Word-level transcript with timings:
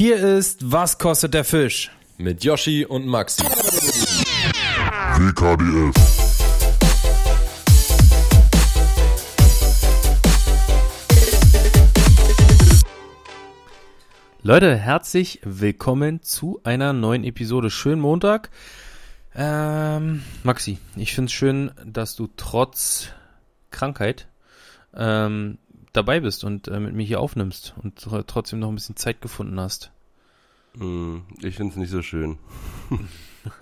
Hier 0.00 0.16
ist 0.16 0.72
Was 0.72 0.96
kostet 0.96 1.34
der 1.34 1.44
Fisch? 1.44 1.90
Mit 2.16 2.42
Yoshi 2.42 2.86
und 2.86 3.06
Maxi. 3.06 3.42
WKDF. 5.18 5.94
Leute, 14.42 14.74
herzlich 14.74 15.40
willkommen 15.44 16.22
zu 16.22 16.62
einer 16.64 16.94
neuen 16.94 17.22
Episode. 17.22 17.68
Schönen 17.68 18.00
Montag. 18.00 18.48
Ähm, 19.34 20.22
Maxi, 20.44 20.78
ich 20.96 21.14
finde 21.14 21.26
es 21.26 21.32
schön, 21.34 21.72
dass 21.84 22.16
du 22.16 22.30
trotz 22.38 23.08
Krankheit 23.70 24.28
ähm, 24.94 25.58
dabei 25.92 26.20
bist 26.20 26.44
und 26.44 26.68
äh, 26.68 26.78
mit 26.80 26.94
mir 26.94 27.04
hier 27.04 27.20
aufnimmst 27.20 27.74
und 27.82 27.98
tr- 28.00 28.24
trotzdem 28.26 28.58
noch 28.60 28.68
ein 28.68 28.74
bisschen 28.74 28.96
Zeit 28.96 29.20
gefunden 29.20 29.58
hast. 29.60 29.90
Hm, 30.78 31.22
ich 31.42 31.56
finde 31.56 31.72
es 31.72 31.76
nicht 31.76 31.90
so 31.90 32.02
schön. 32.02 32.38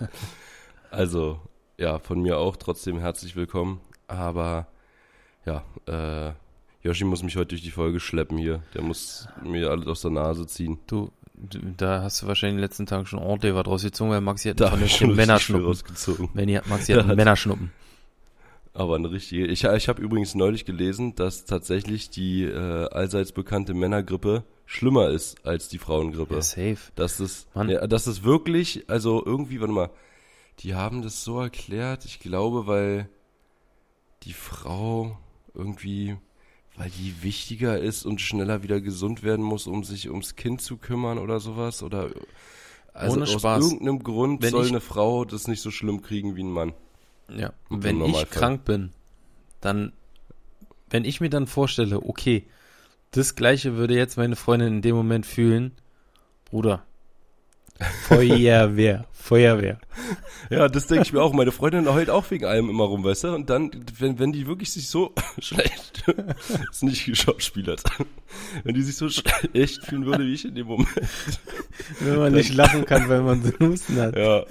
also, 0.90 1.40
ja, 1.78 1.98
von 1.98 2.20
mir 2.20 2.38
auch 2.38 2.56
trotzdem 2.56 2.98
herzlich 2.98 3.36
willkommen. 3.36 3.80
Aber 4.06 4.66
ja, 5.46 5.64
äh, 5.86 6.32
Yoshi 6.82 7.04
muss 7.04 7.22
mich 7.22 7.36
heute 7.36 7.48
durch 7.50 7.62
die 7.62 7.70
Folge 7.70 8.00
schleppen 8.00 8.38
hier. 8.38 8.62
Der 8.74 8.82
muss 8.82 9.28
mir 9.44 9.70
alles 9.70 9.86
aus 9.86 10.02
der 10.02 10.10
Nase 10.10 10.46
ziehen. 10.46 10.78
Du, 10.86 11.10
da 11.76 12.02
hast 12.02 12.22
du 12.22 12.26
wahrscheinlich 12.26 12.54
in 12.54 12.56
den 12.58 12.64
letzten 12.64 12.86
Tagen 12.86 13.06
schon 13.06 13.18
ordentlich 13.20 13.54
was 13.54 13.66
rausgezogen, 13.66 14.12
weil 14.12 14.20
Maxi 14.20 14.48
hat 14.48 14.60
Da 14.60 14.72
einen 14.72 14.88
Männerschnuppen. 15.14 15.66
rausgezogen. 15.66 16.28
Wenn 16.34 16.48
ihr, 16.48 16.62
Maxi 16.66 16.92
hat 16.92 17.04
einen 17.04 17.16
Männerschnuppen. 17.16 17.70
Aber 18.78 18.94
eine 18.94 19.10
richtige. 19.10 19.44
Ich, 19.46 19.64
ich 19.64 19.88
habe 19.88 20.00
übrigens 20.00 20.36
neulich 20.36 20.64
gelesen, 20.64 21.16
dass 21.16 21.44
tatsächlich 21.44 22.10
die 22.10 22.44
äh, 22.44 22.88
allseits 22.90 23.32
bekannte 23.32 23.74
Männergrippe 23.74 24.44
schlimmer 24.66 25.10
ist 25.10 25.44
als 25.44 25.68
die 25.68 25.78
Frauengrippe. 25.78 26.36
Ja, 26.36 26.42
safe. 26.42 26.78
Dass 26.94 27.18
es, 27.18 27.48
Mann. 27.54 27.70
ja, 27.70 27.84
dass 27.88 28.06
es 28.06 28.22
wirklich, 28.22 28.84
also 28.88 29.20
irgendwie, 29.26 29.60
warte 29.60 29.72
mal, 29.72 29.90
die 30.60 30.76
haben 30.76 31.02
das 31.02 31.24
so 31.24 31.40
erklärt, 31.40 32.04
ich 32.04 32.20
glaube, 32.20 32.68
weil 32.68 33.08
die 34.22 34.32
Frau 34.32 35.18
irgendwie, 35.54 36.16
weil 36.76 36.90
die 36.90 37.24
wichtiger 37.24 37.80
ist 37.80 38.06
und 38.06 38.20
schneller 38.20 38.62
wieder 38.62 38.80
gesund 38.80 39.24
werden 39.24 39.44
muss, 39.44 39.66
um 39.66 39.82
sich 39.82 40.08
ums 40.08 40.36
Kind 40.36 40.62
zu 40.62 40.76
kümmern 40.76 41.18
oder 41.18 41.40
sowas, 41.40 41.82
oder 41.82 42.10
also 42.92 43.16
Ohne 43.16 43.24
aus 43.24 43.32
Spaß. 43.32 43.64
irgendeinem 43.64 44.04
Grund 44.04 44.40
Wenn 44.40 44.50
soll 44.50 44.68
eine 44.68 44.80
Frau 44.80 45.24
das 45.24 45.48
nicht 45.48 45.62
so 45.62 45.72
schlimm 45.72 46.00
kriegen 46.00 46.36
wie 46.36 46.44
ein 46.44 46.52
Mann. 46.52 46.74
Ja, 47.34 47.52
Im 47.70 47.82
wenn 47.82 48.00
ich 48.04 48.30
krank 48.30 48.64
bin, 48.64 48.90
dann, 49.60 49.92
wenn 50.90 51.04
ich 51.04 51.20
mir 51.20 51.30
dann 51.30 51.46
vorstelle, 51.46 52.02
okay, 52.02 52.46
das 53.10 53.34
gleiche 53.34 53.76
würde 53.76 53.94
jetzt 53.94 54.16
meine 54.16 54.36
Freundin 54.36 54.74
in 54.76 54.82
dem 54.82 54.96
Moment 54.96 55.26
fühlen, 55.26 55.72
Bruder, 56.46 56.84
Feuerwehr, 58.08 59.06
Feuerwehr. 59.12 59.78
Ja, 60.50 60.68
das 60.68 60.86
denke 60.86 61.04
ich 61.04 61.12
mir 61.12 61.22
auch. 61.22 61.32
Meine 61.32 61.52
Freundin 61.52 61.88
heult 61.92 62.10
auch 62.10 62.28
wegen 62.30 62.44
allem 62.46 62.70
immer 62.70 62.84
rum, 62.84 63.04
weißt 63.04 63.24
du? 63.24 63.34
Und 63.34 63.50
dann, 63.50 63.70
wenn, 63.98 64.18
wenn 64.18 64.32
die 64.32 64.46
wirklich 64.46 64.72
sich 64.72 64.88
so 64.88 65.14
schlecht, 65.38 66.04
ist 66.70 66.82
nicht 66.82 67.04
geschauspielert, 67.04 67.82
wenn 68.64 68.74
die 68.74 68.82
sich 68.82 68.96
so 68.96 69.08
schlecht 69.10 69.84
fühlen 69.84 70.06
würde 70.06 70.24
wie 70.24 70.32
ich 70.32 70.44
in 70.44 70.54
dem 70.54 70.66
Moment, 70.66 70.88
Wenn 72.00 72.16
man 72.16 72.32
nicht 72.32 72.54
lachen 72.54 72.84
kann, 72.84 73.08
weil 73.08 73.22
man 73.22 73.42
so 73.42 73.52
Husten 73.60 74.00
hat. 74.00 74.16
ja, 74.16 74.44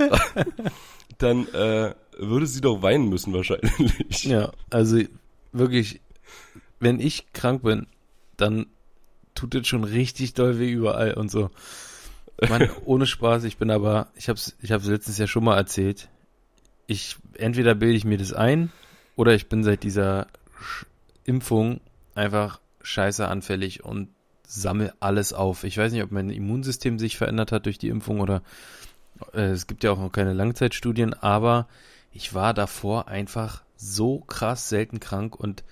dann 1.18 1.48
äh, 1.54 1.96
würde 2.18 2.48
sie 2.48 2.62
doch 2.62 2.82
weinen 2.82 3.10
müssen 3.10 3.34
wahrscheinlich. 3.34 4.24
Ja, 4.24 4.52
also 4.70 5.00
wirklich, 5.52 6.02
wenn 6.80 7.00
ich 7.00 7.32
krank 7.34 7.64
bin, 7.64 7.88
dann 8.38 8.68
tut 9.36 9.56
es 9.56 9.68
schon 9.68 9.84
richtig 9.84 10.34
doll 10.34 10.60
weh 10.60 10.72
überall 10.72 11.14
und 11.14 11.30
so. 11.30 11.50
Mann, 12.50 12.70
ohne 12.86 13.06
Spaß, 13.06 13.44
ich 13.44 13.58
bin 13.58 13.72
aber, 13.72 14.08
ich 14.16 14.30
hab's, 14.30 14.56
ich 14.62 14.72
hab's 14.72 14.86
letztens 14.86 15.18
ja 15.18 15.28
schon 15.28 15.44
mal 15.44 15.58
erzählt. 15.58 16.10
Ich, 16.88 17.18
entweder 17.36 17.76
bilde 17.76 17.98
ich 17.98 18.06
mir 18.06 18.18
das 18.18 18.34
ein, 18.34 18.72
oder 19.16 19.34
ich 19.34 19.50
bin 19.50 19.64
seit 19.64 19.84
dieser 19.84 20.28
Sch 20.60 20.86
Impfung 21.26 21.82
einfach 22.16 22.62
scheiße 22.82 23.28
anfällig 23.28 23.84
und 23.84 24.08
sammel 24.48 24.94
alles 25.02 25.34
auf. 25.34 25.66
Ich 25.66 25.78
weiß 25.78 25.92
nicht, 25.92 26.04
ob 26.04 26.12
mein 26.12 26.30
Immunsystem 26.30 27.00
sich 27.00 27.18
verändert 27.18 27.52
hat 27.52 27.66
durch 27.66 27.78
die 27.78 27.90
Impfung 27.90 28.22
oder 28.22 28.42
äh, 29.34 29.48
es 29.48 29.68
gibt 29.68 29.84
ja 29.84 29.92
auch 29.92 30.00
noch 30.00 30.12
keine 30.12 30.32
Langzeitstudien, 30.32 31.14
aber 31.14 31.68
ich 32.18 32.34
war 32.34 32.56
davor 32.56 33.08
einfach 33.08 33.62
so 33.76 34.20
krass 34.22 34.70
selten 34.70 35.00
krank 35.00 35.36
und 35.36 35.64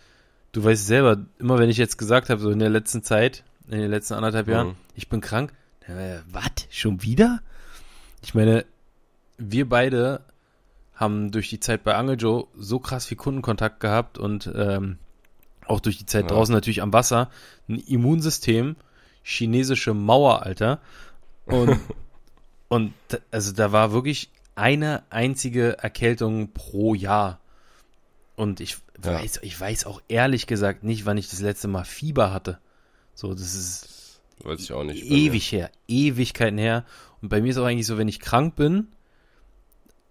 du 0.52 0.64
weißt 0.64 0.86
selber, 0.86 1.26
immer 1.40 1.58
wenn 1.58 1.72
ich 1.72 1.78
jetzt 1.78 1.98
gesagt 1.98 2.30
habe, 2.30 2.40
so 2.40 2.52
in 2.52 2.60
der 2.60 2.70
letzten 2.70 3.02
Zeit, 3.02 3.44
in 3.68 3.80
den 3.80 3.90
letzten 3.90 4.14
anderthalb 4.14 4.48
Jahren, 4.48 4.68
Mhm. 4.70 4.76
ich 4.94 5.10
bin 5.10 5.22
krank, 5.22 5.54
äh, 5.88 6.20
was? 6.32 6.44
Schon 6.70 7.02
wieder? 7.02 7.42
Ich 8.22 8.36
meine, 8.36 8.64
wir 9.40 9.68
beide 9.68 10.22
haben 10.94 11.32
durch 11.32 11.50
die 11.50 11.60
Zeit 11.60 11.84
bei 11.84 11.96
Angel 11.96 12.16
Joe 12.20 12.46
so 12.56 12.78
krass 12.80 13.08
viel 13.08 13.18
Kundenkontakt 13.18 13.80
gehabt 13.80 14.20
und 14.20 14.50
ähm, 14.56 15.00
auch 15.66 15.80
durch 15.80 15.98
die 15.98 16.06
Zeit 16.06 16.26
Ja. 16.26 16.30
draußen 16.30 16.54
natürlich 16.54 16.84
am 16.84 16.94
Wasser 16.94 17.32
ein 17.68 17.80
Immunsystem, 17.80 18.76
chinesische 19.24 19.96
Mauer, 19.96 20.44
Alter. 20.44 20.80
Und, 21.46 21.80
und 22.70 22.94
also 23.32 23.52
da 23.52 23.72
war 23.72 23.92
wirklich 23.92 24.30
eine 24.56 25.04
einzige 25.10 25.78
Erkältung 25.80 26.52
pro 26.54 26.94
Jahr. 26.96 27.40
Und 28.36 28.60
ich 28.60 28.78
Ja. 29.04 29.14
weiß, 29.14 29.40
ich 29.44 29.60
weiß 29.60 29.86
auch 29.86 30.02
ehrlich 30.08 30.48
gesagt 30.48 30.84
nicht, 30.84 31.06
wann 31.06 31.18
ich 31.18 31.30
das 31.30 31.40
letzte 31.42 31.68
Mal 31.68 31.84
Fieber 31.86 32.34
hatte. 32.34 32.60
So, 33.14 33.34
das 33.34 33.54
ist 33.56 34.20
Weiß 34.44 34.60
ich 34.62 34.74
auch 34.74 34.84
nicht. 34.84 35.06
ewig 35.06 35.52
her, 35.52 35.72
Ewigkeiten 35.88 36.58
her. 36.58 36.86
Und 37.22 37.30
bei 37.30 37.42
mir 37.42 37.50
ist 37.52 37.58
auch 37.58 37.66
eigentlich 37.66 37.88
so, 37.88 37.98
wenn 37.98 38.08
ich 38.10 38.20
krank 38.20 38.56
bin, 38.56 38.88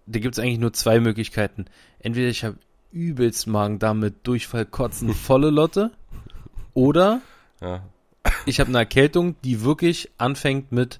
da 0.07 0.19
gibt 0.19 0.35
es 0.35 0.39
eigentlich 0.43 0.59
nur 0.59 0.73
zwei 0.73 0.99
Möglichkeiten. 0.99 1.65
Entweder 1.99 2.27
ich 2.29 2.43
habe 2.43 2.57
übelst 2.91 3.47
Magen-Darm 3.47 3.99
mit 3.99 4.25
Durchfall, 4.27 4.65
Kotzen, 4.65 5.13
volle 5.13 5.49
Lotte, 5.49 5.91
oder 6.73 7.21
Ja. 7.61 7.83
ich 8.45 8.59
habe 8.59 8.69
eine 8.69 8.79
Erkältung, 8.79 9.35
die 9.43 9.61
wirklich 9.63 10.11
anfängt 10.17 10.71
mit, 10.71 10.99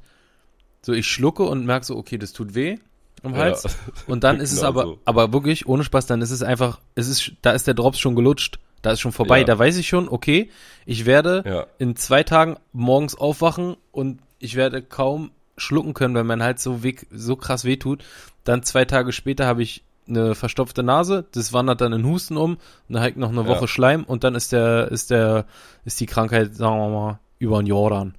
so 0.82 0.94
ich 0.94 1.08
schlucke 1.08 1.44
und 1.44 1.66
merke 1.66 1.86
so, 1.86 1.98
okay, 1.98 2.18
das 2.18 2.34
tut 2.34 2.54
weh 2.56 2.78
am 3.26 3.36
Hals. 3.36 3.64
Ja. 3.64 3.70
Und 4.08 4.24
dann 4.24 4.40
ist 4.40 4.52
es 4.52 4.60
Genau 4.60 4.70
aber, 4.70 4.84
so. 4.84 5.00
aber 5.06 5.34
wirklich, 5.34 5.68
ohne 5.68 5.84
Spaß, 5.84 6.06
dann 6.08 6.22
ist 6.22 6.32
es 6.32 6.44
einfach, 6.44 6.80
es 6.96 7.08
ist, 7.08 7.32
da 7.42 7.52
ist 7.52 7.68
der 7.68 7.74
Drops 7.74 8.00
schon 8.00 8.16
gelutscht. 8.16 8.60
Da 8.82 8.92
ist 8.92 9.00
schon 9.00 9.12
vorbei. 9.12 9.40
Ja. 9.40 9.46
Da 9.46 9.58
weiß 9.58 9.78
ich 9.78 9.88
schon, 9.88 10.08
okay, 10.08 10.50
ich 10.86 11.06
werde 11.06 11.44
Ja. 11.46 11.66
in 11.80 11.96
zwei 11.96 12.24
Tagen 12.24 12.58
morgens 12.72 13.16
aufwachen 13.16 13.78
und 13.92 14.20
ich 14.40 14.56
werde 14.56 14.82
kaum 14.84 15.32
schlucken 15.58 15.94
können, 15.94 16.14
weil 16.14 16.24
mein 16.24 16.44
Hals 16.44 16.62
so, 16.62 16.84
weh, 16.84 16.96
so 17.12 17.36
krass 17.36 17.66
weh 17.66 17.78
tut. 17.78 18.04
Dann 18.44 18.62
zwei 18.62 18.86
Tage 18.86 19.12
später 19.12 19.48
habe 19.48 19.64
ich 19.64 19.84
eine 20.08 20.36
verstopfte 20.36 20.84
Nase, 20.84 21.26
das 21.32 21.52
wandert 21.52 21.82
dann 21.82 21.92
in 21.94 22.06
Husten 22.06 22.38
um, 22.38 22.52
und 22.54 22.60
dann 22.90 23.02
halt 23.02 23.18
noch 23.18 23.30
eine. 23.30 23.48
Woche 23.48 23.68
Schleim 23.68 24.04
und 24.04 24.24
dann 24.24 24.36
ist 24.36 24.52
der, 24.52 24.92
ist 24.92 25.10
der, 25.10 25.46
ist 25.84 26.00
die 26.00 26.06
Krankheit, 26.06 26.54
sagen 26.56 26.78
wir 26.78 26.90
mal, 26.90 27.20
über 27.40 27.58
ein 27.58 27.66
Jahr 27.66 27.90
dann. 27.90 28.14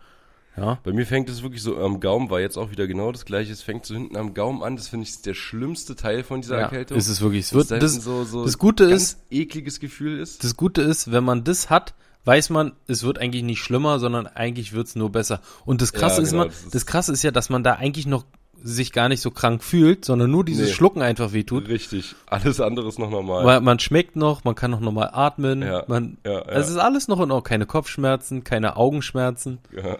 Ja. 0.56 0.78
Bei 0.84 0.92
mir 0.92 1.06
fängt 1.06 1.28
es 1.28 1.42
wirklich 1.42 1.62
so 1.62 1.76
am 1.78 2.00
Gaumen, 2.00 2.30
war 2.30 2.40
jetzt 2.40 2.56
auch 2.56 2.70
wieder 2.70 2.86
genau 2.86 3.12
das 3.12 3.24
gleiche. 3.24 3.52
Es 3.52 3.62
fängt 3.62 3.84
so 3.84 3.94
hinten 3.94 4.16
am 4.16 4.32
Gaumen 4.34 4.62
an. 4.62 4.76
Das 4.76 4.88
finde 4.88 5.04
ich 5.04 5.10
ist 5.10 5.26
der 5.26 5.34
schlimmste 5.34 5.96
Teil 5.96 6.22
von 6.24 6.40
dieser 6.40 6.56
ja 6.56 6.62
Erkältung. 6.62 6.96
ist 6.96 7.08
es 7.08 7.20
wirklich. 7.20 7.44
Es 7.46 7.52
wird, 7.52 7.70
da 7.70 7.78
das, 7.78 7.94
so, 7.96 8.24
so 8.24 8.44
das 8.44 8.56
Gute 8.58 8.84
ist, 8.84 9.18
ekliges 9.30 9.80
Gefühl 9.80 10.18
ist. 10.18 10.42
Das 10.44 10.56
Gute 10.56 10.80
ist, 10.82 11.12
wenn 11.12 11.24
man 11.24 11.44
das 11.44 11.68
hat, 11.68 11.94
weiß 12.24 12.50
man, 12.50 12.72
es 12.86 13.02
wird 13.02 13.18
eigentlich 13.18 13.42
nicht 13.44 13.60
schlimmer, 13.60 13.98
sondern 14.00 14.26
eigentlich 14.26 14.72
wird's 14.72 14.96
nur 14.96 15.12
besser. 15.12 15.40
Und 15.64 15.82
das 15.82 15.92
Krasse 15.92 16.16
Ja, 16.16 16.22
ist 16.22 16.30
genau, 16.30 16.42
immer, 16.44 16.50
das 16.52 16.64
das, 16.64 16.74
ist- 16.74 16.86
Krasse 16.86 17.12
ist 17.12 17.22
ja, 17.22 17.30
dass 17.30 17.50
man 17.50 17.62
da 17.62 17.74
eigentlich 17.74 18.06
noch 18.06 18.24
sich 18.66 18.92
gar 18.92 19.08
nicht 19.08 19.20
so 19.20 19.30
krank 19.30 19.62
fühlt, 19.62 20.04
sondern 20.04 20.30
nur 20.30 20.44
dieses 20.44 20.68
Nee. 20.68 20.74
Schlucken 20.74 21.02
einfach 21.02 21.32
wehtut. 21.32 21.68
Richtig. 21.68 22.14
Alles 22.26 22.60
andere 22.60 22.88
ist 22.88 22.98
noch 22.98 23.10
normal. 23.10 23.44
Weil 23.44 23.60
man 23.60 23.78
schmeckt 23.78 24.16
noch, 24.16 24.44
man 24.44 24.54
kann 24.54 24.70
noch 24.72 24.80
normal 24.80 25.10
atmen, 25.12 25.62
Ja, 25.62 25.84
man, 25.86 26.18
ja, 26.24 26.32
ja. 26.32 26.42
es 26.48 26.68
ist 26.68 26.76
alles 26.76 27.06
noch 27.08 27.18
in 27.18 27.30
Ordnung, 27.30 27.42
keine 27.44 27.66
Kopfschmerzen, 27.66 28.44
keine 28.44 28.76
Augenschmerzen. 28.76 29.58
Ja. 29.74 29.96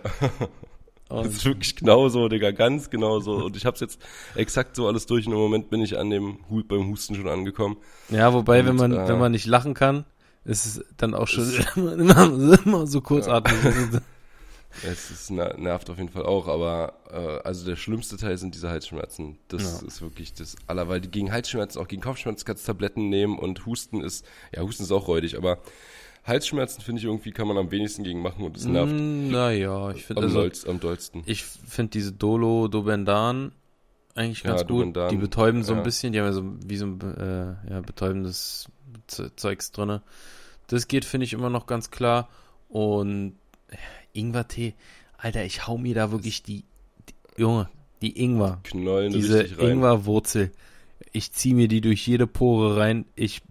Das 1.08 1.28
ist 1.28 1.44
wirklich 1.44 1.76
genau 1.76 2.08
so, 2.08 2.28
Digga, 2.28 2.50
ganz 2.50 2.90
genau 2.90 3.20
so. 3.20 3.44
Und 3.44 3.56
ich 3.56 3.64
hab's 3.64 3.78
jetzt 3.78 4.00
exakt 4.34 4.74
so 4.74 4.88
alles 4.88 5.06
durch 5.06 5.26
und 5.28 5.32
im 5.34 5.38
Moment 5.38 5.70
bin 5.70 5.80
ich 5.80 5.96
an 5.98 6.10
dem 6.10 6.38
Hu 6.50 6.62
beim 6.66 6.88
Husten 6.88 7.14
schon 7.14 7.28
angekommen. 7.28 7.76
ja, 8.08 8.32
wobei, 8.32 8.60
Und, 8.60 8.66
wenn 8.66 8.76
man, 8.76 8.92
äh, 8.92 9.08
wenn 9.08 9.18
man 9.20 9.30
nicht 9.30 9.46
lachen 9.46 9.74
kann, 9.74 10.04
ist 10.44 10.66
es 10.66 10.84
dann 10.96 11.14
auch 11.14 11.28
schon 11.28 11.44
immer, 11.76 12.58
immer 12.64 12.86
so 12.88 13.00
kurzatmig. 13.00 13.54
Es 14.84 15.10
ist, 15.10 15.30
ner- 15.30 15.56
nervt 15.56 15.88
auf 15.90 15.96
jeden 15.98 16.08
Fall 16.10 16.24
auch, 16.26 16.48
aber 16.48 16.94
äh, 17.10 17.46
also 17.46 17.64
der 17.66 17.76
schlimmste 17.76 18.16
Teil 18.16 18.36
sind 18.38 18.54
diese 18.54 18.68
Halsschmerzen. 18.68 19.38
Das 19.48 19.80
Ja. 19.82 19.86
ist 19.86 20.02
wirklich 20.02 20.34
das 20.34 20.56
aller, 20.66 20.88
weil 20.88 21.00
die 21.00 21.10
gegen 21.10 21.32
Halsschmerzen, 21.32 21.78
auch 21.80 21.88
gegen 21.88 22.02
Kopfschmerzen 22.02 22.44
kannst 22.44 22.64
du 22.66 22.72
Tabletten 22.72 23.08
nehmen 23.08 23.38
und 23.38 23.64
Husten 23.66 24.00
ist, 24.00 24.26
ja, 24.54 24.62
Husten 24.62 24.82
ist 24.82 24.92
auch 24.92 25.08
räudig, 25.08 25.36
aber 25.36 25.58
Halsschmerzen 26.24 26.82
finde 26.82 26.98
ich 27.00 27.04
irgendwie 27.04 27.30
kann 27.30 27.46
man 27.46 27.56
am 27.56 27.70
wenigsten 27.70 28.02
gegen 28.02 28.20
machen 28.20 28.44
und 28.44 28.56
es 28.56 28.64
nervt 28.64 28.92
Mm, 28.92 29.30
Naja, 29.30 29.90
ich 29.92 30.04
finde 30.04 30.22
am, 30.22 30.24
also, 30.28 30.40
dollst, 30.40 30.68
am 30.68 30.80
dollsten. 30.80 31.22
Ich 31.26 31.44
finde 31.44 31.90
diese 31.90 32.12
Dolo, 32.12 32.66
Dobendan 32.68 33.52
eigentlich 34.16 34.42
Ja, 34.42 34.50
ganz 34.50 34.62
gut. 34.62 34.70
Dobendan, 34.70 35.10
die 35.10 35.16
betäuben 35.18 35.62
so 35.62 35.72
ein 35.72 35.78
ja. 35.78 35.84
bisschen, 35.84 36.12
die 36.12 36.18
haben 36.18 36.26
ja 36.26 36.32
so 36.32 36.42
wie 36.66 36.76
so 36.76 36.86
ein 36.86 37.00
äh, 37.00 37.70
ja, 37.72 37.80
betäubendes 37.80 38.66
Zeugs 39.36 39.70
drinne. 39.72 40.02
Das 40.68 40.88
geht, 40.88 41.04
finde 41.04 41.24
ich, 41.26 41.32
immer 41.32 41.50
noch 41.50 41.66
ganz 41.66 41.90
klar. 41.92 42.28
Und 42.68 43.36
Ingwertee, 44.12 44.74
Alter, 45.18 45.44
ich 45.44 45.66
hau 45.66 45.78
mir 45.78 45.94
da 45.94 46.10
wirklich 46.10 46.42
die 46.42 46.64
Junge, 47.36 47.68
die 48.02 48.18
Ingwer. 48.22 48.60
Knollen 48.64 49.12
Diese. 49.12 49.42
Ingwerwurzel. 49.42 50.52
Ich 51.12 51.32
ziehe 51.32 51.54
mir 51.54 51.68
die 51.68 51.80
durch 51.80 52.06
jede 52.06 52.26
Pore 52.26 52.76
rein. 52.78 53.04
Ich, 53.14 53.42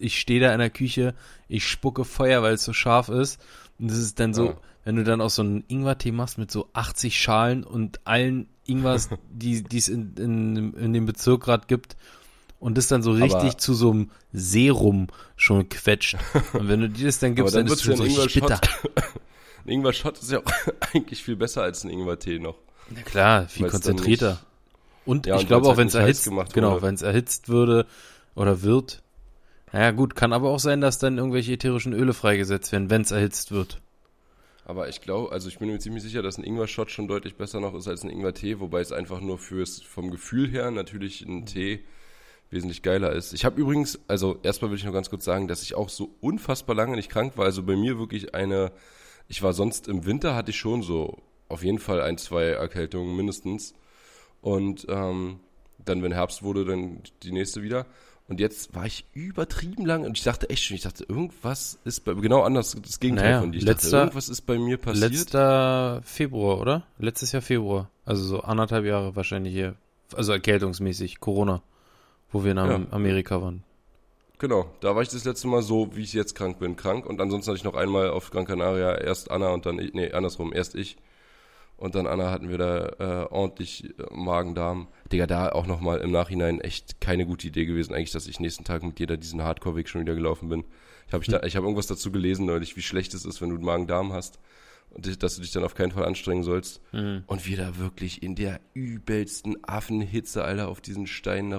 ich 0.00 0.18
stehe 0.20 0.40
da 0.40 0.52
in 0.52 0.58
der 0.58 0.70
Küche, 0.70 1.14
ich 1.48 1.66
spucke 1.66 2.04
Feuer, 2.04 2.42
weil 2.42 2.54
es 2.54 2.64
so 2.64 2.72
scharf 2.72 3.08
ist. 3.08 3.40
Und 3.78 3.90
das 3.90 3.98
ist 3.98 4.20
dann 4.20 4.34
so, 4.34 4.46
Ja. 4.46 4.56
wenn 4.84 4.96
du 4.96 5.04
dann 5.04 5.20
auch 5.20 5.30
so 5.30 5.42
einen 5.42 5.64
Ingwertee 5.68 6.12
machst 6.12 6.38
mit 6.38 6.50
so 6.50 6.68
80 6.72 7.18
Schalen 7.20 7.64
und 7.64 8.00
allen 8.06 8.48
Ingwers, 8.66 9.08
die 9.32 9.62
die 9.62 9.78
es 9.78 9.88
in, 9.88 10.14
in, 10.16 10.74
in 10.74 10.92
dem 10.92 11.06
Bezirk 11.06 11.42
gerade 11.42 11.66
gibt. 11.66 11.96
Und 12.60 12.78
das 12.78 12.88
dann 12.88 13.02
so 13.02 13.10
richtig 13.12 13.34
Aber- 13.34 13.58
zu 13.58 13.74
so 13.74 13.90
einem 13.90 14.10
Serum 14.32 15.08
schon 15.36 15.68
quetscht. 15.68 16.16
Und 16.54 16.68
wenn 16.68 16.80
du 16.80 16.88
dir 16.88 17.06
das 17.06 17.18
dann 17.18 17.34
gibst, 17.34 17.54
dann 17.54 17.66
dann, 17.66 17.74
ist 17.74 17.80
es 17.80 17.84
schon 17.84 17.96
so 17.96 18.02
richtig 18.04 18.34
bitter. 18.40 18.60
Ein 19.66 19.70
Ingwer-Shot 19.70 20.18
ist 20.18 20.30
ja 20.30 20.38
auch 20.40 20.44
eigentlich 20.94 21.22
viel 21.22 21.36
besser 21.36 21.62
als 21.62 21.84
ein 21.84 21.90
Ingwer-Tee 21.90 22.38
noch. 22.38 22.56
Na 22.90 23.02
klar, 23.02 23.48
viel 23.48 23.62
Weil's 23.64 23.72
konzentrierter. 23.72 24.30
nicht- 24.32 24.44
Und 25.06 25.26
Ja, 25.26 25.36
ich 25.36 25.42
und 25.42 25.46
glaube 25.48 25.66
auch, 25.66 25.70
halt 25.70 25.78
wenn 25.78 25.88
es 25.88 25.94
heiß 25.94 26.02
erhitzt, 26.02 26.24
gemacht 26.24 26.52
genau, 26.54 26.82
wenn 26.82 26.94
es 26.94 27.02
erhitzt 27.02 27.48
würde 27.48 27.86
oder 28.34 28.62
wird. 28.62 29.02
Naja, 29.72 29.90
gut, 29.90 30.14
kann 30.14 30.32
aber 30.32 30.50
auch 30.50 30.60
sein, 30.60 30.80
dass 30.80 30.98
dann 30.98 31.18
irgendwelche 31.18 31.52
ätherischen 31.52 31.92
Öle 31.92 32.14
freigesetzt 32.14 32.70
werden, 32.72 32.90
wenn 32.90 33.02
es 33.02 33.10
erhitzt 33.10 33.50
wird. 33.52 33.80
Aber 34.66 34.88
ich 34.88 35.00
glaube, 35.02 35.30
also 35.32 35.48
ich 35.48 35.58
bin 35.58 35.68
mir 35.68 35.78
ziemlich 35.78 36.02
sicher, 36.02 36.22
dass 36.22 36.38
ein 36.38 36.44
Ingwer-Shot 36.44 36.90
schon 36.90 37.06
deutlich 37.08 37.36
besser 37.36 37.60
noch 37.60 37.74
ist 37.74 37.86
als 37.88 38.02
ein 38.02 38.08
Ingwer-Tee, 38.10 38.60
wobei 38.60 38.80
es 38.80 38.92
einfach 38.92 39.20
nur 39.20 39.38
fürs, 39.38 39.82
vom 39.82 40.10
Gefühl 40.10 40.48
her 40.48 40.70
natürlich 40.70 41.20
ein 41.22 41.44
Tee 41.44 41.80
wesentlich 42.50 42.82
geiler 42.82 43.12
ist. 43.12 43.34
Ich 43.34 43.44
habe 43.44 43.60
übrigens, 43.60 43.98
also 44.08 44.38
erstmal 44.42 44.70
will 44.70 44.78
ich 44.78 44.84
noch 44.84 44.92
ganz 44.92 45.10
kurz 45.10 45.24
sagen, 45.24 45.48
dass 45.48 45.62
ich 45.62 45.74
auch 45.74 45.88
so 45.90 46.14
unfassbar 46.20 46.76
lange 46.76 46.96
nicht 46.96 47.10
krank 47.10 47.36
war. 47.36 47.44
Also 47.44 47.62
bei 47.62 47.76
mir 47.76 47.98
wirklich 47.98 48.34
eine, 48.34 48.70
ich 49.28 49.42
war 49.42 49.52
sonst 49.52 49.88
im 49.88 50.04
Winter, 50.06 50.34
hatte 50.34 50.50
ich 50.50 50.58
schon 50.58 50.82
so 50.82 51.18
auf 51.48 51.62
jeden 51.64 51.78
Fall 51.78 52.00
ein, 52.00 52.18
zwei 52.18 52.44
Erkältungen 52.44 53.16
mindestens. 53.16 53.74
Und 54.40 54.86
ähm, 54.88 55.40
dann, 55.84 56.02
wenn 56.02 56.12
Herbst 56.12 56.42
wurde, 56.42 56.64
dann 56.64 57.00
die 57.22 57.32
nächste 57.32 57.62
wieder. 57.62 57.86
Und 58.26 58.40
jetzt 58.40 58.74
war 58.74 58.86
ich 58.86 59.04
übertrieben 59.12 59.84
lang 59.84 60.04
und 60.04 60.16
ich 60.16 60.24
dachte 60.24 60.48
echt 60.48 60.64
schon, 60.64 60.76
ich 60.76 60.82
dachte, 60.82 61.04
irgendwas 61.06 61.78
ist 61.84 62.04
bei, 62.06 62.14
genau 62.14 62.40
anders, 62.42 62.74
das 62.82 62.98
Gegenteil 62.98 63.26
Naja, 63.30 63.40
von 63.40 63.52
dir. 63.52 63.58
Ich 63.58 63.64
letzter- 63.64 63.90
dachte, 63.90 63.96
irgendwas 64.06 64.28
ist 64.30 64.40
bei 64.42 64.58
mir 64.58 64.78
passiert. 64.78 65.12
Letzter 65.12 66.00
Februar, 66.04 66.58
oder? 66.58 66.86
Letztes 66.98 67.32
Jahr 67.32 67.42
Februar. 67.42 67.90
Also 68.06 68.24
so 68.24 68.40
anderthalb 68.40 68.86
Jahre 68.86 69.14
wahrscheinlich 69.14 69.52
hier. 69.52 69.74
Also 70.14 70.32
erkältungsmäßig, 70.32 71.20
Corona. 71.20 71.62
Wo 72.32 72.44
wir 72.44 72.52
in 72.52 72.56
Ja. 72.56 72.80
Amerika 72.90 73.40
waren. 73.42 73.62
Genau, 74.38 74.68
da 74.80 74.94
war 74.96 75.02
ich 75.02 75.08
das 75.08 75.24
letzte 75.24 75.46
Mal 75.46 75.62
so, 75.62 75.94
wie 75.94 76.02
ich 76.02 76.12
jetzt 76.12 76.34
krank 76.34 76.58
bin, 76.58 76.76
krank. 76.76 77.06
Und 77.06 77.20
ansonsten 77.20 77.50
hatte 77.50 77.58
ich 77.58 77.64
noch 77.64 77.74
einmal 77.74 78.10
auf 78.10 78.30
Gran 78.30 78.44
Canaria 78.46 78.94
erst 78.96 79.30
Anna 79.30 79.48
und 79.50 79.64
dann, 79.64 79.78
ich- 79.78 79.94
nee, 79.94 80.10
andersrum, 80.12 80.52
erst 80.52 80.74
ich. 80.74 80.96
Und 81.76 81.94
dann 81.94 82.06
Anna 82.06 82.30
hatten 82.30 82.48
wir 82.48 82.58
da 82.58 82.86
äh, 83.24 83.26
ordentlich 83.32 83.84
äh, 83.98 84.04
Magen-Darm. 84.12 84.88
Digga, 85.12 85.26
da 85.26 85.50
auch 85.50 85.66
nochmal 85.66 85.98
im 85.98 86.10
Nachhinein 86.10 86.60
echt 86.60 87.00
keine 87.00 87.26
gute 87.26 87.48
Idee 87.48 87.64
gewesen, 87.64 87.94
eigentlich, 87.94 88.12
dass 88.12 88.26
ich 88.26 88.38
nächsten 88.40 88.64
Tag 88.64 88.82
mit 88.82 88.98
dir 88.98 89.06
da 89.06 89.16
diesen 89.16 89.42
Hardcore-Weg 89.42 89.88
schon 89.88 90.00
wieder 90.00 90.14
gelaufen 90.14 90.48
bin. 90.48 90.64
Ich 91.08 91.12
habe 91.12 91.24
ich, 91.24 91.56
hab 91.56 91.62
irgendwas 91.62 91.86
dazu 91.86 92.10
gelesen 92.12 92.46
neulich, 92.46 92.76
wie 92.76 92.82
schlecht 92.82 93.12
es 93.14 93.24
ist, 93.24 93.40
wenn 93.40 93.50
du 93.50 93.58
Magen-Darm 93.58 94.12
hast. 94.12 94.38
Und 94.94 95.22
dass 95.22 95.36
du 95.36 95.42
dich 95.42 95.50
dann 95.52 95.64
auf 95.64 95.74
keinen 95.74 95.90
Fall 95.92 96.04
anstrengen 96.04 96.42
sollst. 96.44 96.80
Mhm. 96.92 97.24
Und 97.26 97.46
wir 97.46 97.56
da 97.56 97.78
wirklich 97.78 98.22
in 98.22 98.34
der 98.36 98.60
übelsten 98.74 99.56
Affenhitze, 99.64 100.44
Alter, 100.44 100.68
auf 100.68 100.80
diesen 100.80 101.06
Steinen 101.06 101.50
da 101.50 101.58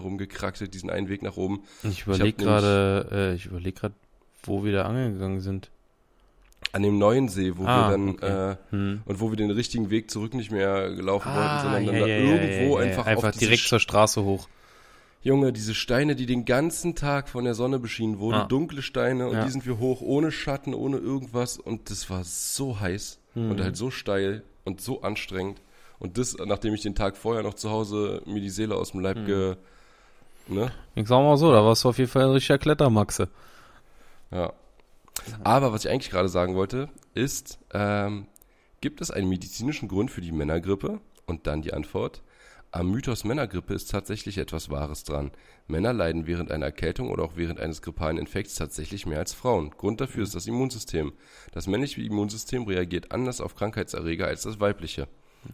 diesen 0.69 0.89
einen 0.89 1.09
Weg 1.09 1.21
nach 1.21 1.37
oben. 1.37 1.63
Ich 1.83 2.03
überlege 2.07 2.33
gerade, 2.43 3.09
äh, 3.11 3.33
ich 3.35 3.45
überlege 3.45 3.79
gerade, 3.79 3.95
wo 4.43 4.63
wir 4.63 4.71
da 4.71 4.83
angegangen 4.83 5.41
sind. 5.41 5.69
An 6.71 6.81
dem 6.83 6.97
neuen 6.97 7.29
See, 7.29 7.53
wo 7.57 7.65
Ah, 7.65 7.87
wir 7.87 7.91
dann, 7.91 8.09
okay. 8.09 8.51
äh, 8.51 8.57
Hm. 8.71 9.01
und 9.05 9.19
wo 9.19 9.29
wir 9.31 9.37
den 9.37 9.51
richtigen 9.51 9.89
Weg 9.89 10.09
zurück 10.11 10.33
nicht 10.33 10.51
mehr 10.51 10.89
gelaufen 10.93 11.29
wollten, 11.33 11.59
sondern 11.61 11.85
dann 11.85 11.95
ja, 11.95 12.01
da 12.01 12.07
ja, 12.07 12.17
irgendwo 12.17 12.79
ja, 12.79 12.85
einfach, 12.85 13.05
einfach 13.05 13.31
direkt 13.31 13.63
zur 13.67 13.79
Straße 13.79 14.23
hoch. 14.23 14.47
Junge, 15.21 15.51
diese 15.53 15.73
Steine, 15.73 16.15
die 16.15 16.25
den 16.25 16.45
ganzen 16.45 16.93
Tag 16.95 17.29
von 17.29 17.45
der 17.45 17.53
Sonne 17.55 17.79
beschienen 17.79 18.19
wurden, 18.19 18.37
Ja. 18.39 18.45
dunkle 18.45 18.81
Steine, 18.81 19.27
und 19.27 19.33
Ja. 19.37 19.45
die 19.45 19.51
sind 19.51 19.65
wir 19.65 19.79
hoch, 19.79 20.01
ohne 20.01 20.31
Schatten, 20.31 20.73
ohne 20.73 20.97
irgendwas, 20.97 21.57
und 21.57 21.89
das 21.89 22.09
war 22.09 22.23
so 22.23 22.79
heiß 22.79 23.19
Mhm. 23.35 23.51
und 23.51 23.61
halt 23.61 23.77
so 23.77 23.91
steil 23.91 24.43
und 24.63 24.81
so 24.81 25.01
anstrengend. 25.01 25.61
Und 25.99 26.17
das, 26.17 26.35
nachdem 26.45 26.73
ich 26.73 26.81
den 26.81 26.95
Tag 26.95 27.15
vorher 27.17 27.43
noch 27.43 27.53
zu 27.53 27.69
Hause 27.69 28.21
mir 28.25 28.41
die 28.41 28.49
Seele 28.49 28.75
aus 28.75 28.91
dem 28.91 28.99
Leib 29.01 29.17
Mhm. 29.17 29.25
ge, 29.25 29.55
ne? 30.47 30.71
Ich 30.95 31.07
sag 31.07 31.19
mal 31.21 31.37
so, 31.37 31.51
da 31.51 31.63
warst 31.63 31.83
du 31.83 31.89
auf 31.89 31.97
jeden 31.97 32.09
Fall 32.09 32.23
ein 32.23 32.31
richtiger 32.31 32.57
Klettermaxe. 32.57 33.29
Ja. 34.31 34.51
Aber 35.43 35.71
was 35.71 35.85
ich 35.85 35.91
eigentlich 35.91 36.09
gerade 36.11 36.27
sagen 36.29 36.55
wollte, 36.55 36.89
ist, 37.13 37.57
ähm, 37.73 38.27
gibt 38.81 38.99
es 39.01 39.11
einen 39.11 39.29
medizinischen 39.29 39.87
Grund 39.87 40.11
für 40.11 40.21
die 40.21 40.31
Männergrippe? 40.33 40.99
Und 41.27 41.47
dann 41.47 41.61
die 41.63 41.73
Antwort. 41.73 42.21
Am 42.75 42.91
Mythos 42.91 43.23
Männergrippe 43.23 43.73
ist 43.73 43.89
tatsächlich 43.89 44.37
etwas 44.37 44.69
Wahres 44.69 45.05
dran. 45.05 45.31
Männer 45.65 45.93
leiden 45.93 46.27
während 46.27 46.51
einer 46.51 46.65
Erkältung 46.65 47.09
oder 47.09 47.23
auch 47.23 47.37
während 47.37 47.61
eines 47.61 47.81
grippalen 47.81 48.17
Infekts 48.17 48.55
tatsächlich 48.55 49.05
mehr 49.05 49.19
als 49.19 49.33
Frauen. 49.33 49.69
Grund 49.69 50.01
dafür 50.01 50.23
ist 50.23 50.35
das 50.35 50.45
Immunsystem. 50.45 51.13
Das 51.53 51.67
männliche 51.67 52.01
Immunsystem 52.01 52.63
reagiert 52.63 53.13
anders 53.13 53.39
auf 53.39 53.55
Krankheitserreger 53.55 54.27
als 54.27 54.41
das 54.41 54.59
weibliche. 54.59 55.07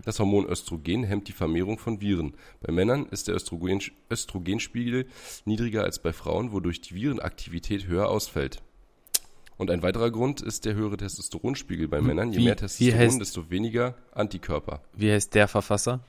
Das 0.04 0.18
Hormon 0.18 0.48
Östrogen 0.48 1.04
hemmt 1.04 1.28
die 1.28 1.32
Vermehrung 1.32 1.78
von 1.78 2.02
Viren. 2.02 2.34
Bei 2.60 2.74
Männern 2.74 3.06
ist 3.06 3.28
der 3.28 3.36
Östrogen, 3.36 3.82
Östrogenspiegel 4.10 5.06
niedriger 5.46 5.84
als 5.84 6.00
bei 6.00 6.14
Frauen, 6.14 6.52
wodurch 6.54 6.82
die 6.82 6.96
Virenaktivität 6.96 7.86
höher 7.86 8.10
ausfällt. 8.10 8.64
Und 9.58 9.70
ein 9.70 9.84
weiterer 9.84 10.10
Grund 10.10 10.42
ist 10.42 10.66
der 10.66 10.74
höhere 10.74 10.98
Testosteronspiegel 10.98 11.88
bei 11.88 12.02
Männern. 12.02 12.32
Je 12.32 12.40
Wie- 12.40 12.46
mehr 12.46 12.58
Testosteron, 12.58 13.00
heißt- 13.00 13.20
desto 13.20 13.52
weniger 13.52 13.94
Antikörper. 14.12 14.82
Wie 14.94 15.12
heißt 15.12 15.36
der 15.36 15.48
Verfasser? 15.48 16.00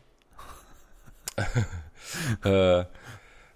Äh, 2.44 2.84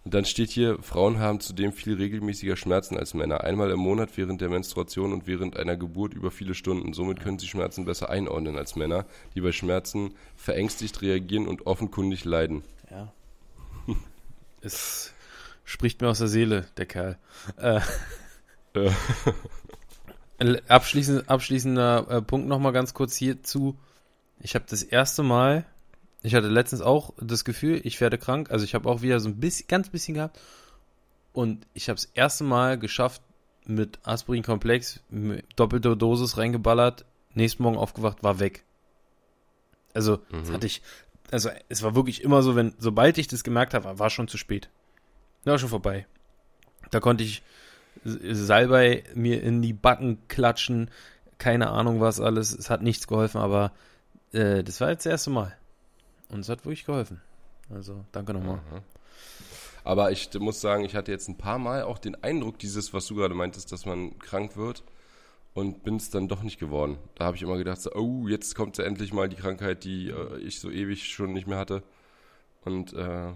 und 0.05 0.15
dann 0.15 0.25
steht 0.25 0.51
hier, 0.51 0.79
Frauen 0.81 1.19
haben 1.19 1.41
zudem 1.41 1.73
viel 1.73 1.97
regelmäßiger 1.97 2.57
Schmerzen 2.57 2.97
als 2.97 3.13
Männer. 3.13 3.43
Einmal 3.43 3.73
im 3.73 3.81
Monat 3.81 4.11
während 4.17 4.41
der 4.41 4.49
Menstruation 4.49 5.13
und 5.13 5.27
während 5.27 5.57
einer 5.57 5.77
Geburt 5.77 6.15
über 6.15 6.31
viele 6.31 6.55
Stunden. 6.55 6.93
Somit 6.93 7.21
können 7.21 7.41
sie 7.41 7.49
Schmerzen 7.49 7.85
besser 7.85 8.09
einordnen 8.09 8.57
als 8.57 8.77
Männer, 8.77 9.05
die 9.35 9.41
bei 9.41 9.51
Schmerzen 9.51 10.15
verängstigt 10.37 11.03
reagieren 11.03 11.49
und 11.49 11.67
offenkundig 11.67 12.25
leiden. 12.25 12.63
Ja. 12.89 13.13
es 14.63 15.13
spricht 15.65 16.01
mir 16.01 16.09
aus 16.09 16.19
der 16.19 16.29
Seele, 16.29 16.69
der 16.77 16.87
Kerl. 16.87 17.19
Äh, 17.57 17.81
Äh, 20.39 20.61
abschließend, 20.69 21.29
abschließender 21.29 22.07
äh, 22.09 22.23
Punkt 22.23 22.47
nochmal 22.47 22.73
ganz 22.73 22.95
kurz 22.95 23.17
hierzu. 23.17 23.79
Ich 24.39 24.55
habe 24.55 24.67
das 24.69 24.83
erste 24.83 25.23
Mal, 25.23 25.65
ich 26.23 26.35
hatte 26.35 26.49
letztens 26.49 26.83
auch 26.83 27.13
das 27.21 27.45
Gefühl, 27.45 27.81
ich 27.85 28.01
werde 28.01 28.19
krank. 28.19 28.51
Also 28.51 28.65
ich 28.65 28.75
habe 28.75 28.89
auch 28.89 29.03
wieder 29.03 29.21
so 29.21 29.29
ein 29.29 29.39
bisschen, 29.39 29.67
ganz 29.69 29.89
bisschen 29.89 30.15
gehabt. 30.15 30.39
Und 31.33 31.67
ich 31.75 31.89
habe 31.89 31.97
das 31.97 32.07
erste 32.15 32.45
Mal 32.45 32.79
geschafft, 32.79 33.23
mit 33.67 33.99
Aspirin-Komplex, 34.05 35.01
doppelte 35.57 35.97
Dosis 35.97 36.39
reingeballert, 36.39 37.05
nächsten 37.35 37.63
Morgen 37.63 37.77
aufgewacht, 37.77 38.23
war 38.23 38.39
weg. 38.39 38.65
Also, 39.93 40.21
Mhm. 40.31 40.53
hatte 40.53 40.67
ich, 40.67 40.83
also 41.31 41.51
es 41.69 41.83
war 41.83 41.95
wirklich 41.95 42.23
immer 42.23 42.43
so, 42.43 42.55
wenn, 42.55 42.75
sobald 42.79 43.19
ich 43.19 43.27
das 43.29 43.45
gemerkt 43.45 43.75
habe, 43.75 43.99
war 43.99 44.11
schon 44.11 44.29
zu 44.29 44.39
spät. 44.39 44.69
War 45.45 45.59
schon 45.59 45.69
vorbei. 45.69 46.07
Da 46.91 47.01
konnte 47.01 47.25
ich 47.25 47.43
Salbei 48.05 49.05
mir 49.15 49.43
in 49.43 49.63
die 49.63 49.73
Backen 49.73 50.19
klatschen, 50.29 50.91
keine 51.39 51.71
Ahnung 51.71 52.01
was 52.01 52.21
alles, 52.21 52.53
es 52.53 52.71
hat 52.71 52.83
nichts 52.83 53.09
geholfen, 53.09 53.39
aber 53.39 53.73
äh, 54.33 54.63
das 54.63 54.81
war 54.81 54.91
jetzt 54.91 55.07
das 55.07 55.11
erste 55.11 55.31
Mal. 55.31 55.57
Und 56.29 56.41
es 56.41 56.49
hat 56.49 56.65
wirklich 56.65 56.85
geholfen. 56.85 57.21
Also, 57.71 58.05
danke 58.13 58.33
nochmal. 58.35 58.61
Aha. 58.71 58.83
Aber 59.85 60.11
ich 60.11 60.29
muss 60.39 60.61
sagen, 60.61 60.85
ich 60.85 60.97
hatte 60.97 61.13
jetzt 61.13 61.29
ein 61.29 61.39
paar 61.39 61.59
Mal 61.59 61.83
auch 61.83 61.99
den 61.99 62.21
Eindruck, 62.23 62.59
dieses, 62.59 62.93
was 62.93 63.07
du 63.07 63.15
gerade 63.15 63.35
meintest, 63.35 63.71
dass 63.71 63.87
man 63.87 64.19
krank 64.19 64.57
wird 64.57 64.83
und 65.55 65.85
bin 65.85 65.97
es 65.97 66.11
dann 66.11 66.29
doch 66.29 66.43
nicht 66.43 66.59
geworden. 66.59 66.99
Da 67.15 67.27
habe 67.27 67.37
ich 67.37 67.43
immer 67.43 67.57
gedacht, 67.57 67.81
so, 67.81 67.93
oh, 67.95 68.27
jetzt 68.29 68.55
kommt 68.55 68.77
ja 68.79 68.85
endlich 68.85 69.13
mal 69.13 69.29
die 69.29 69.37
Krankheit, 69.37 69.85
die 69.85 70.11
äh, 70.11 70.39
ich 70.39 70.61
so 70.61 70.71
ewig 70.71 71.05
schon 71.05 71.33
nicht 71.33 71.47
mehr 71.47 71.59
hatte. 71.59 71.83
Und 72.65 72.93
äh, 72.95 73.33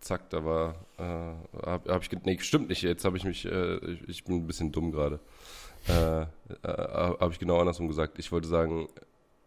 zack, 0.00 0.28
da 0.30 0.44
war, 0.44 0.74
äh, 0.98 1.64
habe 1.66 1.92
hab 1.92 2.02
ich, 2.02 2.10
nee, 2.24 2.38
stimmt 2.38 2.68
nicht, 2.68 2.82
jetzt 2.82 3.04
habe 3.04 3.16
ich 3.16 3.24
mich, 3.24 3.46
äh, 3.46 3.76
ich, 3.78 4.08
ich 4.08 4.24
bin 4.24 4.36
ein 4.36 4.46
bisschen 4.46 4.72
dumm 4.72 4.92
gerade. 4.92 5.20
Äh, 5.88 6.22
äh, 6.22 6.26
habe 6.62 7.32
ich 7.32 7.38
genau 7.38 7.58
andersrum 7.58 7.88
gesagt. 7.88 8.18
Ich 8.18 8.30
wollte 8.30 8.48
sagen, 8.48 8.88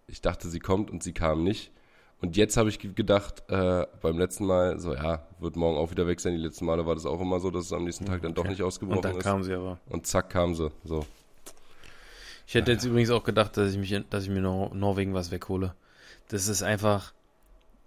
ich 0.08 0.22
dachte, 0.22 0.50
sie 0.50 0.60
kommt 0.60 0.90
und 0.92 1.04
sie 1.04 1.14
kam 1.14 1.44
nicht. 1.44 1.72
Und 2.20 2.36
jetzt 2.36 2.58
habe 2.58 2.70
ich 2.70 2.80
ge- 2.80 2.94
gedacht, 2.94 3.44
äh, 3.50 3.86
beim 4.02 4.18
letzten 4.18 4.46
Mal, 4.48 4.80
so 4.80 4.94
ja, 4.96 5.28
wird 5.40 5.56
morgen 5.56 5.78
auch 5.78 5.92
wieder 5.92 6.08
weg 6.08 6.20
sein. 6.20 6.34
Die 6.34 6.40
letzten 6.42 6.66
Male 6.66 6.86
war 6.86 6.96
das 6.96 7.06
auch 7.06 7.22
immer 7.22 7.40
so, 7.40 7.52
dass 7.52 7.66
es 7.66 7.74
am 7.74 7.84
nächsten 7.84 8.06
Tag 8.06 8.24
dann 8.24 8.34
doch 8.34 8.42
Okay. 8.42 8.50
nicht 8.52 8.62
Und 8.62 8.68
ausgebrochen 8.68 9.02
dann 9.04 9.18
ist. 9.18 9.24
kam 9.24 9.44
sie 9.44 9.54
aber. 9.54 9.80
Und 9.90 10.08
zack 10.08 10.32
kam 10.32 10.56
sie. 10.56 10.72
So. 10.84 11.06
Ich 12.48 12.56
hätte 12.56 12.72
jetzt 12.72 12.86
übrigens 12.86 13.12
auch 13.12 13.24
gedacht, 13.24 13.56
dass 13.58 13.72
ich 13.72 13.78
mich, 13.78 13.96
dass 14.10 14.24
ich 14.24 14.30
mir 14.30 14.42
Nor 14.42 14.74
Norwegen 14.74 15.14
was 15.14 15.30
weghole. 15.32 15.76
Das 16.30 16.48
ist 16.48 16.64
einfach, 16.64 17.14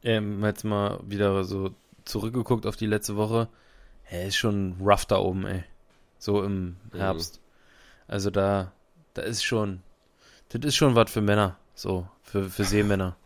ähm, 0.04 0.44
jetzt 0.44 0.64
mal 0.64 1.00
wieder 1.06 1.42
so 1.44 1.70
zurückgeguckt 2.04 2.66
auf 2.66 2.76
die 2.76 2.87
letzte 2.87 3.16
Woche. 3.16 3.49
Hey, 4.02 4.28
ist 4.28 4.37
schon 4.37 4.76
rough 4.80 5.06
da 5.06 5.18
oben, 5.18 5.46
ey. 5.46 5.64
So 6.18 6.42
im 6.44 6.76
Mhm. 6.92 6.99
Herbst. 6.99 7.40
Also 8.06 8.30
da, 8.30 8.70
da 9.14 9.22
ist 9.22 9.42
schon, 9.42 9.82
das 10.50 10.62
ist 10.64 10.76
schon 10.76 10.94
was 10.94 11.10
für 11.10 11.20
Männer, 11.20 11.56
so, 11.75 12.06
für, 12.22 12.49
für 12.50 12.64
Seemänner. 12.64 13.16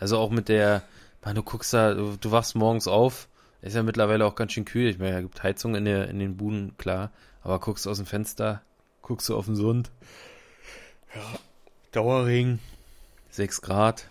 Also 0.00 0.18
auch 0.18 0.30
mit 0.30 0.48
der, 0.48 0.82
Man, 1.24 1.34
du 1.34 1.42
guckst 1.42 1.72
da, 1.74 1.94
du, 1.94 2.16
du 2.16 2.30
wachst 2.32 2.56
morgens 2.56 2.88
auf, 2.88 3.28
ist 3.62 3.76
ja 3.76 3.82
mittlerweile 3.82 4.24
auch 4.24 4.34
ganz 4.34 4.52
schön 4.52 4.64
kühl. 4.64 4.88
Ich 4.88 4.98
meine, 4.98 5.16
es 5.16 5.22
gibt 5.22 5.42
Heizung 5.42 5.74
in, 5.74 5.84
der, 5.84 6.08
in 6.08 6.18
den 6.18 6.36
Buden, 6.38 6.76
klar. 6.78 7.12
Aber 7.42 7.58
guckst 7.60 7.86
aus 7.86 7.98
dem 7.98 8.06
Fenster, 8.06 8.62
guckst 9.02 9.28
du 9.28 9.36
auf 9.36 9.44
den 9.44 9.56
Sund. 9.56 9.90
Ja, 11.14 11.38
Dauerregen, 11.92 12.58
6 13.30 13.60
Grad. 13.60 14.06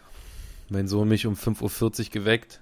Mein 0.69 0.87
Sohn 0.87 1.07
mich 1.07 1.25
um 1.25 1.33
5.40 1.33 2.05
Uhr 2.05 2.11
geweckt. 2.11 2.59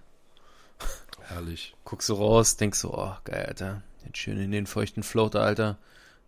Herrlich. 1.24 1.76
Guckst 1.84 2.08
du 2.08 2.14
raus, 2.14 2.56
denkst 2.56 2.80
so, 2.80 2.94
oh, 2.94 3.14
geil, 3.26 3.46
Alter. 3.48 3.82
Jetzt 4.06 4.18
schön 4.20 4.38
in 4.40 4.52
den 4.52 4.66
feuchten 4.68 5.04
Floater, 5.04 5.42
Alter. 5.42 5.78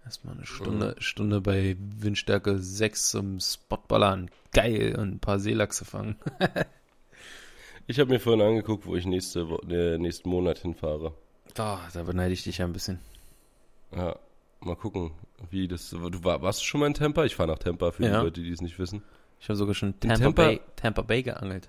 Erstmal 0.03 0.35
eine 0.35 0.45
Stunde, 0.45 0.95
Mhm. 0.97 1.01
Stunde 1.01 1.39
bei 1.41 1.77
Windstärke 1.79 2.59
6 2.59 3.09
zum 3.11 3.39
Spotballern. 3.39 4.29
Geil. 4.51 4.95
Und 4.97 5.15
ein 5.15 5.19
paar 5.19 5.39
Seelachse 5.39 5.85
fangen. 5.85 6.17
Ich 7.89 7.99
habe 7.99 8.11
mir 8.11 8.19
vorhin 8.19 8.41
angeguckt, 8.43 8.85
wo 8.85 8.95
ich 8.95 9.05
nächste 9.07 9.39
äh, 9.67 9.97
nächsten 9.97 10.29
Monat 10.29 10.59
hinfahre. 10.59 11.11
Da, 11.55 11.79
da 11.91 12.03
beneide 12.03 12.31
ich 12.33 12.43
dich 12.43 12.59
ja 12.59 12.65
ein 12.65 12.71
bisschen. 12.73 12.99
Ja, 13.95 14.15
mal 14.59 14.75
gucken, 14.75 15.09
wie 15.49 15.67
das. 15.67 15.89
Du 15.89 16.23
war, 16.23 16.39
warst 16.43 16.61
du 16.61 16.65
schon 16.65 16.81
mal 16.81 16.85
in 16.87 16.93
Tampa? 16.93 17.23
Ich 17.25 17.35
fahre 17.35 17.49
nach 17.49 17.57
Tampa 17.57 17.91
für 17.91 18.03
Ja. 18.03 18.19
die 18.19 18.25
Leute, 18.25 18.41
die 18.43 18.51
es 18.51 18.61
nicht 18.61 18.77
wissen. 18.77 19.01
Ich 19.39 19.49
habe 19.49 19.55
sogar 19.57 19.73
schon 19.73 19.99
Tampa, 19.99 20.17
Tampa- 20.17 20.31
Bay, 20.45 20.61
Tampa 20.75 21.01
Bay 21.01 21.23
geangelt. 21.23 21.67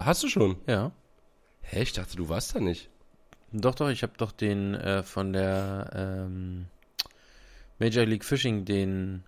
Hast 0.00 0.24
du 0.24 0.28
schon? 0.28 0.56
Ja. 0.66 0.90
Hä, 1.62 1.82
ich 1.82 1.92
dachte, 1.92 2.16
du 2.16 2.28
warst 2.28 2.56
da 2.56 2.60
nicht. 2.60 2.88
Doch, 3.52 3.76
doch, 3.76 3.90
ich 3.90 4.02
habe 4.02 4.14
doch 4.18 4.32
den 4.32 4.74
äh, 4.74 5.04
von 5.04 5.32
der 5.32 5.90
ähm, 5.94 6.66
Major 7.78 8.04
League 8.06 8.24
Fishing, 8.24 8.64
den 8.64 9.22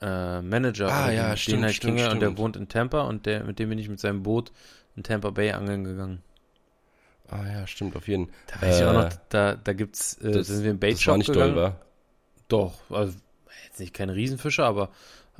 äh, 0.00 0.40
Manager, 0.40 0.88
Ah, 0.90 1.10
ja, 1.12 1.28
den, 1.28 1.36
stimmt, 1.36 1.56
den 1.58 1.64
halt 1.64 1.74
stimmt, 1.74 1.96
kenne 1.98 2.10
und 2.12 2.20
der 2.20 2.26
stimmt. 2.28 2.38
wohnt 2.38 2.56
in 2.56 2.68
Tampa 2.68 3.02
und 3.02 3.26
der, 3.26 3.44
mit 3.44 3.58
dem 3.58 3.68
bin 3.68 3.78
ich 3.78 3.90
mit 3.90 4.00
seinem 4.00 4.22
Boot 4.22 4.50
in 4.96 5.02
Tampa 5.02 5.30
Bay 5.30 5.50
angeln 5.52 5.84
gegangen. 5.84 6.22
Ah 7.28 7.44
ja, 7.46 7.66
stimmt, 7.66 7.96
auf 7.96 8.06
jeden. 8.06 8.30
Da 8.48 8.60
weiß 8.62 8.80
ich 8.80 8.84
auch 8.86 8.92
noch, 8.92 9.04
Äh, 9.10 9.18
da, 9.30 9.54
da 9.56 9.72
gibt's, 9.72 10.18
äh, 10.18 10.30
Das, 10.30 10.46
sind 10.48 10.62
wir 10.62 10.70
im 10.70 10.78
Bait 10.78 10.94
das 10.94 11.06
war 11.06 11.16
nicht 11.16 11.32
gegangen. 11.32 11.54
doll, 11.54 11.62
war? 11.62 11.80
Doch, 12.48 12.74
also 12.90 13.14
jetzt 13.66 13.80
nicht 13.80 13.94
keine 13.94 14.14
Riesenfische, 14.14 14.64
aber 14.64 14.90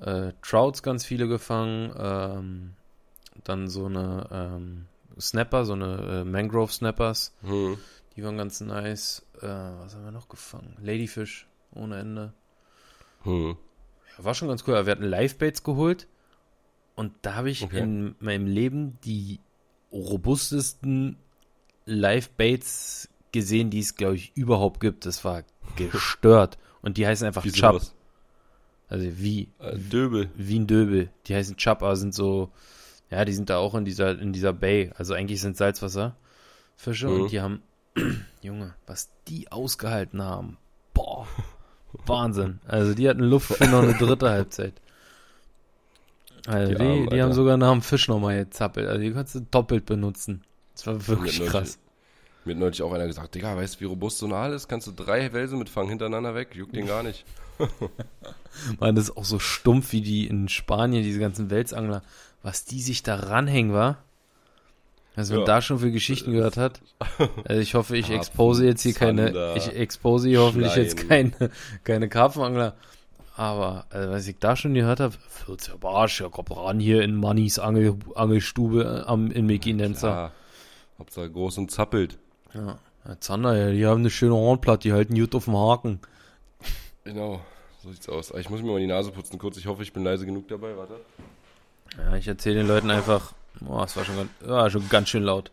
äh, 0.00 0.32
Trouts 0.42 0.82
ganz 0.82 1.04
viele 1.04 1.28
gefangen, 1.28 1.92
ähm, 1.98 2.72
dann 3.44 3.68
so 3.68 3.86
eine 3.86 4.28
ähm, 4.32 4.86
Snapper, 5.20 5.64
so 5.66 5.74
eine 5.74 6.22
äh, 6.22 6.24
Mangrove 6.24 6.72
Snappers, 6.72 7.34
Hm. 7.42 7.76
die 8.16 8.24
waren 8.24 8.38
ganz 8.38 8.60
nice. 8.60 9.24
Äh, 9.40 9.46
was 9.46 9.94
haben 9.94 10.04
wir 10.04 10.10
noch 10.10 10.28
gefangen? 10.28 10.76
Ladyfish 10.80 11.46
ohne 11.74 11.98
Ende. 11.98 12.32
Hm. 13.24 13.56
Ja, 14.16 14.24
war 14.24 14.34
schon 14.34 14.48
ganz 14.48 14.64
cool, 14.66 14.74
aber 14.74 14.86
wir 14.86 14.92
hatten 14.92 15.04
Livebaits 15.04 15.62
geholt 15.62 16.08
und 16.96 17.12
da 17.22 17.34
habe 17.34 17.50
ich 17.50 17.62
Okay. 17.62 17.80
in 17.80 18.14
meinem 18.20 18.46
Leben 18.46 18.98
die 19.04 19.40
robustesten 19.94 21.16
Livebaits 21.86 23.08
gesehen, 23.32 23.70
die 23.70 23.80
es, 23.80 23.94
glaube 23.96 24.16
ich, 24.16 24.32
überhaupt 24.36 24.80
gibt. 24.80 25.06
Das 25.06 25.24
war 25.24 25.42
gestört. 25.76 26.58
Und 26.82 26.96
die 26.98 27.06
heißen 27.06 27.26
einfach 27.26 27.44
Wie 27.44 27.52
Chub. 27.52 27.72
sowas? 27.72 27.94
Also 28.88 29.06
wie, 29.18 29.48
Äh, 29.58 29.76
Döbel. 29.78 30.28
wie 30.36 30.58
ein 30.58 30.66
Döbel. 30.66 31.08
Die 31.26 31.34
heißen 31.34 31.56
Chub, 31.56 31.82
aber 31.82 31.96
sind 31.96 32.14
so, 32.14 32.50
ja, 33.10 33.24
die 33.24 33.32
sind 33.32 33.48
da 33.50 33.56
auch 33.58 33.74
in 33.74 33.84
dieser, 33.84 34.18
in 34.18 34.32
dieser 34.32 34.52
Bay. 34.52 34.90
Also 34.96 35.14
eigentlich 35.14 35.40
sind 35.40 35.56
Salzwasserfische 35.56 37.08
Mhm. 37.08 37.20
und 37.22 37.32
die 37.32 37.40
haben, 37.40 37.62
Junge, 38.42 38.74
was 38.86 39.08
die 39.28 39.50
ausgehalten 39.50 40.22
haben. 40.22 40.58
Boah. 40.92 41.26
Wahnsinn. 42.06 42.60
Also 42.66 42.92
die 42.94 43.08
hatten 43.08 43.22
Luft 43.22 43.54
für 43.54 43.64
noch 43.68 43.82
eine 43.82 43.94
dritte 43.94 44.28
Halbzeit. 44.28 44.74
Also 46.46 46.72
Die 46.72 46.78
die, 46.78 46.82
Armen, 46.84 47.08
die 47.10 47.22
haben 47.22 47.32
sogar 47.32 47.56
nach 47.56 47.72
dem 47.72 47.82
Fisch 47.82 48.08
nochmal 48.08 48.44
gezappelt. 48.44 48.86
Also 48.88 49.00
die 49.00 49.12
kannst 49.12 49.34
du 49.34 49.40
doppelt 49.40 49.86
benutzen. 49.86 50.42
Das 50.74 50.86
war 50.86 51.06
wirklich 51.08 51.40
Mir 51.40 51.46
krass. 51.46 51.78
Mir 52.44 52.52
hat 52.54 52.60
neulich 52.60 52.82
auch 52.82 52.92
einer 52.92 53.06
gesagt, 53.06 53.34
Digga, 53.34 53.56
weißt 53.56 53.76
du, 53.76 53.80
wie 53.80 53.84
robust 53.86 54.18
so 54.18 54.26
ein 54.26 54.32
Aal 54.32 54.52
ist? 54.52 54.68
Kannst 54.68 54.86
du 54.86 54.92
drei 54.92 55.32
Wälse 55.32 55.56
mitfangen 55.56 55.88
hintereinander 55.88 56.34
weg? 56.34 56.54
Juckt 56.54 56.76
den 56.76 56.86
gar 56.86 57.02
nicht. 57.02 57.24
Man, 58.80 58.94
das 58.94 59.04
ist 59.08 59.16
auch 59.16 59.24
so 59.24 59.38
stumpf 59.38 59.92
wie 59.92 60.02
die 60.02 60.26
in 60.26 60.48
Spanien, 60.48 61.02
diese 61.02 61.20
ganzen 61.20 61.48
Welsangler, 61.50 62.02
was 62.42 62.64
die 62.64 62.82
sich 62.82 63.02
da 63.02 63.14
ranhängen 63.16 63.72
war. 63.72 63.98
Man 65.16 65.24
Ja. 65.26 65.44
da 65.44 65.62
schon 65.62 65.78
für 65.78 65.92
Geschichten 65.92 66.32
gehört 66.32 66.56
hat. 66.56 66.80
Also 67.44 67.60
ich 67.62 67.74
hoffe, 67.74 67.96
ich 67.96 68.06
Karpfen, 68.08 68.20
expose 68.20 68.66
jetzt 68.66 68.82
hier 68.82 68.94
keine, 68.94 69.54
ich 69.56 69.68
expose 69.74 70.28
hier 70.28 70.40
hoffentlich 70.40 70.74
jetzt 70.74 70.98
Schleim. 71.00 71.32
keine, 71.38 71.50
keine 71.84 72.08
Karpfenangler. 72.08 72.74
Aber, 73.36 73.86
also, 73.90 74.10
was 74.10 74.26
ich 74.28 74.38
da 74.38 74.54
schon 74.54 74.74
gehört 74.74 75.00
habe, 75.00 75.14
40 75.28 75.80
Barsch, 75.80 76.20
ja, 76.20 76.28
komm 76.28 76.46
ran 76.56 76.78
hier 76.78 77.02
in 77.02 77.16
Mannys 77.16 77.58
Angel, 77.58 77.96
Angelstube 78.14 79.04
am, 79.06 79.30
in 79.30 79.46
Meginenzer. 79.46 80.08
Klar. 80.08 80.32
Hauptsache 80.98 81.30
groß 81.30 81.58
und 81.58 81.70
zappelt. 81.72 82.18
Ja. 82.54 82.78
ja, 83.06 83.20
Zander, 83.20 83.56
ja, 83.56 83.72
die 83.72 83.84
haben 83.86 84.00
eine 84.00 84.10
schöne 84.10 84.34
Hornplatte, 84.34 84.88
die 84.88 84.92
halten 84.92 85.14
gut 85.16 85.34
auf 85.34 85.46
dem 85.46 85.56
Haken. 85.56 85.98
Genau, 87.02 87.40
so 87.82 87.90
sieht's 87.90 88.08
aus. 88.08 88.32
Ich 88.38 88.48
muss 88.48 88.62
mir 88.62 88.70
mal 88.70 88.80
die 88.80 88.86
Nase 88.86 89.10
putzen 89.10 89.38
kurz. 89.38 89.56
Ich 89.56 89.66
hoffe, 89.66 89.82
ich 89.82 89.92
bin 89.92 90.04
leise 90.04 90.24
genug 90.24 90.46
dabei. 90.48 90.76
Warte. 90.76 90.94
Ja, 91.98 92.16
ich 92.16 92.28
erzähle 92.28 92.56
den 92.56 92.68
Leuten 92.68 92.90
einfach, 92.90 93.32
boah, 93.60 93.84
es 93.84 93.96
war 93.96 94.04
schon 94.04 94.16
ganz, 94.16 94.30
ja, 94.46 94.70
schon 94.70 94.88
ganz 94.88 95.08
schön 95.08 95.24
laut. 95.24 95.50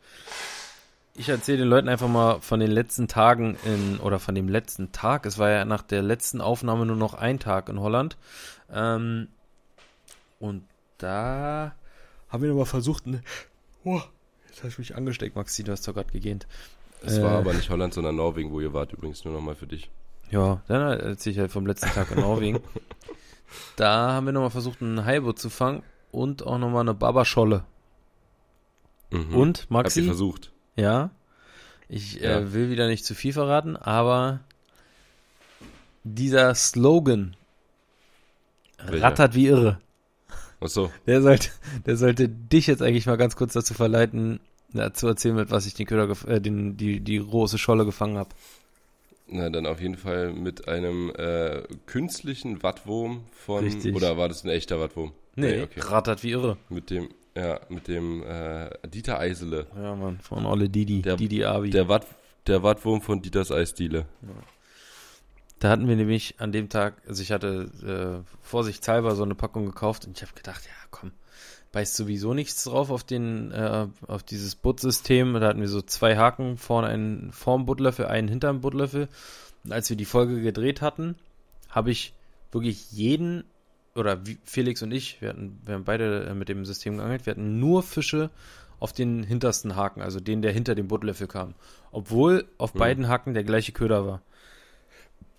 Ich 1.15 1.27
erzähle 1.29 1.59
den 1.59 1.67
Leuten 1.67 1.89
einfach 1.89 2.07
mal 2.07 2.39
von 2.39 2.59
den 2.59 2.71
letzten 2.71 3.07
Tagen 3.07 3.57
in, 3.65 3.99
oder 3.99 4.17
von 4.19 4.33
dem 4.33 4.47
letzten 4.47 4.91
Tag. 4.91 5.25
Es 5.25 5.37
war 5.37 5.49
ja 5.49 5.65
nach 5.65 5.81
der 5.81 6.01
letzten 6.01 6.39
Aufnahme 6.41 6.85
nur 6.85 6.95
noch 6.95 7.13
ein 7.13 7.37
Tag 7.39 7.67
in 7.69 7.79
Holland. 7.79 8.17
Ähm, 8.71 9.27
und 10.39 10.63
da 10.97 11.75
haben 12.29 12.41
wir 12.43 12.49
nochmal 12.49 12.65
versucht, 12.65 13.07
ne, 13.07 13.21
oh, 13.83 14.01
jetzt 14.47 14.59
habe 14.59 14.69
ich 14.69 14.79
mich 14.79 14.95
angesteckt, 14.95 15.35
Maxi, 15.35 15.63
du 15.63 15.71
hast 15.73 15.85
doch 15.87 15.93
gerade 15.93 16.11
gegähnt. 16.11 16.47
Es 17.03 17.17
Äh. 17.17 17.23
war 17.23 17.31
aber 17.39 17.53
nicht 17.53 17.69
Holland, 17.69 17.93
sondern 17.93 18.15
Norwegen, 18.15 18.51
wo 18.51 18.61
ihr 18.61 18.73
wart. 18.73 18.93
Übrigens 18.93 19.25
nur 19.25 19.33
nochmal 19.33 19.55
für 19.55 19.67
dich. 19.67 19.89
Ja, 20.29 20.61
dann 20.67 20.81
erzähle 20.97 21.33
ich 21.33 21.39
halt 21.39 21.51
vom 21.51 21.65
letzten 21.67 21.89
Tag 21.89 22.09
in 22.11 22.21
Norwegen. 22.21 22.61
da 23.75 24.13
haben 24.13 24.27
wir 24.27 24.33
nochmal 24.33 24.49
versucht, 24.49 24.81
einen 24.81 25.03
Haibo 25.05 25.33
zu 25.33 25.49
fangen 25.49 25.83
und 26.11 26.45
auch 26.47 26.57
nochmal 26.57 26.81
eine 26.81 26.93
Babascholle. 26.93 27.65
Mhm. 29.11 29.35
Und, 29.35 29.57
Habt 29.57 29.69
ihr 29.69 29.73
Maxi? 29.73 30.03
versucht? 30.03 30.50
Ja. 30.75 31.11
Ich 31.89 32.15
Ja. 32.15 32.39
Äh, 32.39 32.53
will 32.53 32.69
wieder 32.69 32.87
nicht 32.87 33.05
zu 33.05 33.15
viel 33.15 33.33
verraten, 33.33 33.75
aber 33.75 34.39
dieser 36.03 36.55
Slogan 36.55 37.35
Welcher? 38.83 39.05
rattert 39.05 39.35
wie 39.35 39.47
irre. 39.47 39.79
Achso. 40.59 40.91
Der 41.07 41.21
sollte, 41.21 41.49
der 41.85 41.97
sollte 41.97 42.29
dich 42.29 42.67
jetzt 42.67 42.81
eigentlich 42.81 43.07
mal 43.07 43.17
ganz 43.17 43.35
kurz 43.35 43.53
dazu 43.53 43.73
verleiten, 43.73 44.39
ja, 44.73 44.93
zu 44.93 45.07
erzählen, 45.07 45.35
mit 45.35 45.51
was 45.51 45.65
ich 45.65 45.73
den 45.73 45.87
Köder, 45.87 46.15
äh, 46.27 46.39
den, 46.39 46.77
die, 46.77 46.99
die 47.01 47.17
große 47.19 47.57
Scholle 47.57 47.83
gefangen 47.85 48.17
habe. 48.17 48.29
Na, 49.27 49.49
dann 49.49 49.65
auf 49.65 49.81
jeden 49.81 49.97
Fall 49.97 50.33
mit 50.33 50.67
einem 50.67 51.09
äh, 51.15 51.63
künstlichen 51.85 52.63
Wattwurm 52.63 53.23
von. 53.31 53.63
Richtig. 53.63 53.95
Oder 53.95 54.17
war 54.17 54.27
das 54.27 54.43
ein 54.43 54.49
echter 54.49 54.79
Wattwurm? 54.79 55.13
Nee, 55.35 55.61
okay. 55.61 55.79
rattert 55.79 56.23
wie 56.23 56.31
irre. 56.31 56.57
Mit 56.69 56.89
dem, 56.89 57.09
ja, 57.35 57.59
mit 57.69 57.87
dem 57.87 58.23
äh, 58.23 58.69
Dieter 58.87 59.19
Eisele. 59.19 59.67
Ja, 59.75 59.95
Mann, 59.95 60.19
von 60.19 60.45
Olle 60.45 60.69
Didi, 60.69 61.01
Der- 61.01 61.15
Didi 61.17 61.43
Abi. 61.45 61.69
Der, 61.69 61.87
Watt, 61.87 62.05
der 62.47 62.63
Wattwurm 62.63 63.01
von 63.01 63.21
Dieters 63.21 63.51
Eisdiele. 63.51 64.05
Da 65.59 65.69
hatten 65.69 65.87
wir 65.87 65.95
nämlich 65.95 66.35
an 66.39 66.51
dem 66.51 66.69
Tag, 66.69 66.95
also 67.07 67.21
ich 67.21 67.31
hatte 67.31 68.23
äh, 68.25 68.31
vorsichtshalber 68.41 69.15
so 69.15 69.23
eine 69.23 69.35
Packung 69.35 69.65
gekauft 69.65 70.05
und 70.05 70.17
ich 70.17 70.23
habe 70.23 70.33
gedacht, 70.35 70.63
ja 70.65 70.71
komm, 70.89 71.11
beißt 71.71 71.95
sowieso 71.95 72.33
nichts 72.33 72.63
drauf 72.63 72.89
auf 72.89 73.03
den, 73.03 73.51
äh, 73.51 73.87
auf 74.07 74.23
dieses 74.23 74.55
Buttsystem. 74.55 75.33
Da 75.35 75.41
hatten 75.47 75.61
wir 75.61 75.67
so 75.67 75.81
zwei 75.81 76.17
Haken, 76.17 76.57
vorne 76.57 76.87
einen 76.87 77.31
vorm 77.31 77.65
Buttlöffel, 77.65 78.07
einen 78.07 78.27
hinterm 78.27 78.61
Buttlöffel. 78.61 79.07
Und 79.63 79.71
als 79.71 79.87
wir 79.89 79.97
die 79.97 80.05
Folge 80.05 80.41
gedreht 80.41 80.81
hatten, 80.81 81.15
habe 81.69 81.91
ich 81.91 82.13
wirklich 82.51 82.91
jeden, 82.91 83.43
oder 83.95 84.25
wie 84.25 84.37
Felix 84.43 84.81
und 84.81 84.91
ich, 84.91 85.21
wir 85.21 85.29
hatten, 85.29 85.59
wir 85.65 85.75
haben 85.75 85.83
beide 85.83 86.25
äh, 86.25 86.33
mit 86.33 86.49
dem 86.49 86.65
System 86.65 86.97
geangelt, 86.97 87.25
wir 87.25 87.31
hatten 87.31 87.59
nur 87.59 87.83
Fische 87.83 88.29
auf 88.79 88.93
den 88.93 89.23
hintersten 89.23 89.75
Haken, 89.75 90.01
also 90.01 90.19
den, 90.19 90.41
der 90.41 90.51
hinter 90.53 90.73
dem 90.75 90.87
Buttlöffel 90.87 91.27
kam. 91.27 91.53
Obwohl 91.91 92.47
auf 92.57 92.73
Hm. 92.73 92.79
beiden 92.79 93.07
Haken 93.09 93.33
der 93.33 93.43
gleiche 93.43 93.71
Köder 93.73 94.05
war. 94.07 94.21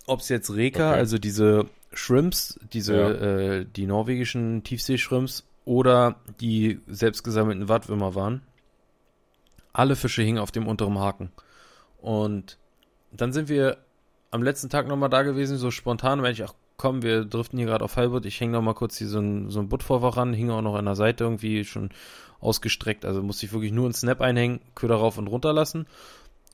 Ob 0.07 0.21
es 0.21 0.29
jetzt 0.29 0.51
Reka, 0.55 0.91
Okay. 0.91 0.99
also 0.99 1.19
diese 1.19 1.67
Shrimps, 1.93 2.59
diese, 2.73 2.95
Ja. 2.95 3.11
äh, 3.11 3.67
die 3.67 3.87
norwegischen 3.87 4.63
Tiefseeschrimps 4.65 5.45
oder 5.65 6.17
die 6.41 6.81
selbstgesammelten 6.87 7.69
Wattwürmer 7.69 8.15
waren. 8.15 8.43
Alle 9.73 9.97
Fische 9.97 10.23
hingen 10.23 10.39
auf 10.39 10.51
dem 10.53 10.67
unteren 10.67 10.99
Haken. 10.99 11.33
Und 12.01 12.59
dann 13.13 13.33
sind 13.33 13.49
wir 13.49 13.79
am 14.31 14.43
letzten 14.43 14.69
Tag 14.71 14.87
nochmal 14.87 15.09
da 15.11 15.23
gewesen, 15.23 15.57
so 15.57 15.71
spontan, 15.71 16.23
weil 16.23 16.33
ich, 16.33 16.45
ach 16.45 16.55
komm, 16.77 17.03
wir 17.03 17.25
driften 17.25 17.59
hier 17.59 17.67
gerade 17.67 17.85
auf 17.85 17.97
Halbut, 17.97 18.27
ich 18.27 18.41
hänge 18.41 18.53
nochmal 18.53 18.75
kurz 18.75 18.97
hier 18.97 19.09
so 19.09 19.19
ein, 19.21 19.51
so 19.51 19.61
ein 19.61 19.69
Buttvorfach 19.69 20.17
ran, 20.17 20.33
hing 20.33 20.51
auch 20.51 20.63
noch 20.63 20.75
an 20.75 20.85
der 20.85 20.97
Seite 20.97 21.25
irgendwie 21.25 21.65
schon 21.65 21.91
ausgestreckt, 22.41 23.05
also 23.05 23.23
musste 23.23 23.47
ich 23.47 23.53
wirklich 23.53 23.73
nur 23.73 23.85
einen 23.85 23.95
Snap 23.95 24.21
einhängen, 24.21 24.61
Köder 24.75 24.97
rauf 24.97 25.17
und 25.19 25.29
runter 25.29 25.53
lassen. 25.53 25.87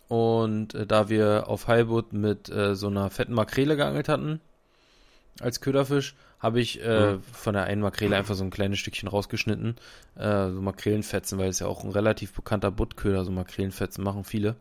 Und 0.08 0.74
äh, 0.74 0.86
da 0.86 1.08
wir 1.08 1.48
auf 1.48 1.66
Heilbutt 1.68 2.12
mit 2.12 2.48
äh, 2.48 2.74
so 2.74 2.88
einer 2.88 3.10
fetten 3.10 3.34
Makrele 3.34 3.76
geangelt 3.76 4.08
hatten, 4.08 4.40
als 5.40 5.60
Köderfisch 5.60 6.14
habe 6.40 6.60
ich 6.60 6.82
äh, 6.82 7.14
Mhm. 7.14 7.22
von 7.32 7.54
der 7.54 7.64
einen 7.64 7.82
Makrele 7.82 8.16
einfach 8.16 8.34
so 8.34 8.44
ein 8.44 8.50
kleines 8.50 8.78
Stückchen 8.78 9.08
rausgeschnitten. 9.08 9.76
Äh, 10.16 10.50
so 10.50 10.60
Makrelenfetzen, 10.62 11.38
weil 11.38 11.48
es 11.48 11.58
ja 11.58 11.66
auch 11.66 11.84
ein 11.84 11.90
relativ 11.90 12.32
bekannter 12.32 12.70
Buttköder, 12.70 13.24
so 13.24 13.30
Makrelenfetzen 13.32 14.04
machen 14.04 14.24
viele. 14.24 14.56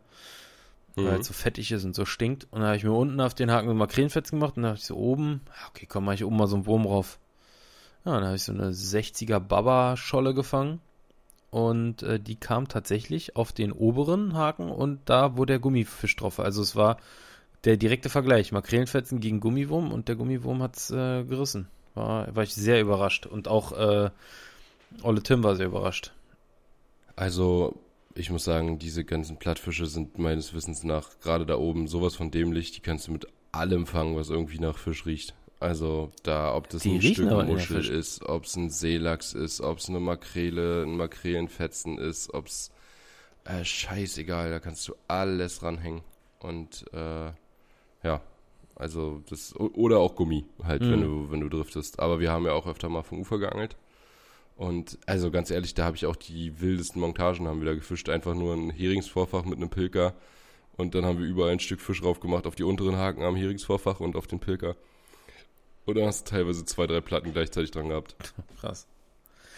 Weil 1.04 1.16
Mhm. 1.16 1.20
es 1.20 1.26
so 1.26 1.32
fettig 1.32 1.72
ist 1.72 1.84
und 1.84 1.94
so 1.94 2.04
stinkt. 2.04 2.46
Und 2.50 2.60
da 2.60 2.68
habe 2.68 2.76
ich 2.76 2.84
mir 2.84 2.92
unten 2.92 3.20
auf 3.20 3.34
den 3.34 3.50
Haken 3.50 3.68
so 3.68 3.74
Makrelenfetzen 3.74 4.38
gemacht 4.38 4.56
und 4.56 4.62
dann 4.62 4.70
habe 4.70 4.78
ich 4.78 4.84
so 4.84 4.96
oben, 4.96 5.42
okay, 5.70 5.86
komm, 5.88 6.04
mach 6.04 6.14
ich 6.14 6.24
oben 6.24 6.36
mal 6.36 6.46
so 6.46 6.56
einen 6.56 6.66
Wurm 6.66 6.84
drauf. 6.84 7.18
Ja, 8.04 8.14
dann 8.14 8.24
habe 8.24 8.36
ich 8.36 8.44
so 8.44 8.52
eine 8.52 8.72
60er 8.72 9.38
Baba-Scholle 9.40 10.34
gefangen. 10.34 10.80
Und 11.50 12.02
äh, 12.02 12.20
die 12.20 12.36
kam 12.36 12.68
tatsächlich 12.68 13.36
auf 13.36 13.52
den 13.52 13.72
oberen 13.72 14.34
Haken 14.34 14.70
und 14.70 15.00
da, 15.06 15.38
wo 15.38 15.46
der 15.46 15.58
Gummifisch 15.58 16.14
drauf 16.16 16.38
war. 16.38 16.44
Also 16.44 16.60
es 16.60 16.76
war 16.76 16.98
der 17.64 17.76
direkte 17.78 18.10
Vergleich. 18.10 18.52
Makrelenfetzen 18.52 19.20
gegen 19.20 19.40
Gummiwurm 19.40 19.92
und 19.92 20.08
der 20.08 20.16
Gummiwurm 20.16 20.62
hat's 20.62 20.90
äh, 20.90 21.24
gerissen. 21.24 21.68
War, 21.94 22.34
war 22.36 22.42
ich 22.42 22.54
sehr 22.54 22.80
überrascht. 22.80 23.26
Und 23.26 23.48
auch 23.48 23.72
äh, 23.72 24.10
Olle 25.02 25.22
Tim 25.22 25.42
war 25.42 25.56
sehr 25.56 25.66
überrascht. 25.66 26.12
Also, 27.16 27.74
ich 28.18 28.30
muss 28.30 28.44
sagen, 28.44 28.78
diese 28.78 29.04
ganzen 29.04 29.36
Plattfische 29.38 29.86
sind 29.86 30.18
meines 30.18 30.52
Wissens 30.54 30.82
nach 30.84 31.20
gerade 31.20 31.46
da 31.46 31.56
oben 31.56 31.86
sowas 31.86 32.16
von 32.16 32.30
dämlich, 32.30 32.72
die 32.72 32.80
kannst 32.80 33.06
du 33.08 33.12
mit 33.12 33.26
allem 33.52 33.86
fangen, 33.86 34.16
was 34.16 34.28
irgendwie 34.30 34.58
nach 34.58 34.76
Fisch 34.76 35.06
riecht. 35.06 35.34
Also 35.60 36.10
da, 36.22 36.54
ob 36.54 36.68
das 36.68 36.82
Die 36.82 36.96
ein 36.96 37.02
Stück 37.02 37.30
Muschel 37.30 37.84
ist, 37.88 38.22
ob 38.24 38.44
es 38.44 38.56
ein 38.56 38.70
Seelachs 38.70 39.32
ist, 39.32 39.60
ob 39.60 39.78
es 39.78 39.88
eine 39.88 39.98
Makrele, 40.00 40.84
ein 40.84 40.96
Makrelenfetzen 40.96 41.98
ist, 41.98 42.32
ob 42.32 42.46
es 42.46 42.70
äh, 43.44 43.64
scheißegal, 43.64 44.50
da 44.50 44.60
kannst 44.60 44.86
du 44.88 44.94
alles 45.08 45.62
ranhängen. 45.62 46.02
Und 46.38 46.84
äh, 46.92 47.32
ja, 48.04 48.20
also 48.76 49.22
das 49.28 49.56
oder 49.56 49.98
auch 49.98 50.14
Gummi 50.14 50.44
halt, 50.62 50.82
wenn 50.82 51.00
Mhm. 51.00 51.02
du 51.02 51.30
wenn 51.32 51.40
du 51.40 51.48
driftest. 51.48 51.98
Aber 51.98 52.20
wir 52.20 52.30
haben 52.30 52.46
ja 52.46 52.52
auch 52.52 52.66
öfter 52.66 52.88
mal 52.88 53.02
vom 53.02 53.18
Ufer 53.20 53.38
geangelt. 53.38 53.76
Und 54.58 54.98
also 55.06 55.30
ganz 55.30 55.52
ehrlich, 55.52 55.74
da 55.74 55.84
habe 55.84 55.96
ich 55.96 56.04
auch 56.04 56.16
die 56.16 56.60
wildesten 56.60 57.00
Montagen 57.00 57.46
haben 57.46 57.60
wir 57.60 57.66
da 57.68 57.74
gefischt. 57.74 58.08
Einfach 58.08 58.34
nur 58.34 58.54
ein 58.54 58.70
Heringsvorfach 58.70 59.44
mit 59.44 59.56
einem 59.56 59.70
Pilker. 59.70 60.14
Und 60.76 60.96
dann 60.96 61.04
haben 61.04 61.20
wir 61.20 61.26
überall 61.26 61.52
ein 61.52 61.60
Stück 61.60 61.80
Fisch 61.80 62.00
drauf 62.02 62.18
gemacht 62.18 62.44
auf 62.44 62.56
die 62.56 62.64
unteren 62.64 62.96
Haken 62.96 63.22
am 63.22 63.36
Heringsvorfach 63.36 64.00
und 64.00 64.16
auf 64.16 64.26
den 64.26 64.40
Pilker. 64.40 64.74
Und 65.86 65.96
dann 65.96 66.06
hast 66.06 66.26
du 66.28 66.30
teilweise 66.34 66.64
zwei, 66.64 66.88
drei 66.88 67.00
Platten 67.00 67.32
gleichzeitig 67.32 67.70
dran 67.70 67.88
gehabt. 67.88 68.16
Krass. 68.60 68.88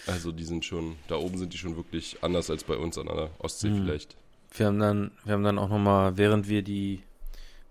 Also 0.07 0.33
die 0.33 0.45
sind 0.45 0.67
schon, 0.67 0.97
da 1.09 1.17
oben 1.17 1.39
sind 1.39 1.55
die 1.55 1.59
schon 1.59 1.77
wirklich 1.77 2.19
anders 2.23 2.51
als 2.51 2.65
bei 2.65 2.77
uns 2.77 2.99
an 2.99 3.07
der 3.07 3.31
Ostsee 3.39 3.69
Mhm. 3.71 3.85
vielleicht. 3.85 4.17
Wir 4.55 4.67
haben 4.67 4.79
dann, 4.79 5.13
wir 5.25 5.33
haben 5.33 5.45
dann 5.45 5.59
auch 5.59 5.71
nochmal, 5.71 6.19
während 6.19 6.47
wir 6.49 6.63
die 6.63 7.03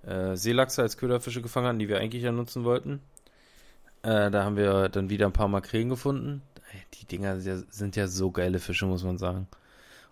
äh, 0.04 0.36
Seelachse 0.36 0.82
als 0.82 0.98
Köderfische 0.98 1.44
gefangen 1.44 1.68
haben, 1.68 1.80
die 1.80 1.90
wir 1.90 2.00
eigentlich 2.00 2.24
ja 2.24 2.32
nutzen 2.32 2.64
wollten, 2.64 3.02
äh, 4.02 4.32
da 4.32 4.44
haben 4.46 4.56
wir 4.56 4.90
dann 4.90 5.10
wieder 5.10 5.26
ein 5.28 5.34
paar 5.34 5.48
Makrelen 5.48 5.90
gefunden. 5.90 6.42
Die 7.00 7.06
Dinger 7.06 7.40
sind 7.40 7.96
ja, 7.96 8.08
so 8.08 8.32
geile 8.32 8.60
Fische, 8.60 8.86
muss 8.86 9.04
man 9.04 9.18
sagen. 9.18 9.48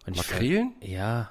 Und 0.06 0.14
ich 0.16 0.18
Makrelen? 0.32 0.72
fand- 0.80 0.84
Ja, 0.92 1.30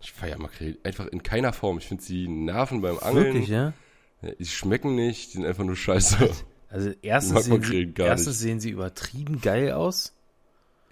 Ich 0.00 0.12
feiere 0.12 0.38
Makrelen 0.38 0.76
einfach 0.84 1.06
in 1.06 1.22
keiner 1.22 1.52
Form. 1.52 1.78
Ich 1.78 1.86
finde 1.86 2.02
sie 2.02 2.28
nerven 2.28 2.80
beim 2.82 2.98
Angeln. 2.98 3.26
wirklich, 3.34 3.48
ja? 3.48 3.72
Die 4.38 4.46
schmecken 4.46 4.94
nicht, 4.94 5.28
die 5.32 5.38
sind 5.38 5.46
einfach 5.46 5.64
nur 5.64 5.76
scheiße. 5.76 6.16
Also 6.68 6.90
erstens, 7.02 7.44
sehen 7.44 7.62
sie, 7.62 7.92
erstens 7.98 8.38
sehen 8.38 8.60
sie 8.60 8.70
übertrieben 8.70 9.40
geil 9.40 9.72
aus. 9.72 10.12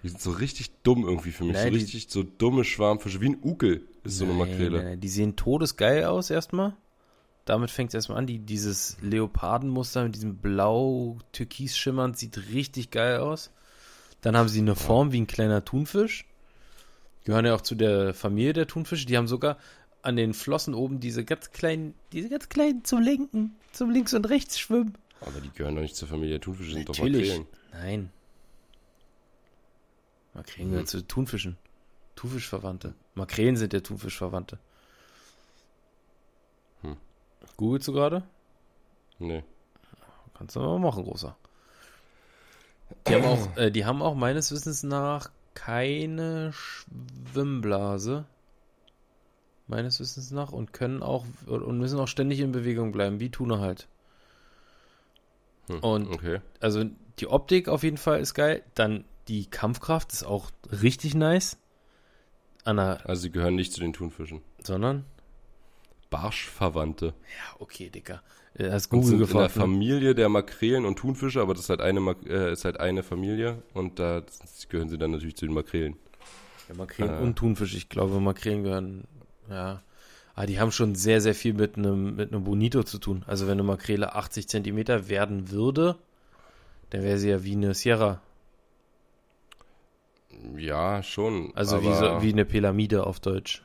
Die 0.03 0.09
sind 0.09 0.21
so 0.21 0.31
richtig 0.31 0.71
dumm 0.83 1.03
irgendwie 1.05 1.31
für 1.31 1.43
mich. 1.43 1.53
Nein, 1.53 1.65
so 1.65 1.69
die- 1.71 1.75
richtig 1.77 2.07
so 2.09 2.23
dumme 2.23 2.63
Schwarmfische. 2.63 3.21
Wie 3.21 3.29
ein 3.29 3.37
Ukel 3.43 3.87
ist 4.03 4.17
so 4.17 4.25
eine 4.25 4.33
Nein, 4.33 4.49
Makrele. 4.49 4.77
nein, 4.77 4.85
nein, 4.85 4.99
Die 4.99 5.09
sehen 5.09 5.35
todesgeil 5.35 6.05
aus 6.05 6.29
erstmal. 6.29 6.75
Damit 7.45 7.71
fängt 7.71 7.89
es 7.89 7.95
erstmal 7.95 8.17
an. 8.19 8.27
Die, 8.27 8.39
dieses 8.39 8.97
Leopardenmuster 9.01 10.03
mit 10.03 10.15
diesem 10.15 10.37
blau-türkis 10.37 11.77
schimmernd 11.77 12.17
sieht 12.17 12.37
richtig 12.51 12.91
geil 12.91 13.17
aus. 13.19 13.51
Dann 14.21 14.37
haben 14.37 14.49
sie 14.49 14.59
eine 14.59 14.75
Form 14.75 15.11
wie 15.11 15.21
ein 15.21 15.27
kleiner 15.27 15.65
Thunfisch. 15.65 16.25
Gehören 17.23 17.45
ja 17.45 17.55
auch 17.55 17.61
zu 17.61 17.75
der 17.75 18.13
Familie 18.13 18.53
der 18.53 18.67
Thunfische. 18.67 19.05
Die 19.05 19.17
haben 19.17 19.27
sogar 19.27 19.57
an 20.01 20.15
den 20.15 20.33
Flossen 20.33 20.73
oben 20.73 20.99
diese 20.99 21.23
ganz 21.23 21.51
kleinen, 21.51 21.93
diese 22.11 22.29
ganz 22.29 22.49
kleinen 22.49 22.83
zum 22.83 23.01
Lenken, 23.01 23.55
zum 23.71 23.91
links 23.91 24.13
und 24.13 24.29
rechts 24.29 24.59
schwimmen. 24.59 24.97
Aber 25.21 25.39
die 25.39 25.51
gehören 25.51 25.75
doch 25.75 25.81
nicht 25.81 25.95
zur 25.95 26.07
Familie 26.07 26.35
der 26.35 26.41
Thunfische, 26.41 26.71
sind 26.71 26.89
doch 26.89 26.97
Natürlich. 26.97 27.29
Makrelen. 27.29 27.47
Nein. 27.73 28.11
Makrelen 30.33 30.69
gehören 30.69 30.87
zu 30.87 31.05
Thunfischen. 31.07 31.57
Thunfischverwandte. 32.15 32.93
Makrelen 33.13 33.55
sind 33.57 33.73
der 33.73 33.83
Thunfischverwandte. 33.83 34.57
Hm. 36.81 36.97
Googlest 37.57 37.87
du 37.87 37.93
gerade? 37.93 38.23
Nee. 39.19 39.43
Kannst 40.33 40.55
du 40.55 40.59
mal 40.59 40.79
machen, 40.79 41.03
großer. 41.03 41.35
Die 43.07 43.15
haben 43.15 43.25
auch, 43.25 43.57
äh, 43.57 43.71
die 43.71 43.85
haben 43.85 44.01
auch 44.01 44.15
meines 44.15 44.51
Wissens 44.51 44.83
nach 44.83 45.31
keine 45.53 46.51
Schwimmblase. 46.53 48.25
Meines 49.67 49.99
Wissens 49.99 50.31
nach 50.31 50.51
und 50.51 50.73
können 50.73 51.01
auch 51.01 51.25
und 51.47 51.77
müssen 51.77 51.99
auch 51.99 52.07
ständig 52.07 52.39
in 52.39 52.51
Bewegung 52.51 52.91
bleiben, 52.91 53.19
wie 53.19 53.29
Tuna 53.29 53.59
halt. 53.59 53.87
Hm. 55.67 55.79
Und- 55.79 56.07
okay. 56.11 56.41
Also 56.59 56.83
die 57.19 57.27
Optik 57.27 57.69
auf 57.69 57.83
jeden 57.83 57.97
Fall 57.97 58.19
ist 58.19 58.33
geil. 58.33 58.63
Dann 58.75 59.05
die 59.27 59.45
Kampfkraft 59.45 60.11
ist 60.11 60.23
auch 60.23 60.51
richtig 60.81 61.15
nice. 61.15 61.57
An 62.63 62.77
der, 62.77 63.07
Also 63.09 63.23
sie 63.23 63.31
gehören 63.31 63.55
nicht 63.55 63.73
zu 63.73 63.79
den 63.79 63.93
Thunfischen. 63.93 64.41
sondern? 64.63 65.05
Barschverwandte. 66.09 67.07
Ja, 67.07 67.55
okay, 67.59 67.89
Dicker. 67.89 68.21
Äh, 68.53 68.69
Hast 68.71 68.89
Google 68.89 69.07
sind 69.07 69.21
in 69.21 69.27
der 69.27 69.41
ne? 69.43 69.49
Familie 69.49 70.15
der 70.15 70.29
Makrelen 70.29 70.85
und 70.85 70.97
Thunfische, 70.97 71.41
aber 71.41 71.53
das 71.53 71.63
ist 71.63 71.69
halt 71.69 71.81
eine, 71.81 71.99
Mak 71.99 72.17
äh, 72.27 72.51
ist 72.51 72.65
halt 72.65 72.79
eine 72.79 73.03
Familie 73.03 73.61
und 73.73 73.99
da 73.99 74.23
gehören 74.69 74.89
sie 74.89 74.97
dann 74.97 75.11
natürlich 75.11 75.35
zu 75.37 75.45
den 75.45 75.53
Makrelen. 75.55 75.95
Ja, 76.67 76.75
Makrelen 76.75 77.19
Äh. 77.19 77.21
und 77.21 77.35
Thunfisch. 77.37 77.75
Ich 77.75 77.89
glaube, 77.89 78.19
Makrelen 78.19 78.63
gehören, 78.63 79.03
ja. 79.49 79.81
Aber 80.33 80.45
die 80.47 80.59
haben 80.59 80.71
schon 80.71 80.95
sehr, 80.95 81.19
sehr 81.21 81.35
viel 81.35 81.53
mit 81.53 81.77
einem, 81.77 82.15
mit 82.15 82.31
einem 82.33 82.43
Bonito 82.45 82.83
zu 82.83 82.99
tun. 82.99 83.23
Also 83.27 83.45
wenn 83.47 83.53
eine 83.53 83.63
Makrele 83.63 84.15
80 84.15 84.47
Zentimeter 84.47 85.09
werden 85.09 85.51
würde, 85.51 85.97
dann 86.89 87.03
wäre 87.03 87.17
sie 87.17 87.29
ja 87.29 87.43
wie 87.43 87.51
eine 87.53 87.73
Sierra. 87.73 88.21
Ja, 90.57 91.03
schon. 91.03 91.51
Also 91.55 91.81
wie, 91.81 91.93
so, 91.93 92.21
wie 92.21 92.31
eine 92.31 92.45
Pelamide 92.45 93.05
auf 93.05 93.19
Deutsch. 93.19 93.61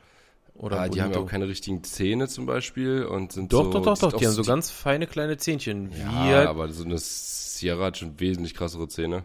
Oder 0.57 0.81
ah, 0.81 0.89
die 0.89 1.01
haben 1.01 1.13
auch 1.13 1.27
keine 1.27 1.47
richtigen 1.47 1.83
Zähne 1.83 2.27
zum 2.27 2.47
Beispiel 2.47 3.05
und 3.05 3.31
sind 3.31 3.53
Doch, 3.53 3.65
so... 3.65 3.71
doch, 3.73 3.83
doch, 3.83 3.95
sind 3.95 4.13
doch. 4.13 4.19
Die 4.19 4.25
haben 4.25 4.33
so 4.33 4.43
ganz 4.43 4.71
feine 4.71 5.05
kleine 5.05 5.37
Zähnchen. 5.37 5.91
Ja, 5.91 6.11
halt, 6.11 6.47
aber 6.47 6.69
so 6.69 6.83
eine 6.83 6.97
Sierra 6.97 7.85
hat 7.85 7.97
schon 7.97 8.19
wesentlich 8.19 8.55
krassere 8.55 8.87
Zähne. 8.87 9.23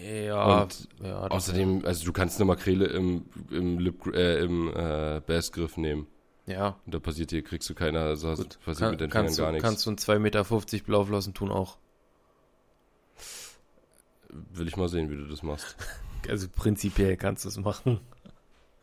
ja, 0.00 0.62
und 0.62 0.88
ja, 1.02 1.26
Außerdem, 1.26 1.84
also 1.84 2.04
du 2.04 2.12
kannst 2.12 2.38
eine 2.38 2.44
Makrele 2.44 2.86
im, 2.86 3.24
im, 3.50 3.80
Lip, 3.80 4.06
äh, 4.14 4.38
im 4.44 4.68
äh, 4.68 5.20
Bassgriff 5.26 5.76
nehmen. 5.76 6.06
ja, 6.46 6.76
Und 6.86 6.94
da 6.94 7.00
passiert 7.00 7.32
dir, 7.32 7.42
kriegst 7.42 7.68
du 7.68 7.74
keiner, 7.74 8.00
also 8.00 8.34
gut. 8.34 8.60
passiert 8.64 8.78
Kann, 8.78 8.90
mit 8.92 9.00
den 9.00 9.10
Fingern 9.10 9.34
gar 9.34 9.46
du, 9.46 9.52
nichts. 9.54 9.64
kannst 9.68 9.86
du 9.86 9.90
ein 9.90 9.96
2,50 9.96 10.18
Meter 10.20 10.84
Blauflossen 10.84 11.34
tun 11.34 11.50
auch. 11.50 11.78
Will 14.52 14.68
ich 14.68 14.76
mal 14.76 14.88
sehen, 14.88 15.10
wie 15.10 15.16
du 15.16 15.26
das 15.26 15.42
machst. 15.42 15.76
Also 16.28 16.48
prinzipiell 16.48 17.16
kannst 17.16 17.44
du 17.44 17.48
es 17.48 17.58
machen. 17.58 18.00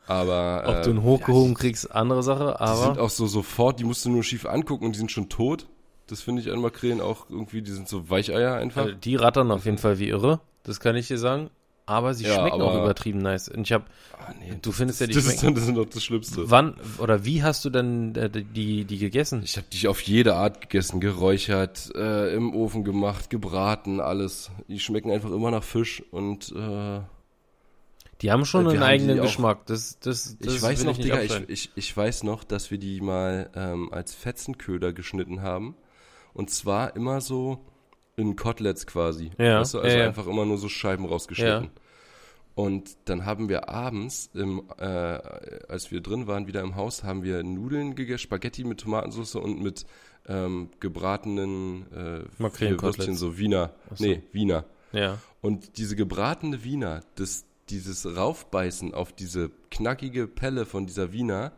Aber 0.07 0.63
Ob 0.67 0.75
äh, 0.75 0.81
du 0.83 0.89
ihn 0.91 1.03
hochgehoben 1.03 1.53
kriegst, 1.55 1.91
andere 1.93 2.21
Sache, 2.23 2.55
Die 2.61 2.67
sind 2.77 2.89
aber 2.91 3.01
auch 3.01 3.09
so 3.09 3.25
sofort, 3.27 3.79
die 3.79 3.83
musst 3.83 4.05
du 4.05 4.09
nur 4.09 4.23
schief 4.23 4.45
angucken 4.45 4.85
und 4.85 4.91
die 4.93 4.99
sind 4.99 5.11
schon 5.11 5.29
tot. 5.29 5.67
Das 6.07 6.21
finde 6.21 6.41
ich 6.41 6.51
an 6.51 6.59
Makrelen 6.61 7.01
auch 7.01 7.29
irgendwie, 7.29 7.61
die 7.63 7.71
sind 7.71 7.87
so 7.89 8.09
Weicheier 8.09 8.55
einfach. 8.55 8.83
also 8.83 8.95
die 8.95 9.15
rattern 9.15 9.49
auf 9.51 9.65
jeden 9.65 9.79
Fall 9.79 9.97
wie 9.97 10.09
irre. 10.09 10.39
Das 10.63 10.79
kann 10.79 10.95
ich 10.95 11.07
dir 11.07 11.17
sagen. 11.17 11.49
Aber 11.87 12.15
sie 12.15 12.25
Ja, 12.25 12.33
schmecken 12.39 12.61
auch 12.63 12.71
aber- 12.73 12.83
übertrieben 12.83 13.19
nice. 13.19 13.47
Und 13.47 13.61
ich 13.61 13.71
habe, 13.71 13.83
Ah, 14.17 14.33
nee, 14.39 14.55
du 14.59 14.71
findest 14.71 15.01
ja 15.01 15.07
die 15.07 15.13
das, 15.13 15.25
ist 15.25 15.39
schmecken. 15.39 15.45
dann, 15.45 15.55
das 15.55 15.67
ist 15.69 15.75
doch 15.77 15.85
das 15.93 16.03
Schlimmste. 16.03 16.49
Wann 16.49 16.75
oder 16.97 17.25
wie 17.25 17.43
hast 17.43 17.63
du 17.63 17.69
denn 17.69 18.15
äh, 18.15 18.27
die, 18.29 18.85
die 18.85 18.97
gegessen? 18.97 19.41
Ich 19.43 19.55
habe 19.57 19.67
die 19.71 19.87
auf 19.87 20.01
jede 20.01 20.35
Art 20.35 20.61
gegessen, 20.61 20.99
geräuchert, 20.99 21.91
äh, 21.95 22.33
im 22.35 22.55
Ofen 22.55 22.83
gemacht, 22.83 23.29
gebraten, 23.29 23.99
alles. 23.99 24.49
Die 24.67 24.79
schmecken 24.79 25.11
einfach 25.11 25.29
immer 25.29 25.51
nach 25.51 25.63
Fisch 25.63 26.01
und 26.11 26.51
äh, 26.55 27.01
Die 28.21 28.31
haben 28.31 28.45
schon 28.45 28.65
Wir 28.65 28.71
einen 28.71 28.79
haben 28.79 28.87
eigenen 28.87 29.21
Geschmack. 29.21 29.65
Das, 29.65 29.99
das, 29.99 30.37
das 30.39 30.55
ich 30.55 30.61
weiß 30.61 30.83
noch, 30.85 30.97
nicht 30.97 31.05
Digga, 31.05 31.21
ich, 31.21 31.49
ich, 31.49 31.71
ich 31.75 31.97
weiß 31.97 32.23
noch, 32.23 32.43
dass 32.43 32.71
wir 32.71 32.77
die 32.77 33.01
mal 33.01 33.49
ähm, 33.55 33.91
als 33.91 34.15
Fetzenköder 34.15 34.93
geschnitten 34.93 35.41
haben. 35.41 35.75
Und 36.33 36.49
zwar 36.49 36.95
immer 36.95 37.21
so 37.21 37.65
in 38.15 38.35
Koteletts 38.35 38.87
quasi. 38.87 39.31
Ja, 39.37 39.59
Weißt 39.59 39.73
du, 39.73 39.79
also 39.79 39.95
ja, 39.95 40.03
ja. 40.03 40.07
einfach 40.07 40.27
immer 40.27 40.45
nur 40.45 40.57
so 40.57 40.69
Scheiben 40.69 41.05
rausgeschnitten. 41.05 41.69
Und 42.55 42.95
dann 43.05 43.25
haben 43.25 43.49
wir 43.49 43.67
abends, 43.67 44.29
im, 44.33 44.63
äh, 44.77 44.85
als 44.85 45.91
wir 45.91 45.99
drin 45.99 46.25
waren, 46.25 46.47
wieder 46.47 46.61
im 46.61 46.77
Haus, 46.77 47.03
haben 47.03 47.23
wir 47.23 47.43
Nudeln 47.43 47.95
gegessen, 47.95 48.23
Spaghetti 48.23 48.63
mit 48.63 48.79
Tomatensauce 48.79 49.35
und 49.35 49.61
mit 49.61 49.85
ähm, 50.27 50.69
gebratenen 50.79 51.85
äh. 51.91 52.41
Würstchen, 52.41 53.15
so 53.15 53.37
Wiener. 53.37 53.73
Ach 53.91 53.97
so. 53.97 54.05
Nee, 54.05 54.23
Wiener. 54.31 54.63
Ja. 54.93 55.17
Und 55.41 55.77
diese 55.77 55.97
gebratene 55.97 56.63
Wiener, 56.63 57.01
das, 57.15 57.45
dieses 57.69 58.05
Raufbeißen 58.15 58.93
auf 58.93 59.13
diese 59.13 59.51
knackige 59.71 60.27
Pelle 60.27 60.65
von 60.65 60.85
dieser 60.85 61.11
Wiener, 61.11 61.51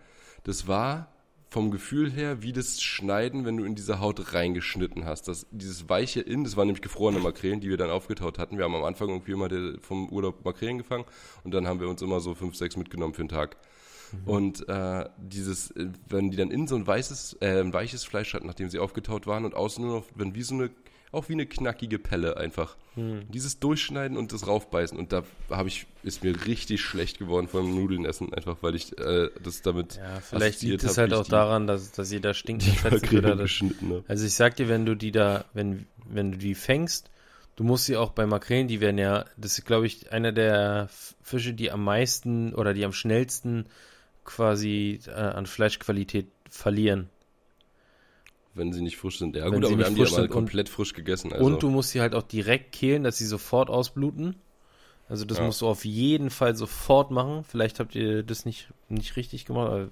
das 0.44 0.68
war 0.68 1.12
vom 1.50 1.72
Gefühl 1.72 2.12
her 2.12 2.42
wie 2.42 2.52
das 2.52 2.82
Schneiden, 2.82 3.46
wenn 3.46 3.58
du 3.58 3.64
in 3.64 3.76
diese 3.76 4.00
Haut 4.00 4.34
reingeschnitten 4.34 5.06
hast. 5.06 5.28
Das, 5.28 5.48
dieses 5.52 5.88
weiche 5.88 6.20
In, 6.20 6.44
das 6.44 6.58
waren 6.58 6.68
nämlich 6.68 6.82
gefrorene 6.82 7.20
Makrelen, 7.20 7.62
die 7.62 7.70
wir 7.70 7.78
dann 7.78 7.90
aufgetaut 7.90 8.38
hatten. 8.38 8.58
Wir 8.58 8.66
haben 8.66 8.76
am 8.76 8.84
Anfang 8.84 9.10
irgendwie 9.10 9.32
immer 9.32 9.48
der, 9.48 9.76
vom 9.80 10.10
Urlaub 10.10 10.44
Makrelen 10.44 10.78
gefangen 10.78 11.06
und 11.44 11.54
dann 11.54 11.68
haben 11.68 11.80
wir 11.80 11.88
uns 11.88 12.02
immer 12.02 12.20
so 12.20 12.36
fünf, 12.36 12.56
sechs 12.56 12.76
mitgenommen 12.76 13.14
für 13.14 13.24
den 13.24 13.30
Tag. 13.30 13.56
Mhm. 14.12 14.28
Und 14.30 14.70
äh, 14.70 15.10
dieses, 15.18 15.72
äh, 15.72 15.88
wenn 16.10 16.32
die 16.32 16.38
dann 16.38 16.52
in 16.52 16.68
so 16.68 16.76
ein 16.76 16.86
weißes, 16.86 17.38
äh, 17.40 17.62
ein 17.62 17.74
weiches 17.74 18.04
Fleisch 18.04 18.34
hatten, 18.34 18.48
nachdem 18.48 18.70
sie 18.70 18.80
aufgetaut 18.80 19.26
waren 19.26 19.46
und 19.46 19.56
außen 19.56 19.84
nur 19.84 20.00
noch, 20.00 20.06
wenn 20.16 20.36
wie 20.36 20.44
so 20.44 20.56
eine 20.56 20.70
auch 21.12 21.30
wie 21.30 21.34
eine 21.34 21.46
knackige 21.46 22.00
Pelle 22.00 22.38
einfach. 22.38 22.76
Hm. 22.96 23.22
Dieses 23.30 23.60
Durchschneiden 23.60 24.18
und 24.18 24.34
das 24.34 24.48
Raufbeißen. 24.48 24.98
Und 24.98 25.14
da 25.14 25.24
habe 25.50 25.70
ich, 25.70 25.86
ist 26.04 26.24
mir 26.24 26.46
richtig 26.46 26.82
schlecht 26.82 27.20
geworden 27.20 27.48
vom 27.48 27.74
Nudeln 27.74 28.06
essen, 28.06 28.34
einfach 28.34 28.58
weil 28.62 28.76
ich 28.76 28.98
äh, 28.98 29.30
das 29.42 29.62
damit. 29.62 29.98
Ja, 29.98 30.20
vielleicht 30.20 30.62
liegt 30.64 30.84
es 30.84 30.98
halt 30.98 31.14
auch 31.14 31.28
daran, 31.28 31.68
dass, 31.68 31.92
dass 31.92 32.12
jeder 32.12 32.34
stinkt. 32.34 32.66
Ne? 32.68 34.04
Also 34.08 34.26
ich 34.26 34.34
sag 34.34 34.56
dir, 34.56 34.68
wenn 34.68 34.86
du 34.86 34.96
die 34.96 35.12
da, 35.12 35.46
wenn, 35.54 35.88
wenn 36.06 36.32
du 36.32 36.38
die 36.38 36.56
fängst, 36.56 37.10
du 37.56 37.64
musst 37.64 37.86
sie 37.86 37.96
auch 37.96 38.12
bei 38.12 38.26
Makrelen, 38.26 38.68
die 38.68 38.82
werden 38.82 38.98
ja, 38.98 39.26
das 39.38 39.58
ist 39.58 39.66
glaube 39.66 39.88
ich 39.88 40.12
einer 40.12 40.32
der 40.32 40.90
Fische, 41.22 41.54
die 41.54 41.72
am 41.72 41.84
meisten 41.84 42.54
oder 42.54 42.74
die 42.74 42.86
am 42.86 42.94
schnellsten 42.94 43.68
quasi 44.24 45.00
äh, 45.08 45.12
an 45.12 45.46
Fleischqualität 45.46 46.28
verlieren 46.50 47.10
wenn 48.58 48.74
sie 48.74 48.82
nicht 48.82 48.98
frisch 48.98 49.20
sind. 49.20 49.36
Ja 49.36 49.46
wenn 49.46 49.54
gut, 49.62 49.66
aber 49.66 49.78
wir 49.78 49.86
haben 49.86 49.96
die 49.96 50.06
aber 50.06 50.28
komplett 50.28 50.70
frisch 50.70 50.94
gegessen. 50.94 51.32
Also. 51.34 51.46
Und 51.46 51.64
du 51.64 51.70
musst 51.70 51.92
sie 51.92 52.02
halt 52.02 52.16
auch 52.16 52.24
direkt 52.24 52.72
kehlen, 52.72 53.04
dass 53.04 53.18
sie 53.18 53.26
sofort 53.26 53.70
ausbluten. 53.70 54.36
Also 55.10 55.24
das 55.24 55.38
ja. 55.38 55.46
musst 55.46 55.62
du 55.62 55.68
auf 55.68 55.86
jeden 55.86 56.30
Fall 56.30 56.56
sofort 56.56 57.12
machen. 57.12 57.44
Vielleicht 57.44 57.80
habt 57.80 57.96
ihr 57.96 58.24
das 58.24 58.46
nicht, 58.46 58.70
nicht 58.90 59.16
richtig 59.16 59.46
gemacht, 59.46 59.68
aber 59.68 59.90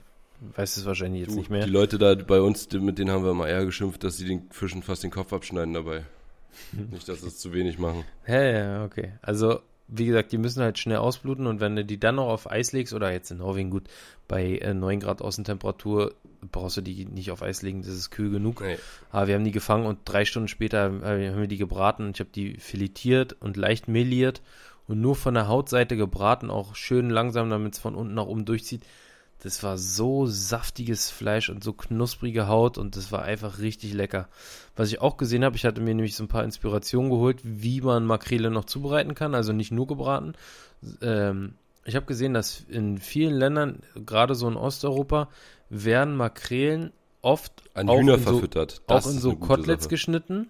weiß 0.56 0.78
es 0.78 0.86
wahrscheinlich 0.86 1.21
jetzt 1.21 1.34
du, 1.34 1.39
nicht 1.39 1.49
mehr. 1.49 1.65
Die 1.65 1.71
Leute 1.71 1.97
da 1.97 2.15
bei 2.15 2.41
uns, 2.41 2.69
mit 2.73 2.99
denen 2.99 3.12
haben 3.12 3.23
wir 3.23 3.34
mal 3.34 3.47
eher 3.47 3.65
geschimpft, 3.65 4.04
dass 4.04 4.17
sie 4.17 4.25
den 4.25 4.49
Fischen 4.51 4.84
fast 4.84 5.04
den 5.04 5.12
Kopf 5.12 5.32
abschneiden 5.32 5.73
dabei. 5.73 6.04
nicht, 6.91 7.08
dass 7.08 7.21
sie 7.21 7.28
es 7.28 7.38
zu 7.38 7.54
wenig 7.54 7.80
machen. 7.80 8.04
Ja, 8.28 8.41
ja, 8.41 8.86
okay. 8.86 9.13
Also 9.21 9.62
wie 9.88 10.06
gesagt, 10.06 10.32
die 10.32 10.38
müssen 10.38 10.63
halt 10.63 10.80
schnell 10.80 10.98
ausbluten 10.98 11.48
und 11.48 11.60
wenn 11.60 11.76
du 11.76 11.86
die 11.86 12.00
dann 12.00 12.15
noch 12.15 12.28
auf 12.28 12.50
Eis 12.50 12.71
legst, 12.71 12.93
oder 12.93 13.12
jetzt 13.12 13.32
in 13.32 13.38
Norwegen 13.38 13.69
gut, 13.69 13.84
bei 14.28 14.58
äh, 14.58 14.74
9 14.74 15.00
Grad 15.00 15.21
Außentemperatur 15.21 16.13
brauchst 16.52 16.78
du 16.78 16.82
die 16.82 17.06
nicht 17.06 17.32
auf 17.32 17.41
Eis 17.41 17.62
legen, 17.62 17.82
das 17.82 17.93
ist 17.93 18.10
kühl 18.10 18.32
genug. 18.32 18.62
Nee. 18.62 18.78
Aber 19.12 19.28
wir 19.28 19.36
haben 19.36 19.43
die 19.43 19.52
gefangen 19.52 19.86
und 19.86 20.00
drei 20.06 20.26
Stunden 20.26 20.48
später 20.48 20.88
äh, 21.04 21.30
haben 21.30 21.41
wir 21.41 21.48
die 21.48 21.58
gebraten 21.58 22.06
und 22.06 22.17
ich 22.17 22.19
habe 22.19 22.32
die 22.34 22.58
filetiert 22.58 23.36
und 23.39 23.58
leicht 23.58 23.88
meliert 23.88 24.41
und 24.88 25.02
nur 25.02 25.15
von 25.15 25.34
der 25.34 25.48
Hautseite 25.48 25.98
gebraten, 25.98 26.50
auch 26.50 26.76
schön 26.76 27.10
langsam, 27.10 27.50
damit 27.50 27.74
es 27.74 27.80
von 27.80 27.95
unten 27.95 28.13
nach 28.13 28.26
oben 28.26 28.45
durchzieht. 28.45 28.84
Das 29.45 29.62
war 29.62 29.77
so 29.77 30.25
saftiges 30.25 31.12
Fleisch 31.12 31.49
und 31.49 31.63
so 31.63 31.71
knusprige 31.71 32.47
Haut 32.47 32.79
und 32.79 32.95
das 32.97 33.12
war 33.12 33.21
einfach 33.21 33.60
richtig 33.60 33.93
lecker. 33.93 34.27
Was 34.75 34.89
ich 34.89 35.01
auch 35.01 35.17
gesehen 35.17 35.45
habe, 35.45 35.55
ich 35.55 35.65
hatte 35.65 35.81
mir 35.81 35.93
nämlich 35.93 36.15
so 36.15 36.23
ein 36.23 36.27
paar 36.27 36.43
Inspirationen 36.43 37.12
geholt, 37.12 37.41
wie 37.43 37.79
man 37.79 38.08
Makrele 38.08 38.49
noch 38.49 38.65
zubereiten 38.65 39.13
kann, 39.13 39.36
also 39.36 39.53
nicht 39.53 39.71
nur 39.71 39.86
gebraten. 39.86 40.34
Ähm, 40.99 41.53
ich 41.84 41.95
habe 41.95 42.08
gesehen, 42.08 42.34
dass 42.34 42.62
in 42.62 42.97
vielen 42.97 43.36
Ländern, 43.36 43.84
gerade 43.93 44.34
so 44.34 44.47
in 44.47 44.55
Osteuropa, 44.55 45.29
werden 45.69 46.15
Makrelen 46.15 46.91
oft 47.21 47.51
an 47.75 47.88
Hühner 47.88 48.17
verfüttert. 48.17 48.81
So, 48.88 48.95
auch 48.95 49.05
in 49.05 49.19
so 49.19 49.36
Koteletts 49.36 49.84
Sache. 49.84 49.91
geschnitten 49.91 50.47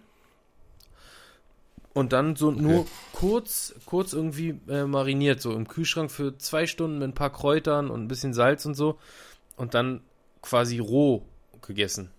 und 1.95 2.11
dann 2.11 2.35
so 2.35 2.49
okay. 2.49 2.61
nur 2.61 2.85
kurz, 3.13 3.73
kurz 3.85 4.11
irgendwie 4.11 4.59
äh, 4.67 4.83
mariniert, 4.83 5.41
so 5.41 5.53
im 5.53 5.65
Kühlschrank 5.65 6.11
für 6.11 6.37
zwei 6.37 6.67
Stunden 6.67 6.99
mit 6.99 7.07
ein 7.07 7.13
paar 7.13 7.31
Kräutern 7.31 7.89
und 7.89 8.03
ein 8.03 8.09
bisschen 8.09 8.33
Salz 8.33 8.65
und 8.65 8.75
so. 8.75 8.99
Und 9.55 9.73
dann 9.73 10.01
quasi 10.41 10.79
roh 10.79 11.23
gegessen. 11.61 12.11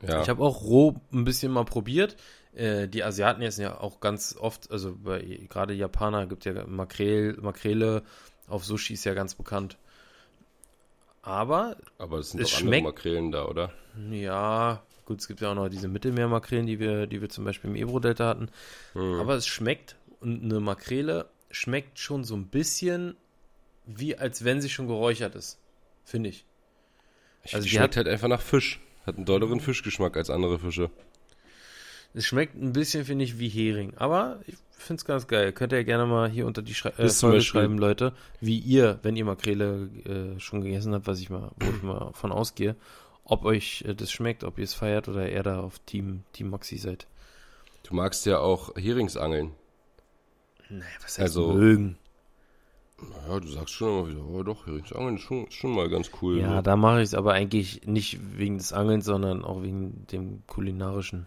Ja. 0.00 0.22
Ich 0.22 0.30
habe 0.30 0.42
auch 0.42 0.62
roh 0.62 0.94
ein 1.12 1.24
bisschen 1.24 1.52
mal 1.52 1.66
probiert. 1.66 2.16
Äh, 2.54 2.88
die 2.88 3.04
Asiaten 3.04 3.42
essen 3.42 3.60
ja 3.60 3.78
auch 3.78 4.00
ganz 4.00 4.34
oft, 4.40 4.70
also 4.70 4.96
gerade 5.50 5.74
Japaner 5.74 6.26
gibt 6.26 6.46
ja 6.46 6.66
Makrel, 6.66 7.36
Makrele 7.42 8.02
auf 8.48 8.64
Sushi 8.64 8.94
ist 8.94 9.04
ja 9.04 9.12
ganz 9.12 9.34
bekannt. 9.34 9.76
Aber, 11.20 11.76
Aber 11.98 12.20
es 12.20 12.30
sind 12.30 12.40
es 12.40 12.50
doch 12.50 12.60
schmeckt, 12.60 12.86
andere 12.86 12.94
Makrelen 12.94 13.32
da, 13.32 13.44
oder? 13.44 13.70
Ja, 14.10 14.82
Gut, 15.04 15.20
es 15.20 15.28
gibt 15.28 15.40
ja 15.40 15.50
auch 15.50 15.54
noch 15.54 15.68
diese 15.68 15.88
Mittelmeermakrelen, 15.88 16.66
die 16.66 16.78
wir, 16.78 17.06
die 17.06 17.20
wir 17.20 17.28
zum 17.28 17.44
Beispiel 17.44 17.70
im 17.70 17.76
Ebro-Delta 17.76 18.26
hatten. 18.26 18.48
Mhm. 18.94 19.20
Aber 19.20 19.34
es 19.34 19.46
schmeckt 19.46 19.96
und 20.20 20.42
eine 20.42 20.60
Makrele 20.60 21.28
schmeckt 21.50 21.98
schon 21.98 22.24
so 22.24 22.36
ein 22.36 22.46
bisschen 22.46 23.16
wie 23.86 24.16
als 24.16 24.44
wenn 24.44 24.60
sie 24.60 24.68
schon 24.68 24.86
geräuchert 24.86 25.34
ist. 25.34 25.58
Finde 26.04 26.30
ich. 26.30 26.44
Also 27.44 27.62
die 27.62 27.70
schmeckt 27.70 27.96
hat, 27.96 27.96
halt 27.96 28.08
einfach 28.08 28.28
nach 28.28 28.40
Fisch. 28.40 28.80
Hat 29.06 29.16
einen 29.16 29.24
dolleren 29.24 29.60
Fischgeschmack 29.60 30.16
als 30.16 30.30
andere 30.30 30.58
Fische. 30.58 30.90
Es 32.12 32.26
schmeckt 32.26 32.56
ein 32.56 32.72
bisschen, 32.72 33.04
finde 33.04 33.24
ich, 33.24 33.38
wie 33.38 33.48
Hering. 33.48 33.94
Aber 33.96 34.40
ich 34.46 34.56
finde 34.72 35.00
es 35.00 35.04
ganz 35.04 35.26
geil. 35.26 35.52
Könnt 35.52 35.72
ihr 35.72 35.84
gerne 35.84 36.06
mal 36.06 36.28
hier 36.28 36.46
unter 36.46 36.60
die 36.60 36.74
Schrei 36.74 36.90
äh, 36.90 37.08
Folge 37.08 37.40
schreiben, 37.40 37.78
Leute, 37.78 38.12
wie 38.40 38.58
ihr, 38.58 38.98
wenn 39.02 39.16
ihr 39.16 39.24
Makrele 39.24 39.88
äh, 40.04 40.40
schon 40.40 40.60
gegessen 40.60 40.92
habt, 40.92 41.06
was 41.06 41.20
ich 41.20 41.30
mal, 41.30 41.52
wo 41.56 41.70
ich 41.70 41.82
mal 41.82 42.12
von 42.12 42.32
ausgehe, 42.32 42.76
ob 43.24 43.44
euch 43.44 43.84
äh, 43.86 43.94
das 43.94 44.10
schmeckt, 44.10 44.44
ob 44.44 44.58
ihr 44.58 44.64
es 44.64 44.74
feiert 44.74 45.08
oder 45.08 45.28
eher 45.28 45.42
da 45.42 45.60
auf 45.60 45.78
Team, 45.80 46.24
Team 46.32 46.50
Maxi 46.50 46.78
seid. 46.78 47.06
Du 47.82 47.94
magst 47.94 48.26
ja 48.26 48.38
auch 48.38 48.76
Heringsangeln. 48.76 49.52
Naja, 50.68 50.84
was 51.02 51.18
heißt 51.18 51.20
also, 51.20 51.52
mögen? 51.52 51.98
Naja, 53.00 53.40
du 53.40 53.48
sagst 53.48 53.74
schon 53.74 53.88
immer 53.88 54.08
wieder, 54.08 54.24
oh 54.24 54.42
doch, 54.42 54.66
Heringsangeln 54.66 55.16
ist 55.16 55.22
schon, 55.22 55.50
schon 55.50 55.74
mal 55.74 55.88
ganz 55.88 56.10
cool. 56.20 56.38
Ja, 56.38 56.56
ne? 56.56 56.62
da 56.62 56.76
mache 56.76 56.98
ich 56.98 57.04
es 57.04 57.14
aber 57.14 57.32
eigentlich 57.32 57.86
nicht 57.86 58.18
wegen 58.36 58.58
des 58.58 58.72
Angelns, 58.72 59.06
sondern 59.06 59.44
auch 59.44 59.62
wegen 59.62 60.06
dem 60.08 60.42
kulinarischen. 60.46 61.26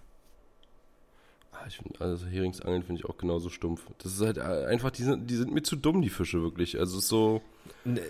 Ah, 1.51 1.69
find, 1.69 2.01
also 2.01 2.25
Heringsangeln 2.27 2.83
finde 2.83 3.01
ich 3.01 3.09
auch 3.09 3.17
genauso 3.17 3.49
stumpf. 3.49 3.85
Das 3.97 4.13
ist 4.13 4.21
halt 4.21 4.37
äh, 4.37 4.65
einfach, 4.65 4.91
die 4.91 5.03
sind, 5.03 5.29
die 5.29 5.35
sind 5.35 5.53
mir 5.53 5.63
zu 5.63 5.75
dumm, 5.75 6.01
die 6.01 6.09
Fische 6.09 6.41
wirklich. 6.41 6.79
Also 6.79 6.99
so. 6.99 7.41
Ne, 7.85 8.01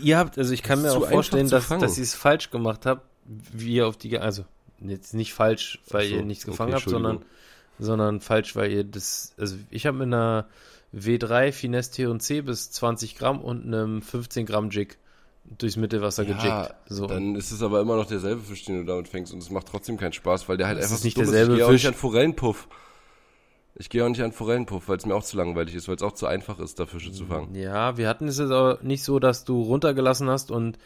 ihr 0.00 0.18
habt, 0.18 0.38
also 0.38 0.52
ich 0.52 0.62
kann 0.62 0.82
mir 0.82 0.92
auch 0.92 1.08
vorstellen, 1.08 1.48
dass, 1.48 1.68
dass 1.68 1.98
ihr 1.98 2.04
es 2.04 2.14
falsch 2.14 2.50
gemacht 2.50 2.86
habt, 2.86 3.02
wie 3.52 3.74
ihr 3.74 3.86
auf 3.86 3.96
die, 3.96 4.18
also 4.18 4.44
jetzt 4.80 5.14
nicht 5.14 5.34
falsch, 5.34 5.80
weil 5.90 6.08
so, 6.08 6.16
ihr 6.16 6.24
nichts 6.24 6.44
gefangen 6.46 6.72
okay, 6.72 6.82
habt, 6.82 6.90
sondern, 6.90 7.24
sondern 7.78 8.20
falsch, 8.20 8.56
weil 8.56 8.72
ihr 8.72 8.84
das, 8.84 9.34
also 9.38 9.56
ich 9.70 9.86
habe 9.86 9.98
mit 9.98 10.06
einer 10.06 10.46
W3 10.94 11.52
Finesse 11.52 11.92
T 11.92 12.06
und 12.06 12.20
C 12.20 12.40
bis 12.40 12.70
20 12.70 13.16
Gramm 13.16 13.40
und 13.40 13.66
einem 13.66 14.02
15 14.02 14.46
Gramm 14.46 14.70
Jig 14.70 14.96
durchs 15.44 15.76
Mittelwasser 15.76 16.24
ja, 16.24 16.36
gejiggt. 16.36 16.74
So. 16.88 17.06
Dann 17.06 17.34
ist 17.34 17.50
es 17.50 17.62
aber 17.62 17.80
immer 17.80 17.96
noch 17.96 18.06
derselbe 18.06 18.42
Fisch, 18.42 18.64
den 18.64 18.80
du 18.80 18.84
damit 18.84 19.08
fängst 19.08 19.32
und 19.32 19.38
es 19.42 19.50
macht 19.50 19.68
trotzdem 19.68 19.96
keinen 19.96 20.12
Spaß, 20.12 20.48
weil 20.48 20.56
der 20.56 20.66
halt 20.66 20.78
das 20.78 20.86
einfach 20.86 20.98
ist 20.98 21.04
nicht 21.04 21.16
so 21.16 21.22
derselbe 21.22 21.52
ist. 21.52 21.58
Ich 21.58 21.58
gehe 21.58 21.66
auch 21.66 21.72
nicht 21.72 21.86
an 21.86 21.94
Forellenpuff. 21.94 22.68
Ich 23.80 23.90
gehe 23.90 24.04
auch 24.04 24.08
nicht 24.08 24.22
an 24.22 24.32
Forellenpuff, 24.32 24.88
weil 24.88 24.96
es 24.96 25.06
mir 25.06 25.14
auch 25.14 25.22
zu 25.22 25.36
langweilig 25.36 25.74
ist, 25.74 25.86
weil 25.86 25.94
es 25.94 26.02
auch 26.02 26.12
zu 26.12 26.26
einfach 26.26 26.58
ist, 26.58 26.80
da 26.80 26.86
Fische 26.86 27.12
zu 27.12 27.26
fangen. 27.26 27.54
Ja, 27.54 27.96
wir 27.96 28.08
hatten 28.08 28.26
es 28.26 28.38
jetzt 28.38 28.50
auch 28.50 28.82
nicht 28.82 29.04
so, 29.04 29.20
dass 29.20 29.44
du 29.44 29.62
runtergelassen 29.62 30.28
hast 30.28 30.50
und 30.50 30.78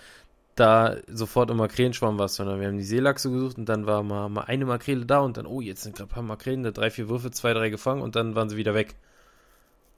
da 0.55 0.97
sofort 1.07 1.51
im 1.51 1.57
Makrelenschwamm 1.57 2.19
warst, 2.19 2.35
sondern 2.37 2.61
wir 2.61 2.69
haben 2.69 2.77
die 2.77 2.85
Seelachse 2.85 3.31
gesucht 3.31 3.59
und 3.59 3.69
dann 3.69 3.87
war 3.87 4.03
mal, 4.03 4.29
mal 4.29 4.43
eine 4.43 4.67
Makrele 4.67 5.07
da 5.07 5.21
und 5.21 5.37
dann, 5.37 5.47
oh, 5.47 5.61
jetzt 5.61 5.83
sind 5.83 5.97
gerade 5.97 6.11
ein 6.11 6.15
paar 6.15 6.23
Makrelen, 6.23 6.63
da 6.63 6.71
drei, 6.71 6.91
vier 6.91 7.09
Würfe, 7.09 7.31
zwei, 7.31 7.55
drei 7.55 7.71
gefangen 7.71 8.03
und 8.03 8.17
dann 8.17 8.35
waren 8.35 8.49
sie 8.49 8.57
wieder 8.57 8.75
weg. 8.75 8.95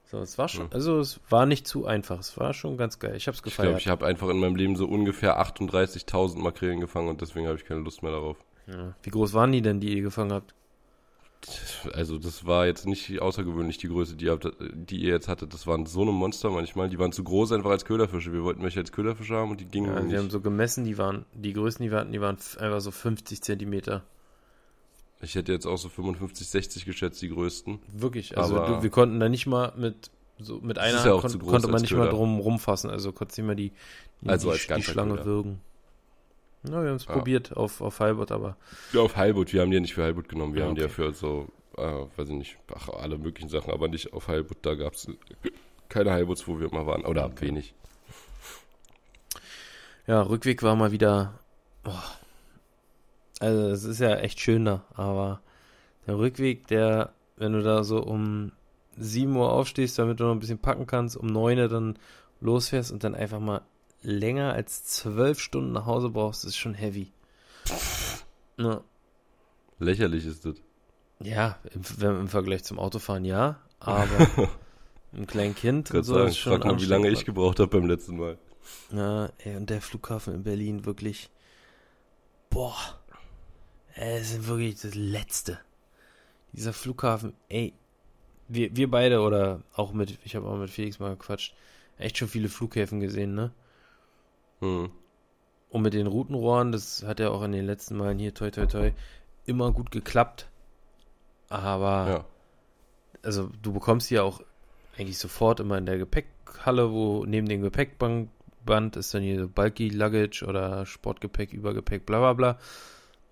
So, 0.05 0.19
es 0.19 0.39
war 0.39 0.49
schon, 0.49 0.71
also 0.71 1.01
es 1.01 1.19
war 1.29 1.47
nicht 1.47 1.67
zu 1.67 1.87
einfach, 1.87 2.21
es 2.21 2.39
war 2.39 2.53
schon 2.53 2.77
ganz 2.77 2.99
geil. 2.99 3.17
Ich 3.17 3.27
hab's 3.27 3.43
gefeiert. 3.43 3.59
Ich 3.59 3.71
glaube, 3.71 3.81
ich 3.81 3.89
habe 3.89 4.07
einfach 4.07 4.29
in 4.29 4.39
meinem 4.39 4.55
Leben 4.55 4.77
so 4.77 4.87
ungefähr 4.87 5.41
38.000 5.41 6.39
Makrelen 6.39 6.79
gefangen 6.79 7.09
und 7.09 7.21
deswegen 7.21 7.47
habe 7.47 7.57
ich 7.57 7.65
keine 7.65 7.81
Lust 7.81 8.03
mehr 8.03 8.13
darauf. 8.13 8.37
Ja. 8.67 8.95
Wie 9.03 9.11
groß 9.11 9.33
waren 9.33 9.51
die 9.51 9.63
denn, 9.63 9.81
die 9.81 9.97
ihr 9.97 10.03
gefangen 10.03 10.33
habt? 10.33 10.55
Also 11.93 12.19
das 12.19 12.47
war 12.47 12.67
jetzt 12.67 12.87
nicht 12.87 13.21
außergewöhnlich 13.21 13.79
die 13.79 13.89
Größe, 13.89 14.17
die 14.17 14.27
ihr, 14.27 14.33
habt, 14.33 14.49
die 14.61 14.97
ihr 14.97 15.11
jetzt 15.11 15.29
hattet. 15.29 15.53
Das 15.53 15.67
waren 15.67 15.87
so 15.87 16.03
eine 16.03 16.13
Monster 16.13 16.51
manchmal. 16.51 16.89
Die 16.89 16.99
waren 16.99 17.13
zu 17.13 17.25
groß 17.25 17.53
einfach 17.53 17.71
als 17.71 17.85
Köderfische. 17.85 18.33
Wir 18.33 18.45
wollten 18.45 18.63
welche 18.63 18.81
als 18.81 18.93
Köderfische 18.93 19.35
haben 19.35 19.51
und 19.51 19.61
die 19.61 19.67
gingen 19.67 19.95
ja, 19.95 20.01
nicht. 20.01 20.13
Wir 20.13 20.19
haben 20.19 20.31
so 20.31 20.41
gemessen, 20.41 20.85
die 20.85 20.99
waren, 20.99 21.25
die 21.35 21.53
Größten, 21.53 21.85
die 21.85 21.91
wir 21.91 21.99
hatten, 21.99 22.13
die 22.13 22.21
waren 22.21 22.39
einfach 22.59 22.81
so 22.81 22.91
50 22.91 23.43
Zentimeter. 23.43 24.03
Ich 25.21 25.35
hätte 25.35 25.53
jetzt 25.53 25.67
auch 25.67 25.79
so 25.79 25.89
55, 25.89 26.47
60 26.47 26.85
geschätzt, 26.85 27.23
die 27.23 27.29
größten. 27.29 27.79
Wirklich, 27.93 28.37
also 28.37 28.57
du, 28.57 28.83
wir 28.83 28.91
konnten 28.91 29.21
da 29.21 29.29
nicht 29.29 29.47
mal 29.47 29.73
mit 29.77 30.11
so 30.39 30.61
mit 30.61 30.79
einer 30.79 31.05
ja 31.05 31.21
kon 31.21 31.39
konnte 31.39 31.69
man 31.69 31.81
nicht 31.81 31.91
Köder. 31.91 32.05
mal 32.05 32.11
drum 32.11 32.41
rumfassen, 32.41 32.91
also 32.91 33.13
konnte 33.13 33.41
nicht 33.41 33.47
mal 33.47 33.55
die, 33.55 33.73
die, 34.21 34.29
also 34.29 34.53
die, 34.53 34.75
die 34.75 34.83
Schlange 34.83 35.13
Köder. 35.15 35.25
würgen. 35.25 35.61
Na, 36.67 36.83
wir 36.83 36.89
haben 36.89 36.97
es 36.97 37.05
ja. 37.05 37.13
probiert 37.13 37.57
auf, 37.57 37.83
auf 37.83 38.01
Heilbutt, 38.01 38.33
aber. 38.33 38.57
Ja, 38.93 39.01
auf 39.01 39.17
Heilbutt. 39.17 39.53
Wir 39.53 39.61
haben 39.61 39.71
die 39.71 39.77
ja 39.77 39.81
nicht 39.81 39.95
für 39.95 40.03
Heilbutt 40.03 40.29
genommen. 40.31 40.55
Wir 40.55 40.63
ja, 40.63 40.69
haben 40.69 40.75
die 40.75 40.81
ja 40.81 40.89
für 40.89 41.13
so, 41.13 41.49
äh, 41.77 42.07
weiß 42.17 42.31
ich 42.31 42.35
nicht, 42.35 42.59
ach, 42.75 42.89
alle 42.89 43.19
möglichen 43.19 43.51
Sachen, 43.51 43.71
aber 43.71 43.89
nicht 43.89 44.15
auf 44.15 44.29
Heilbutt. 44.29 44.59
Da 44.63 44.75
gab 44.75 44.95
es 44.95 45.07
keine 45.91 46.13
Heilbutts, 46.13 46.49
wo 46.49 46.59
wir 46.59 46.71
immer 46.71 46.87
waren. 46.87 47.05
Oder 47.05 47.27
okay. 47.27 47.49
wenig. 47.49 47.75
Ja, 50.07 50.23
Rückweg 50.23 50.63
war 50.63 50.75
mal 50.75 50.91
wieder. 50.91 51.39
Oh. 51.85 51.93
Also, 53.41 53.69
es 53.69 53.85
ist 53.85 54.01
ja 54.01 54.17
echt 54.17 54.41
schön 54.41 54.65
da, 54.65 54.85
aber 54.95 55.41
der 56.07 56.19
Rückweg, 56.19 56.67
der, 56.69 57.13
wenn 57.37 57.53
du 57.53 57.63
da 57.63 57.85
so 57.85 58.03
um 58.03 58.53
7 58.97 59.37
Uhr 59.37 59.53
aufstehst, 59.53 59.99
damit 59.99 60.21
du 60.21 60.25
noch 60.25 60.33
ein 60.33 60.41
bisschen 60.41 60.59
packen 60.59 60.87
kannst, 60.87 61.17
um 61.17 61.27
9 61.27 61.59
Uhr 61.59 61.69
dann 61.69 61.99
losfährst 62.41 62.91
und 62.91 63.05
dann 63.05 63.15
einfach 63.15 63.41
mal 63.41 63.63
länger 64.05 64.53
als 64.53 64.85
zwölf 64.85 65.41
Stunden 65.41 65.73
nach 65.73 65.87
Hause 65.87 66.11
brauchst, 66.11 66.45
ist 66.45 66.57
schon 66.57 66.75
heavy. 66.75 67.13
Ja. 68.59 68.83
Lächerlich 69.79 70.27
ist 70.27 70.45
das. 70.45 70.57
Ja, 71.21 71.59
im, 71.73 71.83
im 72.03 72.29
Vergleich 72.29 72.65
zum 72.65 72.79
Autofahren 72.79 73.25
ja, 73.25 73.61
aber 73.81 74.51
ein 75.13 75.27
kleinen 75.27 75.55
Kind 75.55 75.91
und 75.91 76.05
so 76.05 76.15
sagen, 76.15 76.29
ist 76.29 76.39
schon 76.39 76.53
frag 76.53 76.65
mal, 76.65 76.81
wie 76.81 76.87
lange 76.87 77.09
ich 77.09 77.25
gebraucht 77.25 77.61
habe 77.61 77.79
beim 77.79 77.87
letzten 77.87 78.17
Mal. 78.17 78.39
Ja, 78.93 79.31
ey, 79.39 79.57
und 79.57 79.71
der 79.71 79.81
Flughafen 79.81 80.35
in 80.35 80.43
Berlin 80.43 80.85
wirklich, 80.85 81.31
boah, 82.51 82.77
es 83.95 84.33
ist 84.33 84.47
wirklich 84.47 84.81
das 84.81 84.95
Letzte. 84.95 85.59
Dieser 86.53 86.73
Flughafen, 86.73 87.35
ey, 87.49 87.75
wir, 88.49 88.77
wir 88.77 88.91
beide 88.91 89.21
oder 89.21 89.63
auch 89.75 89.93
mit, 89.93 90.19
ich 90.25 90.37
habe 90.37 90.47
auch 90.47 90.57
mit 90.57 90.71
Felix 90.71 90.99
mal 90.99 91.11
gequatscht, 91.11 91.55
echt 91.99 92.19
schon 92.19 92.29
viele 92.29 92.49
Flughäfen 92.49 93.01
gesehen, 93.01 93.35
ne? 93.35 93.53
Hm. 94.65 94.91
Und 95.69 95.83
mit 95.83 95.93
den 95.93 96.07
Routenrohren, 96.07 96.73
das 96.73 97.05
hat 97.05 97.21
ja 97.21 97.31
auch 97.31 97.43
in 97.43 97.53
den 97.53 97.67
letzten 97.67 97.97
Malen 97.97 98.19
hier, 98.19 98.33
toi, 98.33 98.51
toi, 98.51 98.67
toi, 98.67 98.93
immer 99.45 99.73
gut 99.73 99.91
geklappt. 99.91 100.49
Aber, 101.49 102.09
Ja. 102.09 102.25
also 103.23 103.51
du 103.61 103.73
bekommst 103.73 104.11
ja 104.11 104.23
auch 104.23 104.41
eigentlich 104.97 105.19
sofort 105.19 105.61
immer 105.61 105.77
in 105.77 105.87
der 105.87 105.99
Gepäckhalle, 105.99 106.93
wo 106.93 107.25
neben 107.27 107.49
dem 107.49 107.61
Gepäckband 107.61 108.31
ist 108.97 109.13
dann 109.13 109.23
hier 109.23 109.39
so 109.41 109.49
Bulky 109.49 109.89
Luggage 109.91 110.45
oder 110.47 110.87
Sportgepäck, 110.87 111.53
Übergepäck, 111.53 112.07
bla 112.07 112.21
bla 112.21 112.33
bla. 112.33 112.59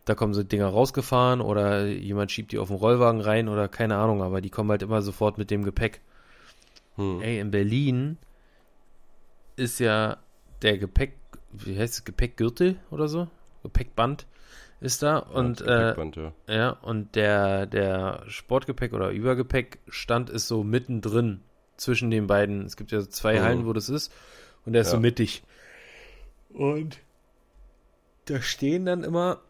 Da 0.04 0.16
kommen 0.16 0.34
so 0.34 0.42
Dinger 0.42 0.66
rausgefahren 0.66 1.40
oder 1.40 1.86
jemand 1.86 2.32
schiebt 2.32 2.50
die 2.50 2.58
auf 2.58 2.68
den 2.68 2.76
Rollwagen 2.76 3.20
rein 3.20 3.48
oder 3.48 3.68
keine 3.68 3.96
Ahnung, 3.96 4.20
aber 4.20 4.40
die 4.40 4.50
kommen 4.50 4.70
halt 4.70 4.82
immer 4.82 5.00
sofort 5.00 5.38
mit 5.38 5.50
dem 5.52 5.62
Gepäck. 5.62 6.00
Hm. 6.96 7.22
Ey, 7.22 7.38
in 7.38 7.52
Berlin 7.52 8.18
ist 9.54 9.78
ja 9.78 10.18
der 10.62 10.78
Gepäck, 10.78 11.14
wie 11.52 11.78
heißt 11.78 11.94
es, 11.94 12.04
Gepäckgürtel 12.04 12.76
oder 12.90 13.08
so? 13.08 13.28
Gepäckband 13.62 14.26
ist 14.80 15.02
da 15.02 15.18
und 15.18 15.60
Ja, 15.60 15.66
äh, 15.66 15.94
Gepäckband, 15.94 16.16
ja. 16.16 16.32
ja, 16.48 16.70
und 16.70 17.14
der, 17.14 17.66
der 17.66 18.24
Sportgepäck 18.26 18.92
oder 18.92 19.10
Übergepäckstand 19.10 20.30
ist 20.30 20.48
so 20.48 20.64
mittendrin 20.64 21.40
zwischen 21.76 22.10
den 22.10 22.26
beiden. 22.26 22.64
Es 22.66 22.76
gibt 22.76 22.90
ja 22.92 23.00
so 23.00 23.06
zwei 23.06 23.38
Mhm. 23.38 23.42
Hallen, 23.42 23.66
wo 23.66 23.72
das 23.72 23.88
ist. 23.88 24.12
Und 24.64 24.72
der 24.72 24.82
ist 24.82 24.90
so 24.90 24.96
Ja. 24.96 25.00
mittig. 25.00 25.42
Und 26.50 26.98
da 28.26 28.40
stehen 28.40 28.84
dann 28.86 29.04
immer 29.04 29.40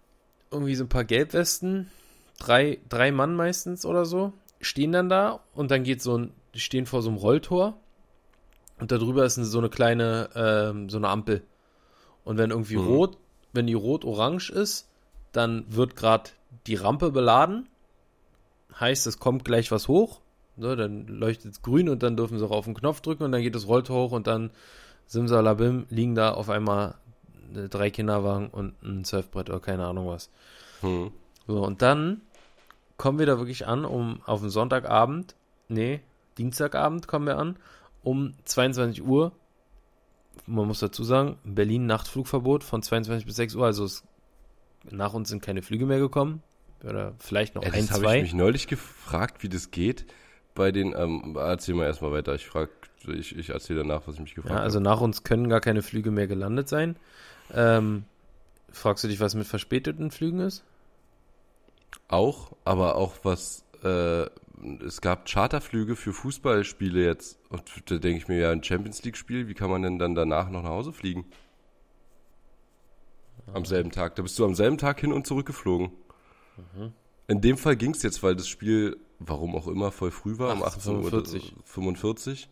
irgendwie 0.51 0.75
so 0.75 0.85
ein 0.85 0.89
paar 0.89 1.05
Gelbwesten, 1.05 1.91
drei, 2.39 2.79
drei 2.89 3.11
Mann 3.13 3.35
meistens 3.35 3.85
oder 3.87 4.05
so, 4.05 4.33
stehen 4.61 4.93
dann 4.93 5.09
da 5.09 5.41
und 5.55 5.71
dann 5.71 5.83
geht 5.83 6.03
so 6.03 6.17
ein, 6.19 6.33
die 6.55 6.61
stehen 6.61 6.87
vor 6.87 7.03
so 7.03 7.09
einem 7.09 7.19
Rolltor 7.19 7.79
und 8.79 8.93
darüber 8.93 9.25
ist 9.25 9.35
so 9.37 9.59
eine 9.59 9.71
kleine, 9.71 10.29
ähm, 10.35 10.89
so 10.89 10.99
eine 10.99 11.09
Ampel. 11.09 11.43
Und 12.25 12.39
wenn 12.39 12.51
irgendwie 12.51 12.77
Mhm. 12.77 12.87
rot, 12.87 13.19
wenn 13.53 13.67
die 13.67 13.75
rot-orange 13.75 14.51
ist, 14.51 14.89
dann 15.33 15.65
wird 15.69 15.97
gerade 15.97 16.31
die 16.67 16.75
Rampe 16.75 17.11
beladen. 17.11 17.69
Heißt, 18.79 19.07
es 19.07 19.19
kommt 19.19 19.45
gleich 19.45 19.71
was 19.71 19.89
hoch. 19.89 20.21
Ne, 20.57 20.77
dann 20.77 21.07
leuchtet 21.07 21.53
es 21.53 21.63
grün 21.63 21.89
und 21.89 22.03
dann 22.03 22.17
dürfen 22.17 22.39
sie 22.39 22.45
auch 22.45 22.51
auf 22.51 22.67
den 22.67 22.75
Knopf 22.75 23.01
drücken 23.01 23.23
und 23.25 23.33
dann 23.33 23.41
geht 23.41 23.55
das 23.55 23.67
Rolltor 23.67 24.05
hoch 24.05 24.13
und 24.13 24.27
dann 24.27 24.51
simsalabim 25.07 25.87
liegen 25.89 26.15
da 26.15 26.33
auf 26.33 26.51
einmal 26.51 26.95
drei 27.71 27.91
Kinderwagen 27.91 28.49
und 28.49 28.75
ein 28.83 29.05
Surfbrett 29.05 29.49
oder 29.49 29.61
keine 29.61 29.87
Ahnung 29.87 30.09
was. 30.09 30.31
Hm. 30.83 31.11
So, 31.47 31.65
und 31.65 31.81
dann 31.83 32.21
kommen 32.97 33.19
wir 33.19 33.27
da 33.27 33.39
wirklich 33.39 33.67
an, 33.67 33.85
um 33.85 34.21
auf 34.27 34.41
den 34.41 34.51
Sonntagabend, 34.51 35.35
nee, 35.69 36.01
Dienstagabend 36.39 37.09
kommen 37.09 37.27
wir 37.27 37.39
an, 37.39 37.57
um 38.03 38.35
22 38.45 39.03
Uhr. 39.05 39.33
Man 40.47 40.67
muss 40.67 40.81
dazu 40.81 41.05
sagen, 41.05 41.37
in 41.45 41.55
Berlin 41.55 41.87
Nachtflugverbot 41.87 42.65
von 42.65 42.83
22 42.83 43.27
bis 43.27 43.37
6 43.37 43.55
Uhr, 43.55 43.67
also 43.67 43.85
es, 43.85 44.03
nach 44.91 45.15
uns 45.15 45.29
sind 45.29 45.43
keine 45.43 45.63
Flüge 45.63 45.87
mehr 45.87 45.99
gekommen. 45.99 46.43
Oder 46.85 47.15
vielleicht 47.19 47.55
noch 47.55 47.63
Ja, 47.63 47.71
ein, 47.73 47.83
das 47.87 47.93
habe 47.93 48.03
zwei. 48.03 48.17
ich 48.17 48.23
mich 48.23 48.35
neulich 48.35 48.67
gefragt, 48.67 49.43
wie 49.43 49.49
das 49.49 49.71
geht. 49.71 50.07
Bei 50.55 50.73
den, 50.73 50.95
ähm, 50.97 51.37
erzähl 51.39 51.75
mal 51.75 51.87
erstmal 51.87 52.13
weiter. 52.13 52.35
Ich 52.35 52.47
frag, 52.47 52.69
ich, 53.07 53.37
ich 53.37 53.51
erzähle 53.51 53.81
danach, 53.81 54.03
was 54.07 54.17
ich 54.17 54.21
mich 54.21 54.35
gefragt 54.35 54.55
Ja, 54.55 54.61
also 54.63 54.81
nach 54.81 55.01
uns 55.01 55.23
können 55.23 55.49
gar 55.49 55.61
keine 55.61 55.83
Flüge 55.83 56.11
mehr 56.11 56.27
gelandet 56.27 56.69
sein. 56.69 56.97
Ähm, 57.55 58.05
fragst 58.71 59.05
du 59.05 59.09
dich, 59.09 59.21
was 59.21 59.35
mit 59.35 59.47
verspäteten 59.47 60.11
Flügen 60.11 60.41
ist? 60.41 60.65
habe. 62.09 62.17
Auch, 62.23 62.53
aber 62.65 62.97
auch 62.97 63.15
was, 63.23 63.65
äh, 63.83 64.27
es 64.87 65.01
gab 65.01 65.29
Charterflüge 65.29 65.97
für 65.97 66.13
Fußballspiele 66.13 67.05
jetzt. 67.05 67.39
Und 67.49 67.63
da 67.91 67.99
denke 67.99 68.19
ich 68.19 68.29
mir, 68.29 68.39
ja, 68.39 68.51
ein 68.51 68.63
Champions 68.63 69.03
League-Spiel, 69.03 69.49
wie 69.49 69.55
kann 69.55 69.71
man 69.71 69.83
denn 69.83 69.99
dann 69.99 70.15
danach 70.15 70.51
noch 70.51 70.63
nach 70.63 70.71
Hause 70.71 70.93
fliegen? 70.93 71.25
Am 73.53 73.65
selben 73.65 73.91
Tag. 73.91 74.15
Da 74.15 74.23
bist 74.23 74.39
du 74.39 74.45
am 74.45 74.55
selben 74.55 74.79
Tag 74.79 75.01
hin 75.01 75.13
und 75.13 75.27
zurück 75.27 75.47
geflogen. 75.47 75.91
Mhm. 76.57 76.93
In 77.29 77.41
dem 77.41 77.57
Fall 77.57 77.77
ging 77.77 77.93
es 77.93 78.03
jetzt, 78.03 78.23
weil 78.23 78.37
das 78.37 78.49
Spiel, 78.49 78.99
warum 79.19 79.57
auch 79.57 79.67
immer, 79.67 79.91
voll 79.91 80.11
früh 80.11 80.39
war, 80.39 80.53
um 80.53 80.63
18:45. 80.63 81.03
18.45 81.03 81.35
Uhr. 81.35 81.63
45. 81.65 82.49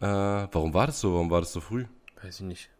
Äh, 0.00 0.06
warum 0.06 0.74
war 0.74 0.86
das 0.86 1.00
so? 1.00 1.14
Warum 1.14 1.30
war 1.30 1.40
das 1.40 1.52
so 1.52 1.60
früh? 1.60 1.86
Weiß 2.22 2.40
ich 2.40 2.46
nicht. 2.46 2.70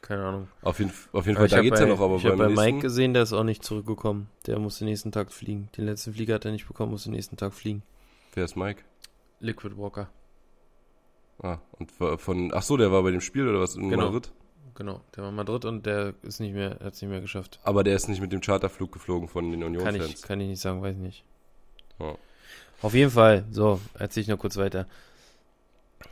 Keine 0.00 0.24
Ahnung. 0.24 0.48
Auf 0.62 0.78
jeden, 0.78 0.92
auf 1.12 1.26
jeden 1.26 1.36
Fall, 1.36 1.48
da 1.48 1.60
geht's 1.60 1.78
bei, 1.78 1.86
ja 1.86 1.92
noch, 1.92 2.00
aber 2.00 2.16
ich 2.16 2.24
habe 2.24 2.36
beim 2.36 2.54
bei 2.54 2.64
nächsten, 2.64 2.76
Mike 2.76 2.78
gesehen, 2.80 3.12
der 3.12 3.22
ist 3.22 3.32
auch 3.32 3.44
nicht 3.44 3.62
zurückgekommen. 3.62 4.28
Der 4.46 4.58
musste 4.58 4.84
nächsten 4.84 5.12
Tag 5.12 5.30
fliegen. 5.30 5.68
Den 5.76 5.84
letzten 5.84 6.14
Flieger 6.14 6.36
hat 6.36 6.46
er 6.46 6.52
nicht 6.52 6.66
bekommen, 6.66 6.92
musste 6.92 7.10
nächsten 7.10 7.36
Tag 7.36 7.52
fliegen. 7.52 7.82
Wer 8.34 8.44
ist 8.44 8.56
Mike? 8.56 8.82
Liquid 9.40 9.76
Walker. 9.76 10.08
Ah, 11.42 11.58
und 11.78 11.90
von, 11.90 12.52
ach 12.52 12.62
so, 12.62 12.76
der 12.76 12.92
war 12.92 13.02
bei 13.02 13.10
dem 13.10 13.20
Spiel 13.22 13.48
oder 13.48 13.60
was 13.60 13.74
in 13.76 13.88
Genau. 13.88 14.06
Madrid? 14.06 14.30
Genau, 14.74 15.00
der 15.16 15.22
war 15.22 15.30
in 15.30 15.36
Madrid 15.36 15.64
und 15.64 15.86
der 15.86 16.14
ist 16.22 16.38
nicht 16.40 16.52
mehr, 16.54 16.72
hat 16.82 16.94
es 16.94 17.02
nicht 17.02 17.10
mehr 17.10 17.20
geschafft. 17.20 17.60
Aber 17.64 17.82
der 17.82 17.96
ist 17.96 18.08
nicht 18.08 18.20
mit 18.20 18.32
dem 18.32 18.40
Charterflug 18.40 18.92
geflogen 18.92 19.28
von 19.28 19.50
den 19.50 19.60
Kann 19.60 19.74
ich, 19.74 19.80
Union-Fans. 19.80 20.22
kann 20.22 20.40
ich 20.40 20.48
nicht 20.48 20.60
sagen, 20.60 20.82
weiß 20.82 20.96
nicht. 20.96 21.24
Ja. 21.98 22.14
Auf 22.82 22.94
jeden 22.94 23.10
Fall, 23.10 23.44
so, 23.50 23.80
erzähl 23.94 24.22
ich 24.22 24.28
noch 24.28 24.38
kurz 24.38 24.56
weiter. 24.56 24.86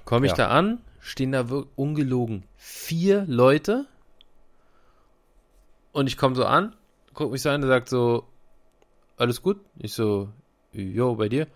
Komme 0.04 0.26
ich 0.26 0.32
Ja. 0.32 0.36
da 0.36 0.48
an, 0.48 0.80
stehen 1.00 1.32
da 1.32 1.46
ungelogen 1.76 2.44
vier 2.56 3.24
Leute 3.26 3.86
und 5.92 6.06
ich 6.06 6.16
komme 6.16 6.34
so 6.34 6.44
an, 6.44 6.74
guck 7.14 7.30
mich 7.32 7.42
so 7.42 7.50
an, 7.50 7.60
der 7.60 7.68
sagt 7.68 7.88
so, 7.88 8.24
alles 9.16 9.42
gut? 9.42 9.60
Ich 9.78 9.92
so, 9.94 10.28
jo, 10.72 11.14
bei 11.16 11.28
dir? 11.28 11.46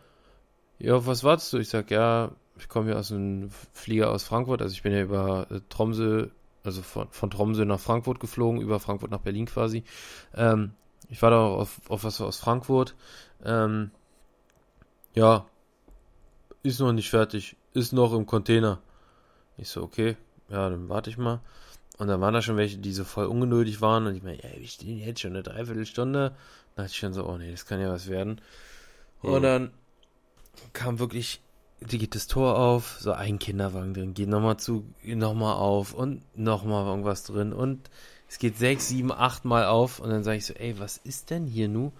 Ja, 0.83 0.97
auf 0.97 1.07
was 1.07 1.23
wartest 1.23 1.53
du? 1.53 1.59
Ich 1.59 1.68
sag, 1.68 1.92
ja, 1.92 2.33
ich 2.59 2.68
komme 2.68 2.87
hier 2.87 2.99
aus 2.99 3.12
einem 3.12 3.51
Flieger 3.73 4.11
aus 4.11 4.25
Frankfurt, 4.25 4.62
also 4.62 4.73
ich 4.73 4.83
bin 4.83 4.92
ja 4.92 5.03
über 5.03 5.47
äh, 5.49 5.61
Tromsø, 5.68 6.27
also 6.64 6.83
von, 6.83 7.07
von 7.11 7.31
Tromsø 7.31 7.64
nach 7.64 7.79
Frankfurt 7.79 8.18
geflogen, 8.18 8.61
über 8.61 8.81
Frankfurt 8.81 9.12
nach 9.12 9.21
Berlin 9.21 9.47
quasi. 9.47 9.85
Ähm, 10.35 10.73
ich 11.09 11.23
war 11.23 11.31
da 11.31 11.47
auf, 11.47 11.81
auf 11.88 12.03
was 12.03 12.21
aus 12.21 12.38
Frankfurt. 12.38 12.97
Ähm, 13.45 13.92
ja, 15.14 15.47
ist 16.64 16.81
noch 16.81 16.92
nicht 16.92 17.11
fertig, 17.11 17.57
ist 17.75 17.92
noch 17.92 18.12
im 18.12 18.27
Container. 18.27 18.81
Ich 19.57 19.68
so, 19.68 19.85
okay, 19.85 20.16
ja, 20.49 20.68
dann 20.68 20.88
warte 20.88 21.11
ich 21.11 21.16
mal. 21.16 21.42
Und 21.99 22.09
dann 22.09 22.21
waren 22.21 22.35
da 22.35 22.42
schon 22.42 22.57
welche, 22.57 22.79
die 22.79 22.92
so 22.92 23.05
voll 23.05 23.27
ungeduldig 23.27 23.81
waren 23.83 24.09
und 24.09 24.16
ich 24.16 24.25
meine, 24.25 24.38
ja, 24.38 24.49
wir 24.59 24.66
stehen 24.66 24.99
jetzt 24.99 25.21
schon 25.21 25.31
eine 25.31 25.45
Dreiviertelstunde. 25.45 26.35
Da 26.75 26.83
dachte 26.83 26.92
ich 26.92 26.99
schon 26.99 27.12
so, 27.12 27.25
oh 27.25 27.38
nee, 27.38 27.53
das 27.53 27.66
kann 27.66 27.81
ja 27.81 27.88
was 27.88 28.09
werden. 28.09 28.40
Und 29.21 29.42
dann 29.42 29.71
kam 30.73 30.99
wirklich, 30.99 31.41
die 31.81 31.99
geht 31.99 32.15
das 32.15 32.27
Tor 32.27 32.59
auf, 32.59 32.97
so 33.01 33.12
ein 33.12 33.38
Kinderwagen 33.38 33.95
drin, 33.95 34.15
geht 34.15 34.29
nochmal 34.29 34.59
zu, 34.59 34.85
nochmal 35.05 35.55
auf 35.55 35.95
und 35.95 36.23
nochmal 36.37 36.87
irgendwas 36.87 37.25
drin 37.25 37.53
und 37.53 37.91
es 38.29 38.38
geht 38.38 38.57
sechs, 38.57 38.88
sieben, 38.88 39.12
acht 39.12 39.45
Mal 39.45 39.67
auf 39.67 39.99
und 39.99 40.09
dann 40.09 40.25
sage 40.25 40.38
ich 40.38 40.47
so, 40.47 40.55
ey, 40.55 40.79
was 40.79 40.97
ist 40.97 41.31
denn 41.31 41.47
hier 41.47 41.69
nu? 41.69 41.93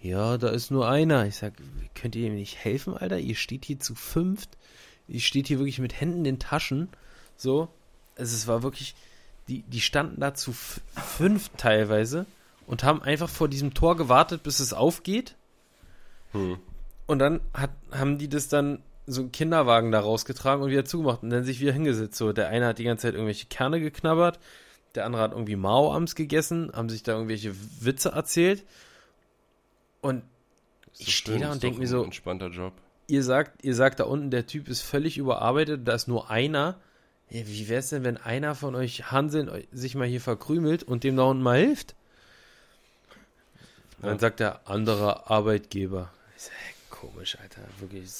Ja, 0.00 0.38
da 0.38 0.48
ist 0.48 0.70
nur 0.70 0.88
einer. 0.88 1.26
Ich 1.26 1.36
sag, 1.36 1.54
könnt 1.94 2.14
ihr 2.16 2.30
mir 2.30 2.36
nicht 2.36 2.56
helfen, 2.56 2.96
Alter? 2.96 3.18
Ihr 3.18 3.34
steht 3.34 3.64
hier 3.64 3.80
zu 3.80 3.94
fünft. 3.94 4.50
Ihr 5.08 5.20
steht 5.20 5.48
hier 5.48 5.58
wirklich 5.58 5.78
mit 5.78 6.00
Händen 6.00 6.18
in 6.18 6.24
den 6.24 6.38
Taschen. 6.38 6.88
So. 7.36 7.68
Also 8.16 8.34
es 8.34 8.46
war 8.46 8.62
wirklich, 8.62 8.94
die, 9.48 9.62
die 9.62 9.80
standen 9.80 10.20
da 10.20 10.34
zu 10.34 10.52
f- 10.52 10.80
fünf 10.94 11.50
teilweise 11.56 12.24
und 12.66 12.84
haben 12.84 13.02
einfach 13.02 13.28
vor 13.28 13.48
diesem 13.48 13.74
Tor 13.74 13.96
gewartet, 13.96 14.42
bis 14.42 14.60
es 14.60 14.72
aufgeht. 14.72 15.34
Hm. 16.32 16.58
Und 17.06 17.18
dann 17.20 17.40
hat, 17.54 17.70
haben 17.92 18.18
die 18.18 18.28
das 18.28 18.48
dann 18.48 18.82
so 19.06 19.20
einen 19.22 19.32
Kinderwagen 19.32 19.92
da 19.92 20.00
rausgetragen 20.00 20.62
und 20.64 20.70
wieder 20.70 20.84
zugemacht 20.84 21.22
und 21.22 21.30
dann 21.30 21.44
sich 21.44 21.60
wieder 21.60 21.72
hingesetzt. 21.72 22.16
So, 22.16 22.32
der 22.32 22.48
eine 22.48 22.66
hat 22.66 22.78
die 22.78 22.84
ganze 22.84 23.02
Zeit 23.02 23.14
irgendwelche 23.14 23.46
Kerne 23.46 23.78
geknabbert, 23.80 24.40
der 24.96 25.04
andere 25.06 25.22
hat 25.22 25.32
irgendwie 25.32 25.54
Mao-Ams 25.56 26.14
gegessen, 26.16 26.72
haben 26.74 26.88
sich 26.88 27.02
da 27.04 27.12
irgendwelche 27.12 27.54
Witze 27.80 28.08
erzählt. 28.10 28.64
Und 30.00 30.22
Ich 30.98 31.06
doch 31.06 31.12
steh 31.12 31.32
schön, 31.32 31.40
da 31.42 31.48
und 31.48 31.54
doch 31.56 31.60
denk 31.60 31.78
mir 31.78 31.86
so- 31.86 32.02
Entspannter 32.02 32.48
Job. 32.48 32.72
ihr 33.06 33.22
sagt, 33.22 33.64
ihr 33.64 33.74
sagt 33.76 34.00
da 34.00 34.04
unten, 34.04 34.30
der 34.32 34.46
Typ 34.48 34.66
ist 34.68 34.82
völlig 34.82 35.16
überarbeitet, 35.18 35.86
da 35.86 35.92
ist 35.94 36.08
nur 36.08 36.28
einer. 36.30 36.80
Ja, 37.30 37.46
wie 37.46 37.68
wär's 37.68 37.90
denn, 37.90 38.02
wenn 38.04 38.16
einer 38.16 38.54
von 38.56 38.74
euch 38.74 39.10
Hanseln 39.12 39.50
sich 39.72 39.94
mal 39.94 40.06
hier 40.08 40.20
verkrümelt 40.20 40.82
und 40.82 41.04
dem 41.04 41.16
da 41.16 41.24
unten 41.24 41.42
mal 41.42 41.58
hilft? 41.60 41.94
Und 43.98 44.04
Dann 44.06 44.14
Ja. 44.14 44.18
sagt 44.20 44.40
der 44.40 44.68
andere 44.68 45.30
Arbeitgeber. 45.30 46.10
Ich 46.36 46.42
sag, 46.44 46.52
komisch, 46.90 47.38
Alter, 47.40 47.62
wirklich. 47.80 48.10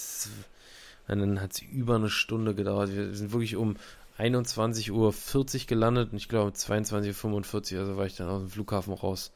Und 1.09 1.21
dann 1.21 1.41
hat 1.41 1.53
es 1.53 1.63
über 1.63 1.97
eine 1.97 2.11
Stunde 2.11 2.55
gedauert. 2.55 2.95
Wir 2.95 3.15
sind 3.15 3.33
wirklich 3.33 3.57
um 3.57 3.77
21.40 4.19 4.91
Uhr 4.91 5.67
gelandet 5.67 6.13
und 6.13 6.17
ich 6.19 6.29
glaube 6.29 6.51
22.45 6.51 7.75
Uhr, 7.75 7.81
also 7.81 7.97
war 7.97 8.07
ich 8.07 8.17
dann 8.17 8.29
aus 8.29 8.41
dem 8.41 8.51
Flughafen 8.51 8.93
raus. 8.95 9.33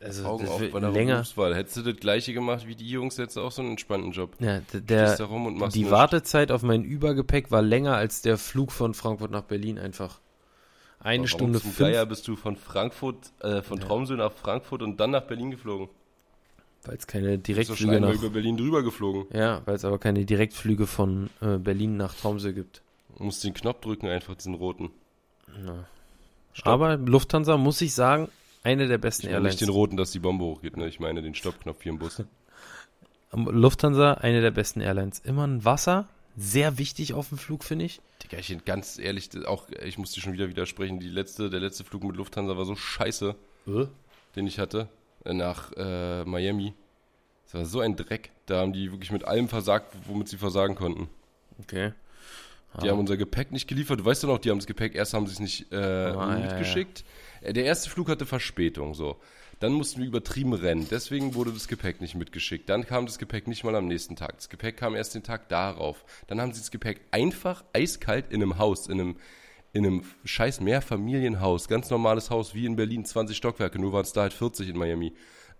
Also 0.00 0.24
Augen 0.24 0.48
auf 0.48 0.58
bei 0.70 0.80
der 0.80 0.90
länger. 0.90 1.14
Berufswahl. 1.16 1.54
Hättest 1.54 1.76
du 1.76 1.82
das 1.82 1.96
gleiche 1.96 2.32
gemacht 2.32 2.66
wie 2.66 2.74
die 2.74 2.88
Jungs, 2.88 3.18
jetzt 3.18 3.36
auch 3.36 3.52
so 3.52 3.60
einen 3.60 3.72
entspannten 3.72 4.12
Job. 4.12 4.34
Ja, 4.38 4.60
der, 4.72 5.16
da 5.16 5.24
rum 5.26 5.46
und 5.46 5.58
machst 5.58 5.74
die 5.74 5.80
nichts. 5.80 5.92
Wartezeit 5.92 6.50
auf 6.50 6.62
mein 6.62 6.82
Übergepäck 6.84 7.50
war 7.50 7.60
länger 7.60 7.94
als 7.94 8.22
der 8.22 8.38
Flug 8.38 8.72
von 8.72 8.94
Frankfurt 8.94 9.30
nach 9.30 9.42
Berlin 9.42 9.78
einfach. 9.78 10.20
Eine 10.98 11.24
Warum 11.24 11.26
Stunde 11.26 11.60
fünf, 11.60 11.78
Geier 11.78 12.06
bist 12.06 12.26
du 12.26 12.36
von 12.36 12.56
Frankfurt, 12.56 13.32
äh, 13.40 13.60
von 13.60 13.78
Ja. 13.78 13.84
Tromsø 13.84 14.14
nach 14.16 14.32
Frankfurt 14.32 14.80
und 14.82 14.98
dann 14.98 15.10
nach 15.10 15.24
Berlin 15.24 15.50
geflogen. 15.50 15.88
Weil 16.86 16.96
es 16.96 17.06
keine 17.06 17.38
Direktflüge 17.38 18.00
nach, 18.00 18.12
über 18.14 18.30
Berlin 18.30 18.56
drüber 18.56 18.82
geflogen. 18.82 19.26
ja, 19.36 19.62
weil 19.66 19.74
es 19.76 19.84
aber 19.84 19.98
keine 19.98 20.24
Direktflüge 20.24 20.86
von 20.86 21.30
äh, 21.40 21.58
Berlin 21.58 21.96
nach 21.96 22.14
Tromsø 22.14 22.52
gibt. 22.52 22.82
Du 23.18 23.24
musst 23.24 23.42
den 23.44 23.54
Knopf 23.54 23.80
drücken, 23.80 24.08
einfach 24.08 24.34
diesen 24.34 24.54
roten. 24.54 24.90
Ja. 25.64 25.86
Stopp. 26.52 26.72
Aber 26.72 26.96
Lufthansa 26.96 27.56
muss 27.56 27.80
ich 27.80 27.94
sagen, 27.94 28.28
eine 28.62 28.88
der 28.88 28.98
besten 28.98 29.26
Ich 29.26 29.32
Airlines. 29.32 29.54
nicht 29.54 29.60
den 29.62 29.68
roten, 29.68 29.96
dass 29.96 30.10
die 30.10 30.18
Bombe 30.18 30.44
hochgeht, 30.44 30.76
ne? 30.76 30.88
Ich 30.88 31.00
meine 31.00 31.22
den 31.22 31.34
Stoppknopf 31.34 31.82
hier 31.82 31.92
im 31.92 31.98
Bus. 31.98 32.22
Lufthansa, 33.32 34.14
eine 34.14 34.40
der 34.40 34.50
besten 34.50 34.80
Airlines. 34.80 35.18
Immer 35.20 35.46
ein 35.46 35.64
Wasser, 35.64 36.08
sehr 36.36 36.78
wichtig 36.78 37.12
auf 37.14 37.28
dem 37.28 37.38
Flug, 37.38 37.64
finde 37.64 37.84
ich. 37.84 38.00
Digga, 38.22 38.38
ich 38.38 38.48
bin 38.48 38.62
ganz 38.64 38.98
ehrlich, 38.98 39.30
auch 39.46 39.68
ich 39.84 39.98
muss 39.98 40.12
dir 40.12 40.20
schon 40.20 40.32
wieder 40.32 40.48
widersprechen. 40.48 41.00
Die 41.00 41.08
letzte, 41.08 41.50
der 41.50 41.60
letzte 41.60 41.84
Flug 41.84 42.04
mit 42.04 42.16
Lufthansa 42.16 42.56
war 42.56 42.64
so 42.64 42.74
scheiße, 42.76 43.34
den 44.36 44.46
ich 44.46 44.58
hatte, 44.58 44.80
äh, 44.82 44.84
nach 45.32 45.72
äh, 45.76 46.24
Miami. 46.24 46.74
Das 47.44 47.54
war 47.54 47.64
so 47.66 47.80
ein 47.80 47.96
Dreck. 47.96 48.30
Da 48.46 48.60
haben 48.60 48.72
die 48.72 48.90
wirklich 48.92 49.10
mit 49.12 49.24
allem 49.24 49.48
versagt, 49.48 49.94
womit 50.06 50.28
sie 50.28 50.36
versagen 50.36 50.74
konnten. 50.74 51.08
Okay. 51.60 51.92
Die 52.82 52.88
Ah. 52.88 52.90
haben 52.92 52.98
unser 52.98 53.16
Gepäck 53.16 53.52
nicht 53.52 53.68
geliefert. 53.68 54.00
Du 54.00 54.04
weißt 54.04 54.24
doch 54.24 54.28
noch, 54.28 54.38
die 54.38 54.50
haben 54.50 54.58
das 54.58 54.66
Gepäck, 54.66 54.94
erst 54.94 55.14
haben 55.14 55.26
sie 55.26 55.32
es 55.32 55.40
nicht 55.40 55.72
äh, 55.72 55.76
Ah, 55.76 56.38
ja, 56.38 56.46
mitgeschickt. 56.46 57.04
Äh, 57.40 57.52
Der 57.54 57.64
erste 57.64 57.88
Flug 57.88 58.08
hatte 58.08 58.26
Verspätung, 58.26 58.94
so. 58.94 59.16
Dann 59.60 59.72
mussten 59.72 60.00
wir 60.00 60.06
übertrieben 60.06 60.52
rennen. 60.52 60.86
Deswegen 60.90 61.34
wurde 61.34 61.50
das 61.52 61.66
Gepäck 61.68 62.02
nicht 62.02 62.14
mitgeschickt. 62.14 62.68
Dann 62.68 62.84
kam 62.86 63.06
das 63.06 63.18
Gepäck 63.18 63.46
nicht 63.46 63.64
mal 63.64 63.74
am 63.74 63.86
nächsten 63.86 64.14
Tag. 64.14 64.36
Das 64.36 64.50
Gepäck 64.50 64.76
kam 64.76 64.94
erst 64.94 65.14
den 65.14 65.22
Tag 65.22 65.48
darauf. 65.48 66.04
Dann 66.26 66.38
haben 66.42 66.52
sie 66.52 66.60
das 66.60 66.70
Gepäck 66.70 67.00
einfach 67.10 67.64
eiskalt 67.72 68.26
in 68.30 68.42
einem 68.42 68.58
Haus, 68.58 68.86
in 68.86 69.00
einem, 69.00 69.16
in 69.72 69.86
einem 69.86 70.02
scheiß 70.24 70.60
Mehrfamilienhaus, 70.60 71.68
ganz 71.68 71.90
normales 71.90 72.30
Haus, 72.30 72.54
wie 72.54 72.66
in 72.66 72.76
Berlin, 72.76 73.04
20 73.04 73.36
Stockwerke, 73.36 73.78
nur 73.78 73.92
waren 73.92 74.02
es 74.02 74.12
da 74.12 74.22
halt 74.22 74.32
40 74.32 74.70
in 74.70 74.78
Miami. 74.78 75.12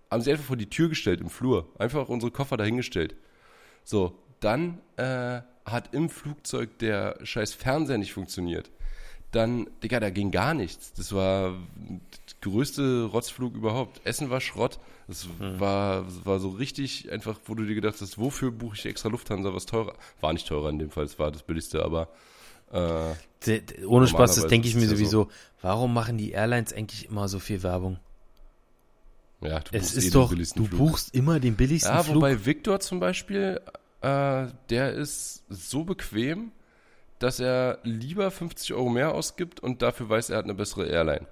Haben 0.09 0.21
sie 0.21 0.31
einfach 0.31 0.45
vor 0.45 0.57
die 0.57 0.69
Tür 0.69 0.89
gestellt 0.89 1.21
im 1.21 1.29
Flur. 1.29 1.67
Einfach 1.77 2.09
unsere 2.09 2.31
Koffer 2.31 2.57
dahingestellt. 2.57 3.15
So, 3.83 4.17
dann 4.39 4.79
äh, 4.95 5.41
hat 5.65 5.93
im 5.93 6.09
Flugzeug 6.09 6.79
der 6.79 7.19
scheiß 7.23 7.53
Fernseher 7.53 7.97
nicht 7.97 8.13
funktioniert. 8.13 8.71
Dann, 9.31 9.69
Digga, 9.83 9.99
da 9.99 10.09
ging 10.09 10.31
gar 10.31 10.53
nichts. 10.53 10.93
Das 10.93 11.13
war 11.13 11.51
der 11.75 11.99
größte 12.41 13.03
Rotzflug 13.05 13.55
überhaupt. 13.55 13.99
Essen 14.05 14.29
war 14.29 14.39
Schrott. 14.39 14.79
Das 15.07 15.27
war, 15.39 16.03
das 16.03 16.25
war 16.25 16.39
so 16.39 16.49
richtig 16.49 17.11
einfach, 17.11 17.39
wo 17.45 17.55
du 17.55 17.63
dir 17.63 17.75
gedacht 17.75 17.95
hast, 18.01 18.17
wofür 18.17 18.51
buche 18.51 18.75
ich 18.75 18.85
extra 18.85 19.07
Lufthansa, 19.09 19.53
was 19.53 19.65
teurer? 19.65 19.95
War 20.19 20.33
nicht 20.33 20.47
teurer 20.47 20.69
in 20.69 20.79
dem 20.79 20.91
Fall, 20.91 21.05
es 21.05 21.17
war 21.17 21.31
das 21.31 21.43
billigste, 21.43 21.83
aber 21.83 22.09
äh, 22.71 23.13
Ohne 23.85 24.07
Spaß, 24.07 24.35
das 24.35 24.47
denke 24.47 24.67
ich 24.67 24.75
mir 24.75 24.81
es 24.83 24.91
ja 24.91 24.95
sowieso. 24.97 25.29
Warum 25.61 25.93
machen 25.93 26.17
die 26.17 26.31
Airlines 26.31 26.73
eigentlich 26.73 27.07
immer 27.09 27.27
so 27.27 27.39
viel 27.39 27.63
Werbung? 27.63 27.99
ja, 29.41 29.59
du 29.59 29.69
Es 29.77 29.93
buchst 29.93 30.07
eh 30.07 30.09
doch, 30.09 30.33
du 30.33 30.45
Flug. 30.45 30.69
buchst 30.77 31.13
immer 31.13 31.39
den 31.39 31.55
billigsten 31.55 31.93
Ja, 31.93 32.03
Flug. 32.03 32.17
wobei 32.17 32.45
Victor 32.45 32.79
zum 32.79 32.99
Beispiel, 32.99 33.61
äh, 34.01 34.47
der 34.69 34.93
ist 34.93 35.43
so 35.49 35.83
bequem, 35.83 36.51
dass 37.19 37.39
er 37.39 37.79
lieber 37.83 38.29
50 38.31 38.73
Euro 38.73 38.89
mehr 38.89 39.13
ausgibt 39.13 39.59
und 39.59 39.81
dafür 39.81 40.09
weiß, 40.09 40.29
er 40.31 40.37
hat 40.37 40.45
eine 40.45 40.53
bessere 40.55 40.87
Airline. 40.87 41.27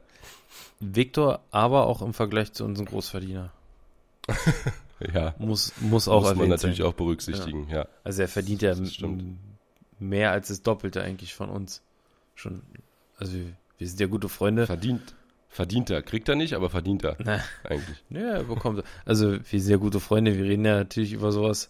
Victor, 0.79 1.41
aber 1.51 1.87
auch 1.87 2.01
im 2.01 2.13
Vergleich 2.13 2.53
zu 2.53 2.63
unseren 2.65 2.85
Großverdiener. 2.85 3.51
Ja, 5.13 5.35
Muss, 5.39 5.73
muss 5.81 6.07
auch 6.07 6.21
muss 6.23 6.35
man 6.35 6.47
natürlich 6.47 6.77
sein. 6.77 6.85
auch 6.87 6.93
berücksichtigen, 6.93 7.67
ja. 7.69 7.85
Also 8.05 8.21
er 8.21 8.29
verdient 8.29 8.61
ja 8.61 8.73
mehr 9.99 10.31
als 10.31 10.47
das 10.49 10.61
Doppelte 10.61 11.01
eigentlich 11.01 11.33
von 11.33 11.49
uns. 11.49 11.81
Schon, 12.35 12.61
also 13.17 13.33
wir, 13.33 13.53
wir 13.77 13.87
sind 13.87 13.99
ja 13.99 14.07
gute 14.07 14.29
Freunde. 14.29 14.65
Verdient, 14.65 15.15
verdient 15.49 15.89
er. 15.89 16.01
Kriegt 16.01 16.27
er 16.29 16.35
nicht, 16.35 16.53
aber 16.53 16.69
verdient 16.69 17.03
er 17.03 17.15
Na, 17.23 17.39
eigentlich. 17.63 18.03
ja, 18.09 18.33
er 18.35 18.43
bekommt. 18.43 18.83
Also 19.05 19.33
wir 19.33 19.43
sind 19.43 19.61
sehr 19.61 19.77
gute 19.77 19.99
Freunde, 19.99 20.37
wir 20.37 20.45
reden 20.45 20.65
ja 20.65 20.77
natürlich 20.77 21.13
über 21.13 21.31
sowas. 21.31 21.69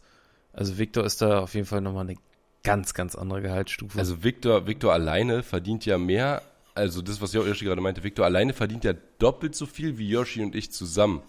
Also 0.53 0.77
Victor 0.77 1.03
ist 1.03 1.21
da 1.21 1.39
auf 1.39 1.53
jeden 1.53 1.67
Fall 1.67 1.81
nochmal 1.81 2.05
eine 2.07 2.15
ganz, 2.63 2.93
ganz 2.93 3.15
andere 3.15 3.41
Gehaltsstufe. 3.41 3.97
Also 3.99 4.23
Victor, 4.23 4.67
Victor 4.67 4.93
alleine 4.93 5.43
verdient 5.43 5.85
ja 5.85 5.97
mehr, 5.97 6.41
also 6.73 7.01
das, 7.01 7.21
was 7.21 7.33
Yoshi 7.33 7.65
gerade 7.65 7.81
meinte, 7.81 8.03
Victor 8.03 8.25
alleine 8.25 8.53
verdient 8.53 8.83
ja 8.83 8.93
doppelt 9.19 9.55
so 9.55 9.65
viel 9.65 9.97
wie 9.97 10.09
Yoshi 10.09 10.41
und 10.41 10.55
ich 10.55 10.71
zusammen. 10.71 11.21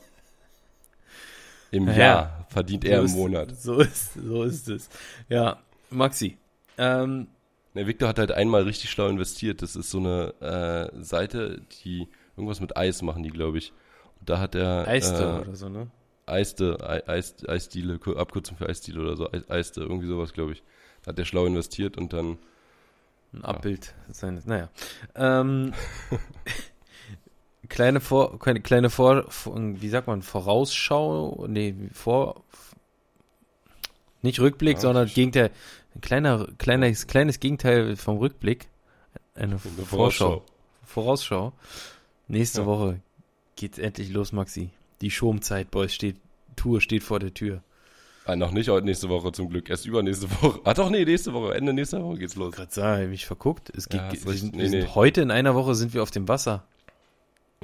Im 1.70 1.88
Ja. 1.88 1.94
Jahr 1.96 2.46
verdient 2.48 2.84
er 2.84 3.02
im 3.02 3.10
Monat. 3.10 3.60
So 3.60 3.80
ist, 3.80 4.14
so 4.14 4.44
ist 4.44 4.68
es. 4.68 4.88
Ja, 5.28 5.58
Maxi. 5.90 6.38
Ähm, 6.78 7.28
Ne, 7.74 7.86
Victor 7.86 8.08
hat 8.08 8.18
halt 8.18 8.32
einmal 8.32 8.62
richtig 8.62 8.90
schlau 8.90 9.08
investiert. 9.08 9.60
Das 9.60 9.76
ist 9.76 9.90
so 9.90 9.98
eine 9.98 10.32
äh, 10.94 11.02
Seite, 11.02 11.60
die 11.84 12.08
irgendwas 12.36 12.60
mit 12.60 12.74
Eis 12.76 13.02
machen, 13.02 13.22
die 13.22 13.28
glaube 13.30 13.58
ich. 13.58 13.72
Und 14.18 14.30
da 14.30 14.38
hat 14.38 14.54
er 14.54 14.88
Eiste 14.88 15.34
äh, 15.38 15.40
oder 15.40 15.54
so, 15.54 15.68
ne? 15.68 15.90
Eiste, 16.26 16.78
Ei- 16.82 17.06
Eis, 17.08 17.36
Eisdiele, 17.48 18.00
Abkürzung 18.16 18.56
für 18.56 18.68
Eisdiele 18.68 19.00
oder 19.00 19.16
so, 19.16 19.30
Eis- 19.32 19.50
Eiste, 19.50 19.80
irgendwie 19.82 20.08
sowas, 20.08 20.32
glaube 20.32 20.52
ich. 20.52 20.62
Da 21.04 21.10
hat 21.10 21.18
er 21.18 21.24
schlau 21.26 21.46
investiert 21.46 21.98
und 21.98 22.12
dann 22.12 22.38
Ein 23.32 23.44
Abbild 23.44 23.94
seines, 24.08 24.46
naja. 24.46 24.70
Ähm, 25.14 25.72
kleine 27.68 28.00
Vor, 28.00 28.38
kleine, 28.38 28.60
kleine 28.60 28.90
Vor, 28.90 29.26
wie 29.54 29.88
sagt 29.88 30.06
man, 30.06 30.22
Vorausschau, 30.22 31.46
nee, 31.48 31.74
vor, 31.92 32.44
nicht 34.22 34.40
Rückblick, 34.40 34.76
Ja, 34.76 34.80
sondern 34.80 35.08
Gegenteil, 35.08 35.50
ein 35.96 36.00
kleiner, 36.00 36.46
kleines, 36.58 37.06
kleines 37.06 37.40
Gegenteil 37.40 37.96
vom 37.96 38.18
Rückblick, 38.18 38.68
eine 39.34 39.58
Vorschau, 39.58 40.44
Vorausschau. 40.84 41.52
Nächste 42.28 42.60
Ja. 42.62 42.66
Woche 42.66 43.00
geht's 43.56 43.78
endlich 43.78 44.10
los, 44.10 44.32
Maxi. 44.32 44.70
Die 45.00 45.10
Schomzeit, 45.10 45.70
Boys, 45.70 45.94
steht, 45.94 46.16
Tour 46.56 46.80
steht 46.80 47.02
vor 47.02 47.18
der 47.18 47.34
Tür. 47.34 47.62
Ah, 48.24 48.34
noch 48.34 48.50
nicht 48.50 48.68
heute 48.68 48.84
nächste 48.86 49.08
Woche 49.08 49.30
zum 49.30 49.48
Glück, 49.48 49.70
erst 49.70 49.86
übernächste 49.86 50.28
Woche. 50.42 50.60
Ah 50.64 50.74
doch, 50.74 50.90
nee, 50.90 51.04
nächste 51.04 51.32
Woche, 51.32 51.54
Ende 51.54 51.72
nächster 51.72 52.02
Woche 52.02 52.18
geht's 52.18 52.34
los. 52.34 52.54
Gerade 52.54 52.72
sagen, 52.72 53.02
ich 53.04 53.08
mich 53.10 53.26
verguckt. 53.26 53.70
Es 53.76 53.88
geht, 53.88 54.00
Ja, 54.00 54.12
wir 54.12 54.32
sind, 54.32 54.56
Nee, 54.56 54.64
wir 54.72 54.82
nee. 54.82 54.86
heute 54.94 55.20
in 55.20 55.30
einer 55.30 55.54
Woche 55.54 55.74
sind 55.76 55.94
wir 55.94 56.02
auf 56.02 56.10
dem 56.10 56.26
Wasser. 56.26 56.64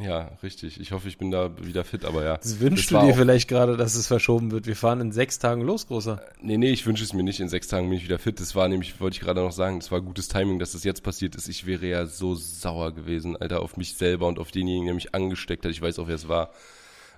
Ja, 0.00 0.32
richtig. 0.42 0.80
Ich 0.80 0.92
hoffe, 0.92 1.06
ich 1.08 1.18
bin 1.18 1.30
da 1.30 1.50
wieder 1.62 1.84
fit, 1.84 2.06
aber 2.06 2.24
ja. 2.24 2.38
Das 2.38 2.60
wünschst 2.60 2.90
Das 2.90 3.00
du 3.02 3.06
dir 3.06 3.14
vielleicht 3.14 3.46
gerade, 3.46 3.76
dass 3.76 3.94
es 3.94 4.06
verschoben 4.06 4.50
wird. 4.50 4.66
Wir 4.66 4.74
fahren 4.74 5.00
in 5.00 5.12
sechs 5.12 5.38
Tagen 5.38 5.62
los, 5.62 5.86
Großer. 5.86 6.20
Nee, 6.40 6.56
nee, 6.56 6.70
ich 6.70 6.86
wünsche 6.86 7.04
es 7.04 7.12
mir 7.12 7.22
nicht. 7.22 7.40
In 7.40 7.48
sechs 7.50 7.68
Tagen 7.68 7.88
bin 7.90 7.98
ich 7.98 8.04
wieder 8.04 8.18
fit. 8.18 8.40
Das 8.40 8.54
war 8.54 8.68
nämlich, 8.68 9.00
wollte 9.00 9.16
ich 9.16 9.20
gerade 9.20 9.42
noch 9.42 9.52
sagen, 9.52 9.80
das 9.80 9.90
war 9.90 10.00
gutes 10.00 10.28
Timing, 10.28 10.58
dass 10.58 10.72
das 10.72 10.84
jetzt 10.84 11.02
passiert 11.02 11.36
ist. 11.36 11.46
Ich 11.48 11.66
wäre 11.66 11.86
ja 11.86 12.06
so 12.06 12.34
sauer 12.34 12.94
gewesen, 12.94 13.36
Alter, 13.36 13.60
auf 13.60 13.76
mich 13.76 13.94
selber 13.94 14.28
und 14.28 14.38
auf 14.38 14.50
denjenigen, 14.50 14.86
der 14.86 14.94
mich 14.94 15.14
angesteckt 15.14 15.64
hat. 15.64 15.72
Ich 15.72 15.82
weiß 15.82 15.98
auch, 15.98 16.08
wer 16.08 16.14
es 16.14 16.26
war. 16.26 16.52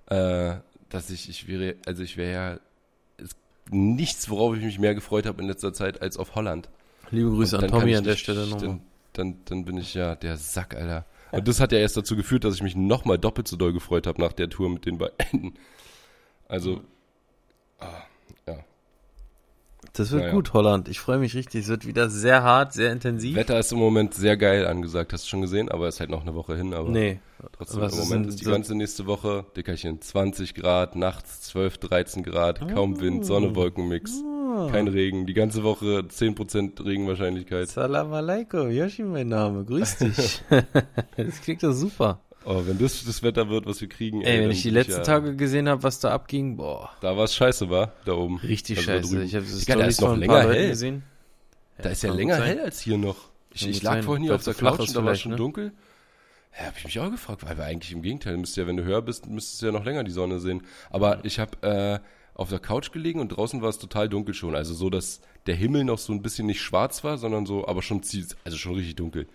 Äh, 0.06 0.56
dass 0.88 1.10
ich, 1.10 1.28
ich 1.28 1.46
wäre, 1.46 1.76
also 1.86 2.02
ich 2.02 2.16
wäre 2.16 2.32
ja 2.32 2.60
es, 3.18 3.30
nichts, 3.70 4.28
worauf 4.28 4.56
ich 4.56 4.62
mich 4.64 4.80
mehr 4.80 4.96
gefreut 4.96 5.26
habe 5.26 5.40
in 5.40 5.48
letzter 5.48 5.72
Zeit, 5.72 6.02
als 6.02 6.16
auf 6.16 6.34
Holland. 6.34 6.68
Liebe 7.12 7.30
Grüße 7.30 7.56
an 7.56 7.68
Tommy 7.68 7.94
an 7.94 8.04
der 8.04 8.16
Stelle 8.16 8.48
nochmal. 8.48 8.60
Dann, 8.60 8.80
dann, 9.12 9.36
dann 9.44 9.64
bin 9.64 9.76
ich 9.78 9.94
ja 9.94 10.16
der 10.16 10.36
Sack, 10.36 10.74
Alter. 10.74 11.06
Und 11.36 11.48
das 11.48 11.60
hat 11.60 11.72
ja 11.72 11.78
erst 11.78 11.96
dazu 11.96 12.16
geführt, 12.16 12.44
dass 12.44 12.54
ich 12.54 12.62
mich 12.62 12.76
nochmal 12.76 13.18
doppelt 13.18 13.48
so 13.48 13.56
doll 13.56 13.72
gefreut 13.72 14.06
habe 14.06 14.20
nach 14.20 14.32
der 14.32 14.48
Tour 14.48 14.68
mit 14.70 14.86
den 14.86 14.98
beiden. 14.98 15.54
Also, 16.48 16.80
ah, 17.80 17.86
ja. 18.46 18.58
Das 19.92 20.10
wird 20.10 20.22
Naja. 20.22 20.34
gut, 20.34 20.52
Holland. 20.54 20.88
Ich 20.88 20.98
freue 20.98 21.18
mich 21.18 21.34
richtig. 21.34 21.62
Es 21.62 21.68
wird 21.68 21.86
wieder 21.86 22.10
sehr 22.10 22.42
hart, 22.42 22.72
sehr 22.72 22.90
intensiv. 22.90 23.36
Wetter 23.36 23.58
ist 23.58 23.70
im 23.72 23.78
Moment 23.78 24.14
sehr 24.14 24.36
geil 24.36 24.66
angesagt, 24.66 25.12
hast 25.12 25.24
du 25.24 25.28
schon 25.28 25.40
gesehen, 25.42 25.68
aber 25.70 25.86
ist 25.88 26.00
halt 26.00 26.10
noch 26.10 26.22
eine 26.22 26.34
Woche 26.34 26.56
hin, 26.56 26.74
aber 26.74 26.88
nee. 26.88 27.20
trotzdem 27.52 27.80
was 27.80 27.92
im 27.94 27.98
ist 28.00 28.04
Moment 28.08 28.24
denn 28.24 28.28
ist 28.30 28.40
die 28.40 28.44
so- 28.44 28.50
ganze 28.50 28.74
nächste 28.74 29.06
Woche, 29.06 29.46
Dickerchen, 29.56 30.00
20 30.00 30.54
Grad, 30.54 30.96
nachts 30.96 31.42
12, 31.42 31.78
13 31.78 32.22
Grad, 32.24 32.66
kaum 32.74 33.00
Wind, 33.00 33.24
Sonne, 33.24 33.54
Wolkenmix, 33.54 34.20
Kein 34.70 34.88
Regen, 34.88 35.26
die 35.26 35.34
ganze 35.34 35.62
Woche 35.62 36.04
10% 36.08 36.84
Regenwahrscheinlichkeit. 36.84 37.68
Salam 37.68 38.12
alaikum, 38.12 38.70
Yoshi 38.70 39.02
mein 39.02 39.28
Name. 39.28 39.64
Grüß 39.64 39.96
dich. 39.98 40.42
das 41.16 41.40
klingt 41.42 41.62
doch 41.62 41.72
super. 41.72 42.20
Oh, 42.46 42.62
wenn 42.66 42.78
das 42.78 43.04
das 43.04 43.22
Wetter 43.22 43.48
wird, 43.48 43.66
was 43.66 43.80
wir 43.80 43.88
kriegen, 43.88 44.20
Ey, 44.20 44.34
wenn 44.34 44.42
dann 44.42 44.50
ich 44.50 44.62
die 44.62 44.70
letzten 44.70 44.92
ja, 44.98 45.02
Tage 45.02 45.34
gesehen 45.34 45.68
habe, 45.68 45.82
was 45.82 46.00
da 46.00 46.10
abging, 46.10 46.56
boah, 46.56 46.90
Da 47.00 47.16
war 47.16 47.24
es 47.24 47.34
scheiße, 47.34 47.70
war 47.70 47.92
da 48.04 48.12
oben. 48.12 48.36
richtig 48.38 48.78
Also 48.78 48.90
scheiße. 48.90 49.22
Ich 49.22 49.34
habe 49.34 49.46
das 49.46 49.58
Digga, 49.60 49.76
da 49.76 49.84
ist 49.86 50.00
noch 50.00 50.16
länger 50.16 50.42
hell. 50.42 50.68
gesehen. 50.68 51.02
Da 51.78 51.88
ist 51.88 52.02
ja 52.02 52.12
länger 52.12 52.36
sein. 52.36 52.46
hell 52.46 52.60
als 52.60 52.80
hier 52.80 52.98
noch. 52.98 53.16
Ich, 53.50 53.66
ich 53.66 53.82
lag 53.82 53.94
sein, 53.94 54.02
vorhin 54.02 54.24
hier 54.24 54.34
auf 54.34 54.40
es 54.40 54.44
der 54.44 54.54
Couch 54.54 54.80
und 54.80 54.96
da 54.96 55.04
war 55.04 55.14
schon 55.14 55.32
ne? 55.32 55.36
dunkel. 55.38 55.72
Ja, 56.58 56.66
hab 56.66 56.76
ich 56.76 56.84
mich 56.84 57.00
auch 57.00 57.10
gefragt, 57.10 57.44
weil 57.46 57.56
wir 57.56 57.64
eigentlich 57.64 57.92
im 57.92 58.02
Gegenteil, 58.02 58.36
müsste 58.36 58.60
ja, 58.60 58.66
wenn 58.66 58.76
du 58.76 58.84
höher 58.84 59.02
bist, 59.02 59.26
müsstest 59.26 59.62
du 59.62 59.66
ja 59.66 59.72
noch 59.72 59.84
länger 59.84 60.04
die 60.04 60.12
Sonne 60.12 60.38
sehen. 60.38 60.62
Aber 60.90 61.24
ich 61.24 61.38
habe, 61.38 61.62
äh, 61.62 61.98
auf 62.34 62.48
der 62.48 62.58
Couch 62.58 62.92
gelegen 62.92 63.20
und 63.20 63.28
draußen 63.28 63.62
war 63.62 63.68
es 63.68 63.78
total 63.78 64.08
dunkel 64.08 64.34
schon. 64.34 64.54
Also 64.56 64.74
so, 64.74 64.90
dass 64.90 65.20
der 65.46 65.54
Himmel 65.54 65.84
noch 65.84 65.98
so 65.98 66.12
ein 66.12 66.22
bisschen 66.22 66.46
nicht 66.46 66.60
schwarz 66.60 67.04
war, 67.04 67.16
sondern 67.18 67.46
so, 67.46 67.66
aber 67.66 67.82
schon, 67.82 68.02
also 68.44 68.56
schon 68.56 68.74
richtig 68.74 68.96
dunkel. 68.96 69.28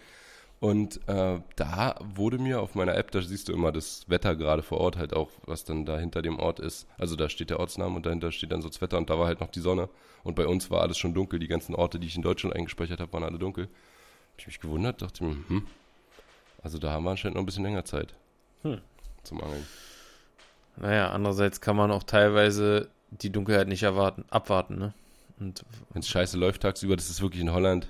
Und 0.60 1.00
äh, 1.08 1.40
da 1.56 1.96
wurde 2.14 2.38
mir 2.38 2.62
auf 2.62 2.76
meiner 2.76 2.96
App, 2.96 3.12
da 3.12 3.22
siehst 3.22 3.48
du 3.48 3.54
immer 3.54 3.72
das 3.72 4.10
Wetter 4.10 4.36
gerade 4.36 4.62
vor 4.62 4.80
Ort, 4.80 4.98
halt 4.98 5.14
auch, 5.14 5.30
was 5.46 5.64
dann 5.64 5.86
da 5.86 5.98
hinter 5.98 6.22
dem 6.22 6.38
Ort 6.38 6.60
ist. 6.60 6.86
Also 6.98 7.16
da 7.16 7.30
steht 7.30 7.50
der 7.50 7.62
Ortsname 7.62 7.96
und 7.96 8.06
dahinter 8.06 8.34
steht 8.34 8.52
dann 8.52 8.62
so 8.62 8.68
das 8.68 8.82
Wetter 8.82 8.98
und 8.98 9.10
da 9.10 9.18
war 9.18 9.28
halt 9.28 9.40
noch 9.40 9.52
die 9.52 9.62
Sonne. 9.62 9.88
Und 10.24 10.36
bei 10.36 10.46
uns 10.46 10.70
war 10.70 10.82
alles 10.82 10.98
schon 10.98 11.14
dunkel. 11.14 11.40
Die 11.40 11.48
ganzen 11.48 11.76
Orte, 11.76 11.98
die 11.98 12.08
ich 12.08 12.18
in 12.18 12.22
Deutschland 12.22 12.54
eingespeichert 12.58 13.00
habe, 13.00 13.14
waren 13.14 13.24
alle 13.24 13.40
dunkel. 13.40 13.70
Hab 14.34 14.40
ich 14.40 14.48
mich 14.48 14.60
gewundert, 14.60 15.02
dachte 15.02 15.24
mir, 15.24 15.38
hm, 15.48 15.68
also 16.62 16.78
da 16.78 16.92
haben 16.92 17.06
wir 17.06 17.12
anscheinend 17.12 17.36
noch 17.36 17.44
ein 17.44 17.46
bisschen 17.46 17.64
länger 17.64 17.86
Zeit 17.86 18.14
hm. 18.64 18.82
zum 19.24 19.42
Angeln. 19.42 19.66
Naja, 20.82 21.12
andererseits 21.12 21.62
kann 21.62 21.76
man 21.76 21.92
auch 21.92 22.04
teilweise 22.04 22.90
die 23.12 23.32
Dunkelheit 23.32 23.68
nicht 23.68 23.84
erwarten, 23.84 24.26
abwarten, 24.30 24.78
ne? 24.78 24.94
Wenn 25.38 25.54
es 25.96 26.08
scheiße 26.10 26.38
läuft 26.38 26.62
tagsüber, 26.62 26.98
das 26.98 27.10
ist 27.10 27.22
wirklich 27.22 27.42
in 27.42 27.54
Holland 27.54 27.88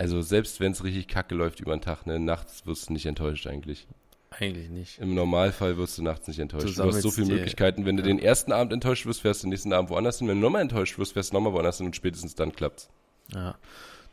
also 0.00 0.22
selbst 0.22 0.60
wenn 0.60 0.72
es 0.72 0.82
richtig 0.82 1.08
kacke 1.08 1.34
läuft 1.34 1.60
über 1.60 1.76
den 1.76 1.82
Tag, 1.82 2.06
ne, 2.06 2.18
nachts 2.18 2.64
wirst 2.64 2.88
du 2.88 2.94
nicht 2.94 3.04
enttäuscht 3.04 3.46
eigentlich. 3.46 3.86
Eigentlich 4.30 4.70
nicht. 4.70 4.98
Im 4.98 5.14
Normalfall 5.14 5.76
wirst 5.76 5.98
du 5.98 6.02
nachts 6.02 6.26
nicht 6.26 6.38
enttäuscht. 6.38 6.78
Du, 6.78 6.82
du 6.82 6.88
hast 6.88 7.02
so 7.02 7.10
viele 7.10 7.34
Möglichkeiten. 7.34 7.84
Wenn 7.84 7.98
ja. 7.98 8.02
du 8.02 8.08
den 8.08 8.18
ersten 8.18 8.50
Abend 8.50 8.72
enttäuscht 8.72 9.04
wirst, 9.04 9.20
fährst 9.20 9.42
du 9.42 9.46
den 9.46 9.50
nächsten 9.50 9.74
Abend 9.74 9.90
woanders 9.90 10.18
hin. 10.18 10.28
Wenn 10.28 10.36
du 10.36 10.40
nochmal 10.40 10.62
enttäuscht 10.62 10.98
wirst, 10.98 11.12
fährst 11.12 11.32
du 11.32 11.34
nochmal 11.34 11.52
woanders 11.52 11.76
hin 11.76 11.86
und 11.86 11.96
spätestens 11.96 12.34
dann 12.34 12.52
klappt's. 12.52 12.88
Ja. 13.34 13.56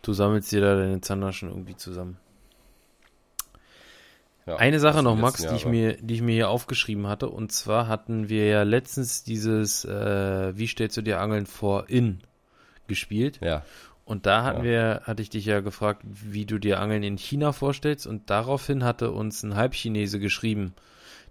Du 0.01 0.11
sammelst 0.11 0.51
dir 0.51 0.59
da 0.59 0.75
deine 0.75 0.99
Zanderschen 0.99 1.47
irgendwie 1.47 1.77
zusammen. 1.77 2.17
Ja, 4.47 4.55
Eine 4.55 4.79
Sache 4.79 5.03
noch, 5.03 5.17
Max, 5.17 5.45
die 5.45 5.55
ich, 5.55 5.65
mir, 5.65 5.97
die 5.97 6.15
ich 6.15 6.21
mir 6.21 6.33
hier 6.33 6.49
aufgeschrieben 6.49 7.07
hatte. 7.07 7.29
Und 7.29 7.51
zwar 7.51 7.87
hatten 7.87 8.29
wir 8.29 8.47
ja 8.47 8.63
letztens 8.63 9.23
dieses 9.23 9.83
äh, 9.83 10.57
Wie 10.57 10.67
stellst 10.67 10.95
du 10.95 11.01
dir 11.01 11.19
Angeln 11.19 11.45
vor 11.45 11.89
in 11.89 12.21
gespielt. 12.87 13.39
Ja. 13.43 13.63
Und 14.05 14.25
da 14.25 14.43
hatten 14.43 14.59
ja. 14.59 14.63
wir, 14.63 15.01
hatte 15.03 15.21
ich 15.21 15.29
dich 15.29 15.45
ja 15.45 15.59
gefragt, 15.59 16.01
wie 16.05 16.45
du 16.45 16.59
dir 16.59 16.79
Angeln 16.79 17.03
in 17.03 17.17
China 17.17 17.51
vorstellst. 17.51 18.07
Und 18.07 18.29
daraufhin 18.29 18.83
hatte 18.83 19.11
uns 19.11 19.43
ein 19.43 19.55
Halbchinese 19.55 20.19
geschrieben. 20.19 20.73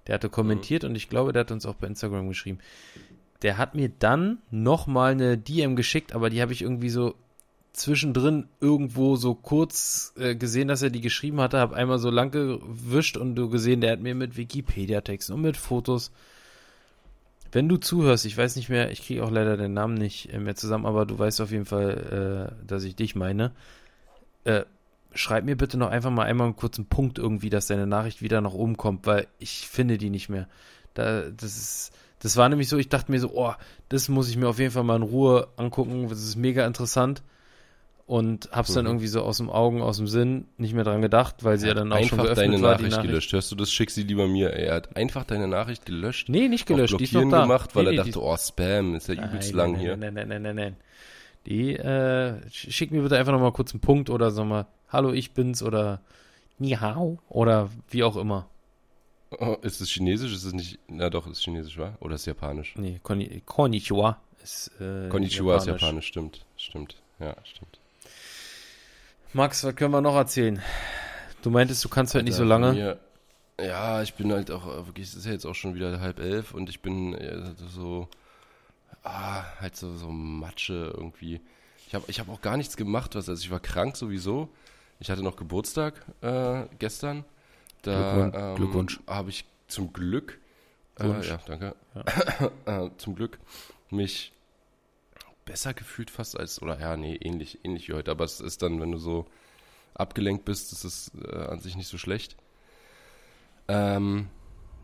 Der 0.06 0.14
hatte 0.14 0.28
kommentiert 0.28 0.82
mhm. 0.82 0.90
und 0.90 0.96
ich 0.96 1.08
glaube, 1.08 1.32
der 1.32 1.40
hat 1.40 1.50
uns 1.50 1.66
auch 1.66 1.74
bei 1.74 1.86
Instagram 1.86 2.28
geschrieben. 2.28 2.58
Der 3.42 3.58
hat 3.58 3.74
mir 3.74 3.88
dann 3.88 4.38
nochmal 4.50 5.12
eine 5.12 5.38
DM 5.38 5.74
geschickt, 5.74 6.14
aber 6.14 6.30
die 6.30 6.40
habe 6.40 6.52
ich 6.52 6.62
irgendwie 6.62 6.90
so 6.90 7.14
zwischendrin 7.76 8.48
irgendwo 8.60 9.16
so 9.16 9.34
kurz 9.34 10.12
äh, 10.16 10.34
gesehen, 10.34 10.68
dass 10.68 10.82
er 10.82 10.90
die 10.90 11.00
geschrieben 11.00 11.40
hatte, 11.40 11.58
habe 11.58 11.76
einmal 11.76 11.98
so 11.98 12.10
lang 12.10 12.30
gewischt 12.30 13.16
und 13.16 13.34
du 13.34 13.48
gesehen, 13.48 13.80
der 13.80 13.92
hat 13.92 14.00
mir 14.00 14.14
mit 14.14 14.36
Wikipedia-Texten 14.36 15.34
und 15.34 15.42
mit 15.42 15.56
Fotos 15.56 16.10
wenn 17.52 17.70
du 17.70 17.78
zuhörst, 17.78 18.26
ich 18.26 18.36
weiß 18.36 18.56
nicht 18.56 18.68
mehr, 18.68 18.90
ich 18.90 19.06
kriege 19.06 19.24
auch 19.24 19.30
leider 19.30 19.56
den 19.56 19.72
Namen 19.72 19.94
nicht 19.94 20.32
äh, 20.32 20.38
mehr 20.38 20.56
zusammen, 20.56 20.84
aber 20.84 21.06
du 21.06 21.18
weißt 21.18 21.40
auf 21.40 21.50
jeden 21.50 21.64
Fall, 21.64 22.52
äh, 22.60 22.66
dass 22.66 22.84
ich 22.84 22.96
dich 22.96 23.14
meine. 23.14 23.52
Äh, 24.44 24.64
schreib 25.14 25.44
mir 25.44 25.56
bitte 25.56 25.78
noch 25.78 25.88
einfach 25.88 26.10
mal 26.10 26.24
einmal 26.24 26.48
einen 26.48 26.56
kurzen 26.56 26.84
Punkt 26.84 27.18
irgendwie, 27.18 27.48
dass 27.48 27.66
deine 27.66 27.86
Nachricht 27.86 28.20
wieder 28.20 28.42
nach 28.42 28.52
oben 28.52 28.76
kommt, 28.76 29.06
weil 29.06 29.26
ich 29.38 29.68
finde 29.68 29.96
die 29.96 30.10
nicht 30.10 30.28
mehr. 30.28 30.48
Da, 30.92 31.30
das 31.30 31.56
ist, 31.56 31.92
das 32.18 32.36
war 32.36 32.48
nämlich 32.48 32.68
so, 32.68 32.76
ich 32.76 32.90
dachte 32.90 33.10
mir 33.10 33.20
so, 33.20 33.30
oh, 33.32 33.54
das 33.88 34.10
muss 34.10 34.28
ich 34.28 34.36
mir 34.36 34.48
auf 34.48 34.58
jeden 34.58 34.72
Fall 34.72 34.84
mal 34.84 34.96
in 34.96 35.02
Ruhe 35.02 35.48
angucken, 35.56 36.08
das 36.08 36.22
ist 36.22 36.36
mega 36.36 36.66
interessant 36.66 37.22
und 38.06 38.48
hab's 38.52 38.72
dann 38.72 38.84
mhm. 38.84 38.90
irgendwie 38.90 39.08
so 39.08 39.22
aus 39.22 39.38
dem 39.38 39.50
Augen, 39.50 39.82
aus 39.82 39.96
dem 39.96 40.06
Sinn 40.06 40.46
nicht 40.58 40.74
mehr 40.74 40.84
dran 40.84 41.02
gedacht, 41.02 41.42
weil 41.42 41.58
sie 41.58 41.66
ja, 41.66 41.74
dann 41.74 41.92
auch 41.92 41.96
einfach 41.96 42.10
schon 42.10 42.18
geöffnet 42.18 42.38
deine 42.38 42.62
war, 42.62 42.72
Nachricht, 42.72 42.90
Nachricht 42.90 43.08
gelöscht. 43.08 43.32
Hörst 43.32 43.50
du 43.50 43.56
das? 43.56 43.72
Schick 43.72 43.90
sie 43.90 44.04
lieber 44.04 44.28
mir. 44.28 44.50
Er 44.50 44.76
hat 44.76 44.96
einfach 44.96 45.24
deine 45.24 45.48
Nachricht 45.48 45.86
gelöscht. 45.86 46.28
Nee, 46.28 46.48
nicht 46.48 46.66
gelöscht. 46.66 46.98
die 46.98 47.04
ist 47.04 47.12
noch 47.12 47.28
da. 47.28 47.42
gemacht, 47.42 47.74
weil 47.74 47.84
nee, 47.84 47.96
er 47.96 48.04
dachte, 48.04 48.22
oh 48.22 48.36
Spam, 48.36 48.94
ist 48.94 49.08
ja 49.08 49.14
übelst 49.14 49.50
nein, 49.50 49.56
lang 49.56 49.72
nein, 49.72 49.80
hier. 49.80 49.96
Nein, 49.96 50.14
nein, 50.14 50.28
nein, 50.28 50.42
nein, 50.42 50.56
nein. 50.56 50.76
Die 51.46 51.74
äh, 51.74 52.40
schick 52.50 52.92
mir 52.92 53.02
bitte 53.02 53.16
einfach 53.18 53.32
nochmal 53.32 53.52
kurz 53.52 53.72
einen 53.72 53.80
Punkt 53.80 54.08
oder 54.08 54.30
sag 54.30 54.46
mal, 54.46 54.66
hallo, 54.88 55.12
ich 55.12 55.32
bin's 55.32 55.62
oder 55.62 56.00
Ni 56.58 56.70
hao 56.70 57.18
oder 57.28 57.70
wie 57.90 58.04
auch 58.04 58.16
immer. 58.16 58.48
Oh, 59.38 59.56
ist 59.62 59.80
es 59.80 59.90
chinesisch? 59.90 60.32
Ist 60.32 60.44
es 60.44 60.52
nicht? 60.52 60.78
Na 60.88 61.10
doch, 61.10 61.26
ist 61.26 61.42
chinesisch, 61.42 61.76
wa? 61.76 61.96
Oder 62.00 62.14
ist 62.14 62.22
es 62.22 62.26
japanisch? 62.26 62.74
Nee, 62.76 63.00
Konnichiwa 63.02 64.20
ist 64.42 64.70
äh, 64.80 65.08
Konnichiwa 65.08 65.54
japanisch. 65.54 65.74
ist 65.74 65.82
japanisch, 65.82 66.06
stimmt, 66.06 66.46
stimmt. 66.56 66.96
Ja, 67.18 67.34
stimmt. 67.42 67.80
Max, 69.32 69.64
was 69.64 69.74
können 69.76 69.92
wir 69.92 70.00
noch 70.00 70.16
erzählen? 70.16 70.60
Du 71.42 71.50
meintest, 71.50 71.84
du 71.84 71.88
kannst 71.88 72.14
halt 72.14 72.24
nicht 72.24 72.34
so 72.34 72.44
lange. 72.44 72.72
Mir, 72.72 72.98
ja, 73.60 74.02
ich 74.02 74.14
bin 74.14 74.32
halt 74.32 74.50
auch 74.50 74.66
wirklich, 74.86 75.08
es 75.08 75.14
ist 75.14 75.26
ja 75.26 75.32
jetzt 75.32 75.46
auch 75.46 75.54
schon 75.54 75.74
wieder 75.74 76.00
halb 76.00 76.18
elf 76.18 76.52
und 76.54 76.68
ich 76.68 76.80
bin 76.82 77.14
äh, 77.14 77.54
so, 77.68 78.08
ah, 79.02 79.44
halt 79.60 79.76
so, 79.76 79.96
so 79.96 80.08
Matsche 80.08 80.92
irgendwie. 80.94 81.40
Ich 81.86 81.94
habe 81.94 82.04
ich 82.08 82.20
hab 82.20 82.28
auch 82.28 82.40
gar 82.40 82.56
nichts 82.56 82.76
gemacht, 82.76 83.14
was, 83.14 83.28
also 83.28 83.40
ich 83.42 83.50
war 83.50 83.60
krank 83.60 83.96
sowieso. 83.96 84.48
Ich 84.98 85.10
hatte 85.10 85.22
noch 85.22 85.36
Geburtstag 85.36 85.94
äh, 86.22 86.64
gestern. 86.78 87.24
Da 87.82 88.54
Glückwunsch. 88.56 88.98
Ähm, 89.06 89.14
habe 89.14 89.30
ich 89.30 89.44
zum 89.68 89.92
Glück, 89.92 90.40
äh, 90.98 91.26
ja, 91.26 91.38
danke, 91.46 91.74
ja. 91.94 92.86
äh, 92.86 92.90
zum 92.96 93.14
Glück 93.14 93.38
mich 93.90 94.32
besser 95.46 95.72
gefühlt 95.72 96.10
fast 96.10 96.38
als, 96.38 96.60
oder 96.60 96.78
ja, 96.78 96.98
nee, 96.98 97.16
ähnlich, 97.16 97.64
ähnlich 97.64 97.88
wie 97.88 97.94
heute. 97.94 98.10
Aber 98.10 98.24
es 98.24 98.40
ist 98.40 98.60
dann, 98.60 98.80
wenn 98.80 98.92
du 98.92 98.98
so 98.98 99.24
abgelenkt 99.94 100.44
bist, 100.44 100.72
ist 100.72 100.84
es 100.84 101.12
äh, 101.24 101.34
an 101.34 101.60
sich 101.60 101.76
nicht 101.76 101.88
so 101.88 101.96
schlecht. 101.96 102.36
Ähm, 103.68 104.28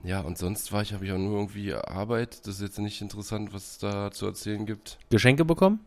ja, 0.02 0.20
und 0.20 0.38
sonst 0.38 0.72
war 0.72 0.82
ich, 0.82 0.94
habe 0.94 1.04
ich 1.04 1.12
auch 1.12 1.18
nur 1.18 1.38
irgendwie 1.38 1.74
Arbeit. 1.74 2.46
Das 2.46 2.56
ist 2.56 2.62
jetzt 2.62 2.78
nicht 2.78 3.02
interessant, 3.02 3.52
was 3.52 3.72
es 3.72 3.78
da 3.78 4.10
zu 4.10 4.26
erzählen 4.26 4.64
gibt. 4.64 4.98
Geschenke 5.10 5.44
bekommen? 5.44 5.80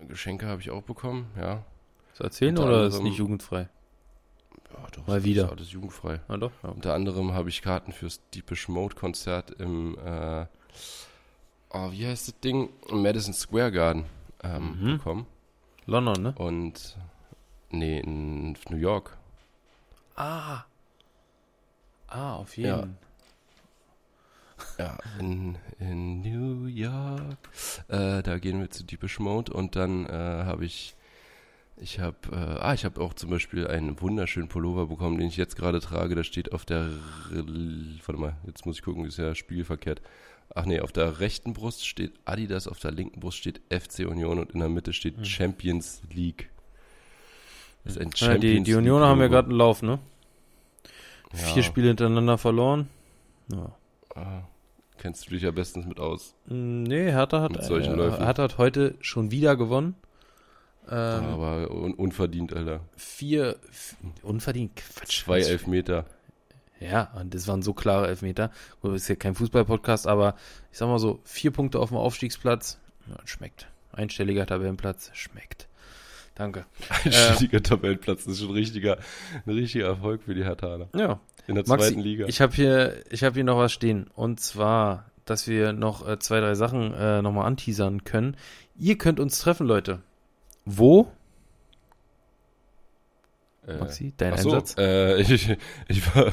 Äh, 0.00 0.06
Geschenke 0.06 0.46
habe 0.46 0.60
ich 0.60 0.70
auch 0.70 0.82
bekommen, 0.82 1.30
ja. 1.38 1.64
Zu 2.14 2.24
erzählen 2.24 2.56
Unter 2.56 2.68
oder 2.68 2.76
anderem, 2.78 2.92
ist 2.98 3.02
nicht 3.02 3.18
jugendfrei? 3.18 3.68
Ja, 4.72 4.86
doch. 4.90 5.06
Mal 5.06 5.24
wieder. 5.24 5.44
Ist 5.44 5.50
alles 5.52 5.72
jugendfrei. 5.72 6.20
Ah, 6.28 6.36
doch. 6.36 6.52
Ja. 6.62 6.70
Unter 6.70 6.94
anderem 6.94 7.32
habe 7.32 7.48
ich 7.48 7.62
Karten 7.62 7.92
fürs 7.92 8.20
Deepish 8.34 8.68
Mode 8.68 8.94
Konzert 8.96 9.50
im 9.52 9.96
äh, 9.98 10.46
oh, 11.72 11.92
wie 11.92 12.06
heißt 12.06 12.28
das 12.28 12.40
Ding? 12.40 12.70
Madison 12.90 13.34
Square 13.34 13.72
Garden 13.72 14.04
ähm, 14.42 14.78
mhm. 14.80 14.96
bekommen. 14.98 15.26
London, 15.86 16.22
ne? 16.22 16.34
Und 16.36 16.96
nee, 17.70 18.00
in 18.00 18.56
New 18.68 18.76
York. 18.76 19.16
Ah. 20.16 20.64
Ah, 22.08 22.36
auf 22.36 22.56
jeden 22.56 22.70
Fall. 22.70 22.90
Ja. 24.78 24.84
ja, 24.84 24.98
in, 25.18 25.56
in 25.78 26.20
New 26.20 26.66
York. 26.66 27.38
Äh, 27.88 28.22
da 28.22 28.38
gehen 28.38 28.60
wir 28.60 28.70
zu 28.70 28.84
Deepish 28.84 29.18
Mode 29.18 29.52
und 29.52 29.76
dann 29.76 30.06
äh, 30.06 30.10
habe 30.44 30.64
ich 30.64 30.94
ich 31.82 31.98
habe, 31.98 32.16
äh, 32.30 32.36
ah, 32.36 32.74
ich 32.74 32.84
habe 32.84 33.00
auch 33.00 33.12
zum 33.14 33.30
Beispiel 33.30 33.66
einen 33.66 34.00
wunderschönen 34.00 34.48
Pullover 34.48 34.86
bekommen, 34.86 35.18
den 35.18 35.26
ich 35.26 35.36
jetzt 35.36 35.56
gerade 35.56 35.80
trage. 35.80 36.14
Da 36.14 36.22
steht 36.22 36.52
auf 36.52 36.64
der, 36.64 36.90
warte 37.30 38.20
mal, 38.20 38.36
jetzt 38.46 38.66
muss 38.66 38.76
ich 38.76 38.82
gucken, 38.82 39.04
ist 39.04 39.18
ja 39.18 39.34
spiegelverkehrt. 39.34 40.00
Ach 40.54 40.66
nee, 40.66 40.80
auf 40.80 40.92
der 40.92 41.20
rechten 41.20 41.54
Brust 41.54 41.86
steht 41.86 42.12
Adidas, 42.24 42.68
auf 42.68 42.78
der 42.78 42.90
linken 42.90 43.20
Brust 43.20 43.38
steht 43.38 43.60
FC 43.70 44.00
Union 44.06 44.38
und 44.38 44.50
in 44.50 44.60
der 44.60 44.68
Mitte 44.68 44.92
steht 44.92 45.16
hm. 45.16 45.24
Champions 45.24 46.02
League. 46.12 46.50
Das 47.84 47.94
ist 47.94 48.00
ein 48.00 48.14
Champions 48.14 48.44
ja, 48.44 48.54
die, 48.54 48.62
die 48.62 48.74
Unioner 48.74 49.06
haben 49.06 49.20
ja 49.20 49.28
gerade 49.28 49.48
einen 49.48 49.58
Lauf, 49.58 49.82
ne? 49.82 49.98
Ja. 51.32 51.38
Vier 51.38 51.62
Spiele 51.62 51.88
hintereinander 51.88 52.38
verloren. 52.38 52.88
Ja. 53.50 53.72
Ah, 54.14 54.42
kennst 54.98 55.26
du 55.26 55.30
dich 55.30 55.42
ja 55.42 55.50
bestens 55.50 55.86
mit 55.86 55.98
aus. 55.98 56.34
Hm, 56.48 56.82
nee, 56.82 57.10
Hertha 57.10 57.40
hat, 57.40 57.52
mit 57.52 57.64
solchen 57.64 57.98
äh, 57.98 58.10
Hertha 58.10 58.42
hat 58.42 58.58
heute 58.58 58.94
schon 59.00 59.30
wieder 59.30 59.56
gewonnen. 59.56 59.96
Ähm, 60.88 61.24
aber 61.24 61.70
un 61.70 61.94
unverdient, 61.94 62.52
Alter. 62.52 62.80
Vier, 62.96 63.56
unverdient, 64.22 64.76
Quatsch. 64.76 65.24
Zwei 65.24 65.40
Elfmeter. 65.40 66.04
Ja, 66.90 67.12
und 67.18 67.34
das 67.34 67.46
waren 67.48 67.62
so 67.62 67.74
klare 67.74 68.08
Elfmeter. 68.08 68.50
Gut, 68.80 68.94
ist 68.94 69.08
ja 69.08 69.14
kein 69.14 69.34
Fußball-Podcast, 69.34 70.06
aber 70.06 70.34
ich 70.70 70.78
sag 70.78 70.88
mal 70.88 70.98
so, 70.98 71.20
vier 71.24 71.50
Punkte 71.50 71.78
auf 71.78 71.90
dem 71.90 71.98
Aufstiegsplatz, 71.98 72.78
ja, 73.08 73.16
schmeckt. 73.24 73.68
Einstelliger 73.92 74.46
Tabellenplatz, 74.46 75.10
schmeckt. 75.14 75.68
Danke. 76.34 76.64
Einstelliger 77.04 77.58
äh, 77.58 77.62
Tabellenplatz, 77.62 78.24
das 78.24 78.34
ist 78.34 78.40
schon 78.40 78.50
ein 78.50 78.54
richtiger, 78.54 78.98
ein 79.46 79.52
richtiger 79.52 79.86
Erfolg 79.86 80.22
für 80.22 80.34
die 80.34 80.44
Herthaner. 80.44 80.88
Ja. 80.94 81.20
In 81.46 81.56
der 81.56 81.64
Maxi, 81.66 81.88
zweiten 81.88 82.00
Liga. 82.00 82.26
Ich 82.26 82.40
habe 82.40 82.54
hier, 82.54 83.02
ich 83.10 83.24
habe 83.24 83.34
hier 83.34 83.44
noch 83.44 83.58
was 83.58 83.72
stehen. 83.72 84.08
Und 84.14 84.40
zwar, 84.40 85.10
dass 85.24 85.48
wir 85.48 85.72
noch 85.72 86.06
äh, 86.06 86.18
zwei, 86.18 86.40
drei 86.40 86.54
Sachen 86.54 86.94
äh, 86.94 87.20
nochmal 87.20 87.46
anteasern 87.46 88.04
können. 88.04 88.36
Ihr 88.78 88.96
könnt 88.96 89.18
uns 89.18 89.40
treffen, 89.40 89.66
Leute. 89.66 90.00
Wo? 90.64 91.10
Äh, 93.66 93.76
Maxi, 93.76 94.12
dein 94.16 94.36
so, 94.38 94.50
Einsatz? 94.50 94.76
Äh, 94.76 95.20
ich, 95.22 95.56
ich 95.88 96.14
war. 96.14 96.32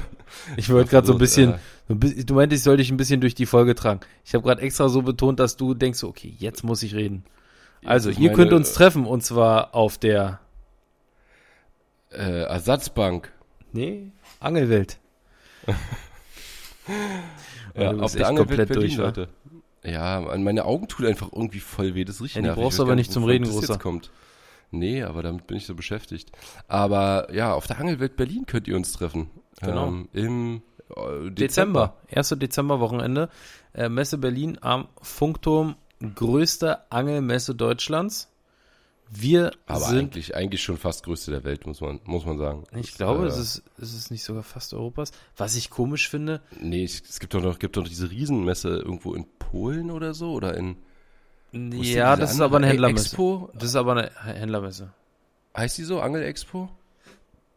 Ich 0.58 0.70
wollte 0.70 0.90
gerade 0.90 1.08
so 1.08 1.14
ein 1.14 1.20
bisschen. 1.20 1.54
Äh, 1.88 2.24
du 2.24 2.34
meintest, 2.34 2.62
ich 2.62 2.64
soll 2.64 2.78
dich 2.78 2.92
ein 2.92 2.98
bisschen 2.98 3.22
durch 3.22 3.36
die 3.36 3.46
Folge 3.46 3.76
tragen. 3.76 4.00
Ich 4.26 4.34
habe 4.34 4.44
gerade 4.44 4.62
extra 4.62 4.90
so 4.90 5.02
betont, 5.02 5.40
dass 5.40 5.58
du 5.58 5.74
denkst, 5.74 6.04
okay, 6.04 6.34
jetzt 6.38 6.64
muss 6.64 6.84
ich 6.84 6.96
reden. 6.96 7.24
Also, 7.86 8.10
ihr 8.10 8.18
meine, 8.20 8.34
könnt 8.34 8.54
uns 8.54 8.74
treffen 8.74 9.06
und 9.06 9.24
zwar 9.24 9.74
auf 9.74 9.98
der 9.98 10.40
äh, 12.12 12.44
Ersatzbank. 12.44 13.32
Nee, 13.72 14.12
Angelwelt. 14.40 15.00
ja, 17.76 17.92
auf 17.96 18.16
der 18.16 18.28
Angelwelt 18.28 18.70
Berlin, 18.70 18.88
durch, 18.88 18.98
Leute. 18.98 19.30
Ja, 19.84 20.20
meine 20.38 20.66
Augen 20.66 20.88
tut 20.88 21.06
einfach 21.06 21.32
irgendwie 21.32 21.60
voll 21.60 21.96
weh. 21.96 22.04
Das 22.06 22.22
richtig 22.22 22.44
Ja, 22.44 22.54
die 22.54 22.60
brauchst 22.60 22.74
Ich 22.74 22.78
du 22.78 22.84
weiß 22.84 22.88
aber 22.88 22.96
nicht 22.96 23.12
zum 23.12 23.24
Reden, 23.24 23.46
Großer. 23.46 23.74
jetzt 23.74 23.80
kommt. 23.80 24.12
Nee, 24.72 25.04
aber 25.04 25.24
damit 25.24 25.48
bin 25.48 25.58
ich 25.58 25.66
so 25.66 25.76
beschäftigt. 25.76 26.32
Aber 26.68 27.34
ja, 27.34 27.54
auf 27.54 27.68
der 27.68 27.80
Angelwelt 27.80 28.16
Berlin 28.16 28.46
könnt 28.46 28.68
ihr 28.68 28.76
uns 28.76 28.92
treffen. 28.92 29.30
Genau. 29.62 29.88
Ähm, 29.88 30.10
Im 30.14 30.62
äh, 30.90 31.32
Dezember. 31.32 31.32
Dezember, 31.32 31.96
1. 32.16 32.30
Dezemberwochenende. 32.38 33.30
Äh, 33.74 33.90
Messe 33.90 34.18
Berlin 34.18 34.58
am 34.62 34.88
Funkturm, 35.02 35.76
größte 36.16 36.92
Angelmesse 36.92 37.56
Deutschlands. 37.56 38.30
Wir 39.12 39.52
Aber 39.66 39.86
sind, 39.86 40.14
eigentlich, 40.14 40.36
eigentlich 40.36 40.62
schon 40.62 40.78
fast 40.78 41.04
größte 41.04 41.32
der 41.32 41.44
Welt, 41.44 41.66
muss 41.66 41.82
man, 41.82 42.00
muss 42.04 42.26
man 42.26 42.38
sagen. 42.38 42.64
ich 42.76 42.90
Das, 42.90 42.98
glaube, 42.98 43.24
äh, 43.24 43.28
es 43.28 43.38
ist, 43.38 43.64
es 43.80 43.96
ist 43.96 44.12
nicht 44.12 44.24
sogar 44.24 44.44
fast 44.44 44.74
Europas. 44.74 45.12
Was 45.36 45.56
ich 45.56 45.72
komisch 45.72 46.10
finde, 46.10 46.42
Nee, 46.60 46.84
es, 46.84 47.02
es 47.10 47.20
gibt 47.20 47.34
doch 47.34 47.42
noch, 47.42 47.58
gibt 47.58 47.76
doch 47.76 47.82
noch 47.82 47.90
diese 47.90 48.12
Riesenmesse 48.12 48.70
irgendwo 48.70 49.16
in 49.16 49.26
Polen 49.40 49.90
oder 49.90 50.14
so 50.14 50.34
oder 50.34 50.56
in. 50.56 50.78
Ist 51.52 51.90
ja, 51.90 52.16
das 52.16 52.34
ist 52.34 52.42
aber 52.42 52.58
eine 52.58 52.68
Ey, 52.68 52.72
Händlermesse. 52.74 53.06
Expo? 53.06 53.50
Das 53.54 53.70
ist 53.70 53.76
aber 53.76 53.92
eine 53.94 54.12
Händlermesse. 54.24 54.94
Heißt 55.56 55.78
die 55.78 55.84
so? 55.84 56.00
Angel 56.00 56.24
Expo? 56.24 56.70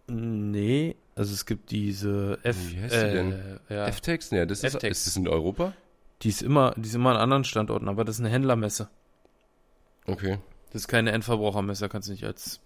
Nee, 0.08 0.96
also 1.14 1.32
es 1.32 1.46
gibt 1.46 1.70
diese 1.70 2.38
F, 2.42 2.56
Wie 2.72 2.80
heißt 2.80 2.94
die 2.94 2.98
äh, 2.98 3.12
denn? 3.12 3.60
ja, 3.68 3.86
F-Tex? 3.86 4.30
Nee, 4.32 4.46
das 4.46 4.64
ist, 4.64 4.82
ist 4.82 5.06
das 5.06 5.16
in 5.16 5.28
Europa? 5.28 5.72
die 6.22 6.28
ist 6.28 6.42
immer, 6.42 6.72
die 6.76 6.88
ist 6.88 6.94
immer 6.94 7.10
an 7.10 7.16
anderen 7.16 7.44
Standorten, 7.44 7.88
aber 7.88 8.04
das 8.04 8.16
ist 8.16 8.20
eine 8.20 8.30
Händlermesse. 8.30 8.88
Okay. 10.06 10.38
Das 10.70 10.82
ist 10.82 10.88
keine 10.88 11.12
Endverbrauchermesse, 11.12 11.88
kannst 11.88 12.08
du 12.08 12.12
nicht 12.12 12.24
als 12.24 12.60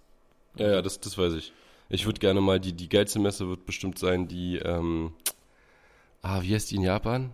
Ja, 0.57 0.71
ja, 0.71 0.83
das, 0.83 1.01
das 1.01 1.17
weiß 1.17 1.33
ich. 1.35 1.53
Ich 1.89 2.07
würde 2.07 2.21
gerne 2.21 2.41
mal, 2.41 2.61
die, 2.61 2.73
die 2.73 2.89
geilste 2.89 3.19
Messe 3.19 3.49
wird 3.49 3.65
bestimmt 3.65 3.99
sein, 3.99 4.29
die, 4.29 4.59
ähm, 4.59 5.15
ah, 6.23 6.43
wie 6.43 6.55
heißt 6.55 6.71
die 6.71 6.77
in 6.77 6.83
Japan? 6.83 7.33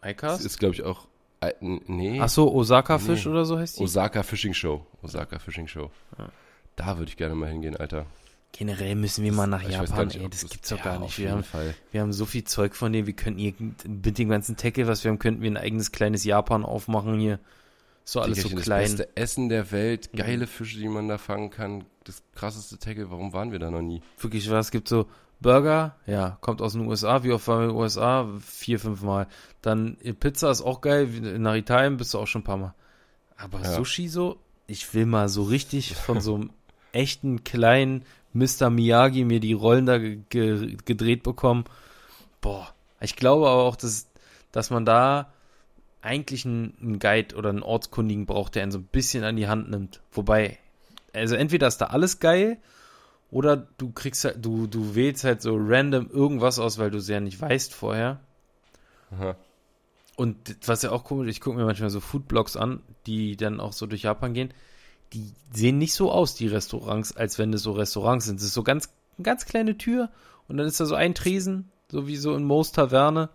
Das 0.00 0.10
iCast. 0.10 0.44
ist, 0.44 0.58
glaube 0.58 0.74
ich, 0.74 0.82
auch, 0.82 1.06
äh, 1.48 1.54
nee, 1.86 2.18
Ach 2.20 2.28
so, 2.28 2.52
Osaka 2.52 2.98
Fisch 2.98 3.24
Nee. 3.26 3.30
oder 3.32 3.44
so 3.44 3.58
heißt 3.58 3.78
die? 3.78 3.82
Osaka 3.82 4.22
Fishing 4.22 4.54
Show. 4.54 4.84
Osaka 5.02 5.38
Fishing 5.38 5.66
Show. 5.68 5.90
Ja. 6.18 6.28
Da 6.76 6.98
würde 6.98 7.10
ich 7.10 7.16
gerne 7.16 7.34
mal 7.34 7.50
hingehen, 7.50 7.76
Alter. 7.76 8.06
Generell 8.52 8.96
müssen 8.96 9.24
wir 9.24 9.32
mal 9.32 9.46
nach 9.46 9.62
Ich 9.62 9.70
Japan, 9.70 10.06
nicht, 10.08 10.20
ey, 10.20 10.28
das 10.28 10.42
das- 10.42 10.50
gibt's 10.50 10.68
doch 10.68 10.78
ja, 10.78 10.84
gar 10.84 10.98
nicht. 10.98 11.18
Wir 11.18 11.30
haben, 11.30 11.42
wir 11.90 12.00
haben 12.02 12.12
so 12.12 12.26
viel 12.26 12.44
Zeug 12.44 12.74
von 12.76 12.92
denen, 12.92 13.06
wir 13.06 13.14
könnten 13.14 13.38
hier 13.40 13.54
mit 13.58 14.18
dem 14.18 14.28
ganzen 14.28 14.56
Tackle, 14.58 14.86
was 14.86 15.02
wir 15.04 15.10
haben, 15.10 15.18
könnten 15.18 15.40
wir 15.42 15.50
ein 15.50 15.56
eigenes 15.56 15.90
kleines 15.90 16.24
Japan 16.24 16.64
aufmachen 16.64 17.18
hier. 17.18 17.38
So 18.04 18.20
alles 18.20 18.42
so 18.42 18.48
Digga, 18.48 18.60
klein. 18.60 18.82
Das 18.82 18.96
beste 18.96 19.16
Essen 19.16 19.48
der 19.48 19.70
Welt, 19.70 20.10
Mhm. 20.12 20.18
geile 20.18 20.46
Fische, 20.46 20.78
die 20.78 20.88
man 20.88 21.08
da 21.08 21.16
fangen 21.18 21.50
kann. 21.50 21.84
Das 22.04 22.22
krasseste 22.34 22.78
Tackle, 22.78 23.10
warum 23.10 23.32
waren 23.32 23.52
wir 23.52 23.58
da 23.58 23.70
noch 23.70 23.80
nie? 23.80 24.02
Wirklich 24.18 24.50
was, 24.50 24.66
es 24.66 24.70
gibt 24.72 24.88
so 24.88 25.06
Burger, 25.42 25.96
ja, 26.06 26.38
kommt 26.40 26.62
aus 26.62 26.72
den 26.72 26.86
USA, 26.86 27.22
wie 27.24 27.32
oft 27.32 27.46
waren 27.48 27.58
wir 27.58 27.64
in 27.64 27.70
den 27.70 27.78
USA? 27.78 28.28
Vier, 28.40 28.78
fünf 28.80 29.02
Mal. 29.02 29.26
Dann 29.60 29.96
äh, 30.02 30.12
Pizza 30.12 30.50
ist 30.50 30.62
auch 30.62 30.80
geil, 30.80 31.08
wie- 31.12 31.38
nach 31.38 31.54
Italien 31.54 31.96
bist 31.96 32.14
du 32.14 32.18
auch 32.18 32.26
schon 32.26 32.40
ein 32.42 32.44
paar 32.44 32.56
Mal. 32.56 32.74
Aber 33.36 33.60
Ja. 33.60 33.74
Sushi 33.74 34.08
so, 34.08 34.38
ich 34.66 34.94
will 34.94 35.06
mal 35.06 35.28
so 35.28 35.42
richtig 35.42 35.94
von 35.96 36.20
so 36.20 36.36
einem 36.36 36.50
echten 36.92 37.44
kleinen 37.44 38.04
Mr. 38.32 38.70
Miyagi 38.70 39.24
mir 39.24 39.40
die 39.40 39.52
Rollen 39.52 39.84
da 39.86 39.98
ge 39.98 40.20
ge 40.30 40.76
gedreht 40.84 41.22
bekommen. 41.22 41.64
Boah, 42.40 42.72
ich 43.00 43.16
glaube 43.16 43.46
aber 43.48 43.62
auch, 43.64 43.76
dass, 43.76 44.08
dass 44.52 44.70
man 44.70 44.84
da 44.86 45.32
eigentlich 46.00 46.44
einen, 46.46 46.74
einen 46.80 46.98
Guide 46.98 47.36
oder 47.36 47.50
einen 47.50 47.62
Ortskundigen 47.62 48.26
braucht, 48.26 48.54
der 48.54 48.62
einen 48.62 48.72
so 48.72 48.78
ein 48.78 48.84
bisschen 48.90 49.22
an 49.24 49.36
die 49.36 49.48
Hand 49.48 49.70
nimmt. 49.70 50.00
Wobei, 50.12 50.58
also 51.12 51.34
entweder 51.36 51.66
ist 51.68 51.78
da 51.78 51.86
alles 51.86 52.18
geil 52.20 52.58
oder 53.32 53.56
du 53.56 53.90
kriegst 53.90 54.24
halt, 54.24 54.44
du, 54.44 54.66
du 54.66 54.94
wählst 54.94 55.24
halt 55.24 55.40
so 55.40 55.56
random 55.58 56.10
irgendwas 56.10 56.58
aus, 56.58 56.78
weil 56.78 56.90
du 56.90 56.98
es 56.98 57.08
ja 57.08 57.18
nicht 57.18 57.40
weißt 57.40 57.74
vorher. 57.74 58.20
Aha. 59.10 59.36
Und 60.16 60.36
was 60.66 60.82
ja 60.82 60.92
auch 60.92 61.02
komisch, 61.02 61.30
ich 61.30 61.40
gucke 61.40 61.56
mir 61.56 61.64
manchmal 61.64 61.88
so 61.88 62.00
Foodblogs 62.00 62.58
an, 62.58 62.82
die 63.06 63.36
dann 63.36 63.58
auch 63.58 63.72
so 63.72 63.86
durch 63.86 64.02
Japan 64.02 64.34
gehen. 64.34 64.52
Die 65.14 65.32
sehen 65.50 65.78
nicht 65.78 65.94
so 65.94 66.12
aus, 66.12 66.34
die 66.34 66.46
Restaurants, 66.46 67.16
als 67.16 67.38
wenn 67.38 67.54
es 67.54 67.62
so 67.62 67.72
Restaurants 67.72 68.26
sind. 68.26 68.36
Es 68.38 68.44
ist 68.44 68.54
so 68.54 68.62
ganz, 68.62 68.90
eine 69.16 69.24
ganz 69.24 69.46
kleine 69.46 69.78
Tür 69.78 70.10
und 70.46 70.58
dann 70.58 70.66
ist 70.66 70.78
da 70.78 70.84
so 70.84 70.94
ein 70.94 71.14
Tresen, 71.14 71.70
so 71.90 72.06
wie 72.06 72.16
so 72.16 72.36
in 72.36 72.44
Moos 72.44 72.72
Taverne. 72.72 73.30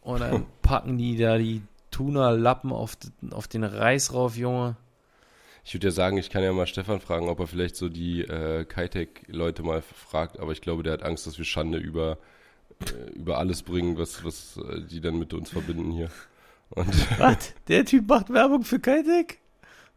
Und 0.00 0.22
dann 0.22 0.46
packen 0.62 0.98
die 0.98 1.16
da 1.16 1.38
die 1.38 1.62
Tuna-Lappen 1.92 2.72
auf, 2.72 2.96
auf 3.30 3.46
den 3.46 3.62
Reis 3.62 4.12
rauf, 4.12 4.36
Junge. 4.36 4.76
Ich 5.64 5.74
würde 5.74 5.88
ja 5.88 5.90
sagen, 5.92 6.16
ich 6.16 6.30
kann 6.30 6.42
ja 6.42 6.52
mal 6.52 6.66
Stefan 6.66 7.00
fragen, 7.00 7.28
ob 7.28 7.38
er 7.40 7.46
vielleicht 7.46 7.76
so 7.76 7.88
die 7.88 8.22
äh, 8.22 8.64
Kitec-Leute 8.64 9.62
mal 9.62 9.82
fragt, 9.82 10.38
aber 10.38 10.52
ich 10.52 10.60
glaube, 10.60 10.82
der 10.82 10.94
hat 10.94 11.02
Angst, 11.02 11.26
dass 11.26 11.38
wir 11.38 11.44
Schande 11.44 11.78
über, 11.78 12.18
äh, 12.80 13.10
über 13.12 13.38
alles 13.38 13.62
bringen, 13.62 13.98
was, 13.98 14.24
was 14.24 14.56
äh, 14.58 14.80
die 14.82 15.00
dann 15.00 15.18
mit 15.18 15.32
uns 15.34 15.50
verbinden 15.50 15.90
hier. 15.90 16.10
Und 16.70 16.86
Was? 17.20 17.52
Der 17.68 17.84
Typ 17.84 18.08
macht 18.08 18.32
Werbung 18.32 18.62
für 18.62 18.78
Kitec? 18.78 19.38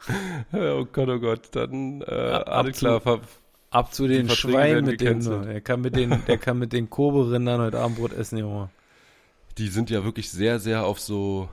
oh 0.53 0.85
Gott, 0.91 1.07
oh 1.09 1.19
Gott, 1.19 1.41
dann 1.51 2.01
äh, 2.01 2.05
Ab- 2.05 2.47
alles 2.49 2.75
ab 2.75 2.79
klar. 2.79 2.99
zu- 2.99 3.03
ver- 3.03 3.21
Ab 3.69 3.91
zu 3.93 4.07
den 4.07 4.29
Schweinen 4.29 4.85
mit 4.85 5.01
dem. 5.01 5.19
gecancelt. 5.19 5.45
Der 5.47 5.61
kann 5.61 5.81
mit 5.81 5.95
den, 5.95 6.23
der 6.27 6.37
kann 6.37 6.59
mit 6.59 6.73
den 6.73 6.91
Kobe-Rindern 6.91 7.59
heute 7.61 7.79
Abendbrot 7.79 8.13
essen, 8.13 8.37
Junge. 8.37 8.69
Die 9.57 9.67
sind 9.67 9.89
ja 9.89 10.03
wirklich 10.03 10.29
sehr, 10.29 10.59
sehr 10.59 10.85
auf 10.85 10.99
so, 10.99 11.49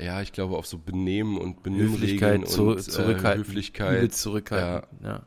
ja, 0.00 0.20
ich 0.22 0.32
glaube, 0.32 0.56
auf 0.56 0.66
so 0.66 0.78
Benehmen 0.78 1.38
und 1.38 1.62
Benimmregeln 1.62 2.42
Höflichkeit, 2.42 2.48
zu, 2.48 2.70
und 2.70 2.82
zurückhalten. 2.82 3.42
Äh, 3.42 3.46
Höflichkeit. 3.46 4.14
Zurückhalten. 4.14 5.04
Ja. 5.04 5.22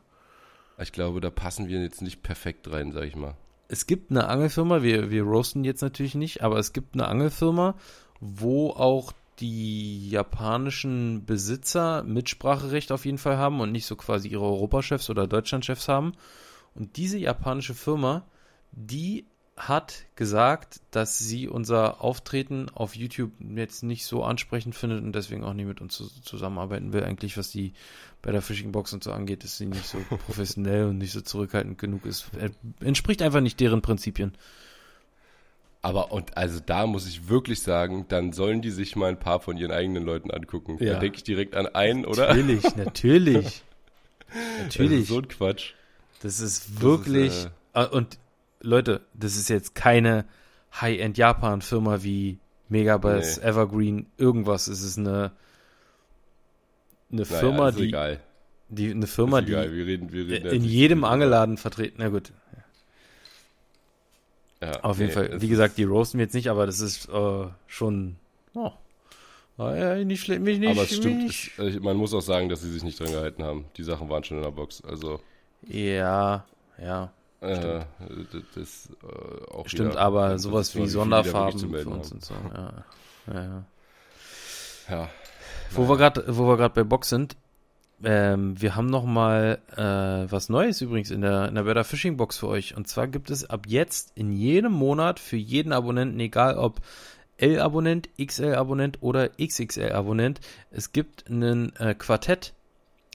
Ich 0.78 0.92
glaube, 0.92 1.20
da 1.20 1.30
passen 1.30 1.68
wir 1.68 1.80
jetzt 1.80 2.02
nicht 2.02 2.22
perfekt 2.22 2.70
rein, 2.70 2.92
sag 2.92 3.04
ich 3.04 3.16
mal. 3.16 3.36
Es 3.68 3.86
gibt 3.86 4.10
eine 4.10 4.28
Angelfirma, 4.28 4.82
wir, 4.82 5.10
wir 5.10 5.22
roasten 5.22 5.64
jetzt 5.64 5.82
natürlich 5.82 6.14
nicht, 6.14 6.42
aber 6.42 6.58
es 6.58 6.72
gibt 6.72 6.94
eine 6.94 7.08
Angelfirma, 7.08 7.74
wo 8.20 8.70
auch 8.70 9.12
die 9.40 10.08
japanischen 10.08 11.24
Besitzer 11.26 12.02
Mitspracherecht 12.04 12.92
auf 12.92 13.04
jeden 13.04 13.18
Fall 13.18 13.36
haben 13.36 13.60
und 13.60 13.72
nicht 13.72 13.86
so 13.86 13.96
quasi 13.96 14.28
ihre 14.28 14.44
Europachefs 14.44 15.10
oder 15.10 15.26
Deutschlandchefs 15.26 15.88
haben. 15.88 16.12
Und 16.74 16.96
diese 16.96 17.18
japanische 17.18 17.74
Firma, 17.74 18.26
die 18.72 19.26
hat 19.56 20.04
gesagt, 20.16 20.80
dass 20.90 21.18
sie 21.18 21.48
unser 21.48 22.02
Auftreten 22.02 22.68
auf 22.74 22.94
YouTube 22.94 23.32
jetzt 23.40 23.82
nicht 23.82 24.04
so 24.04 24.22
ansprechend 24.22 24.74
findet 24.74 25.02
und 25.02 25.12
deswegen 25.14 25.44
auch 25.44 25.54
nicht 25.54 25.66
mit 25.66 25.80
uns 25.80 25.96
zu, 25.96 26.08
zusammenarbeiten 26.20 26.92
will. 26.92 27.02
Eigentlich, 27.04 27.38
was 27.38 27.50
die 27.50 27.72
bei 28.20 28.32
der 28.32 28.42
Fishing 28.42 28.72
Box 28.72 28.92
und 28.92 29.02
so 29.02 29.12
angeht, 29.12 29.44
ist 29.44 29.56
sie 29.56 29.66
nicht 29.66 29.86
so 29.86 29.98
professionell 30.26 30.86
und 30.86 30.98
nicht 30.98 31.12
so 31.12 31.22
zurückhaltend 31.22 31.78
genug 31.78 32.04
ist. 32.04 32.26
Er 32.38 32.50
entspricht 32.80 33.22
einfach 33.22 33.40
nicht 33.40 33.58
deren 33.58 33.80
Prinzipien. 33.80 34.32
Aber 35.80 36.12
und 36.12 36.36
also 36.36 36.60
da 36.64 36.86
muss 36.86 37.06
ich 37.06 37.28
wirklich 37.28 37.62
sagen, 37.62 38.06
dann 38.08 38.32
sollen 38.32 38.60
die 38.60 38.70
sich 38.70 38.96
mal 38.96 39.08
ein 39.08 39.20
paar 39.20 39.40
von 39.40 39.56
ihren 39.56 39.70
eigenen 39.70 40.04
Leuten 40.04 40.30
angucken. 40.30 40.76
Ja. 40.80 40.94
Da 40.94 41.00
denke 41.00 41.18
ich 41.18 41.24
direkt 41.24 41.54
an 41.54 41.66
einen, 41.66 42.04
oder? 42.04 42.28
Natürlich, 42.28 42.62
natürlich. 42.76 43.62
Das 44.28 44.64
Natürlich. 44.64 45.00
ist 45.02 45.08
so 45.08 45.18
ein 45.18 45.28
Quatsch. 45.28 45.72
Das 46.20 46.40
ist 46.40 46.80
wirklich. 46.82 47.28
ist, 47.28 47.46
äh, 47.46 47.50
Ah, 47.72 47.84
und 47.84 48.18
Leute, 48.66 49.00
das 49.14 49.36
ist 49.36 49.48
jetzt 49.48 49.74
keine 49.74 50.24
High-End-Japan-Firma 50.80 52.02
wie 52.02 52.38
Megabass, 52.68 53.38
Nee. 53.38 53.44
Evergreen, 53.48 54.06
irgendwas. 54.16 54.66
Es 54.66 54.82
ist 54.82 54.98
eine, 54.98 55.32
eine 57.12 57.22
Naja, 57.22 57.38
Firma, 57.38 57.68
ist 57.68 57.78
die, 57.78 57.84
egal. 57.88 58.20
die, 58.68 58.90
eine 58.90 59.06
Firma, 59.06 59.40
die 59.40 59.52
Wir 59.52 59.60
reden, 59.70 60.12
wir 60.12 60.26
reden 60.26 60.46
in 60.50 60.62
nicht 60.62 60.70
jedem. 60.72 61.04
Angelladen 61.04 61.56
vertreten. 61.58 61.96
Na 61.98 62.08
gut, 62.08 62.32
Ja, 64.60 64.80
auf 64.82 64.98
jeden 64.98 65.08
nee, 65.08 65.14
Fall. 65.14 65.40
Wie 65.40 65.48
gesagt, 65.48 65.78
die 65.78 65.84
roasten 65.84 66.18
wir 66.18 66.24
jetzt 66.24 66.34
nicht, 66.34 66.48
aber 66.50 66.66
das 66.66 66.80
ist 66.80 67.08
äh, 67.08 67.46
schon. 67.66 68.16
Oh. 68.54 68.72
Ah, 69.58 69.74
ja, 69.74 70.04
nicht 70.04 70.22
schlimm, 70.22 70.42
mich 70.42 70.58
nicht. 70.58 70.70
Aber 70.70 70.82
es 70.82 70.96
stimmt, 70.96 71.22
mich. 71.24 71.52
es, 71.56 71.76
äh, 71.76 71.80
man 71.80 71.96
muss 71.96 72.12
auch 72.12 72.20
sagen, 72.20 72.48
dass 72.48 72.60
sie 72.62 72.70
sich 72.70 72.82
nicht 72.82 72.98
dran 72.98 73.10
gehalten 73.12 73.42
haben. 73.42 73.66
Die 73.76 73.84
Sachen 73.84 74.08
waren 74.08 74.24
schon 74.24 74.38
in 74.38 74.42
der 74.42 74.50
Box. 74.50 74.82
Also, 74.84 75.20
Ja, 75.62 76.44
ja. 76.82 77.12
Äh, 77.46 77.84
das 78.54 78.90
äh, 79.02 79.50
auch 79.50 79.68
Stimmt, 79.68 79.92
wieder, 79.92 80.00
aber 80.00 80.38
sowas 80.38 80.74
wie 80.74 80.86
Sonderfarben 80.86 81.58
für 81.58 81.88
uns 81.88 82.12
und 82.12 82.24
so. 82.24 82.34
Ja, 82.54 82.84
ja, 83.26 83.42
ja. 83.42 83.64
Ja, 84.88 85.08
Wo 85.72 85.88
wir 85.88 85.96
gerade, 85.96 86.24
wo 86.28 86.46
wir 86.46 86.56
gerade 86.56 86.74
bei 86.74 86.84
Box 86.84 87.08
sind, 87.08 87.36
ähm, 88.04 88.60
wir 88.60 88.76
haben 88.76 88.86
noch 88.86 89.04
mal 89.04 89.58
äh, 89.74 90.30
was 90.30 90.48
Neues 90.48 90.80
übrigens 90.80 91.10
in 91.10 91.22
der 91.22 91.48
in 91.48 91.54
der 91.54 91.62
Better 91.62 91.82
Fishing 91.82 92.16
Box 92.16 92.38
für 92.38 92.48
euch. 92.48 92.76
Und 92.76 92.86
zwar 92.86 93.08
gibt 93.08 93.30
es 93.30 93.48
ab 93.48 93.62
jetzt 93.66 94.12
in 94.14 94.32
jedem 94.32 94.72
Monat 94.72 95.18
für 95.18 95.36
jeden 95.36 95.72
Abonnenten, 95.72 96.20
egal 96.20 96.56
ob 96.56 96.80
L-Abonnent, 97.38 98.08
XL-Abonnent 98.18 99.02
oder 99.02 99.30
XXL-Abonnent, 99.38 100.40
es 100.70 100.92
gibt 100.92 101.28
einen 101.28 101.74
äh, 101.76 101.94
Quartett, 101.94 102.54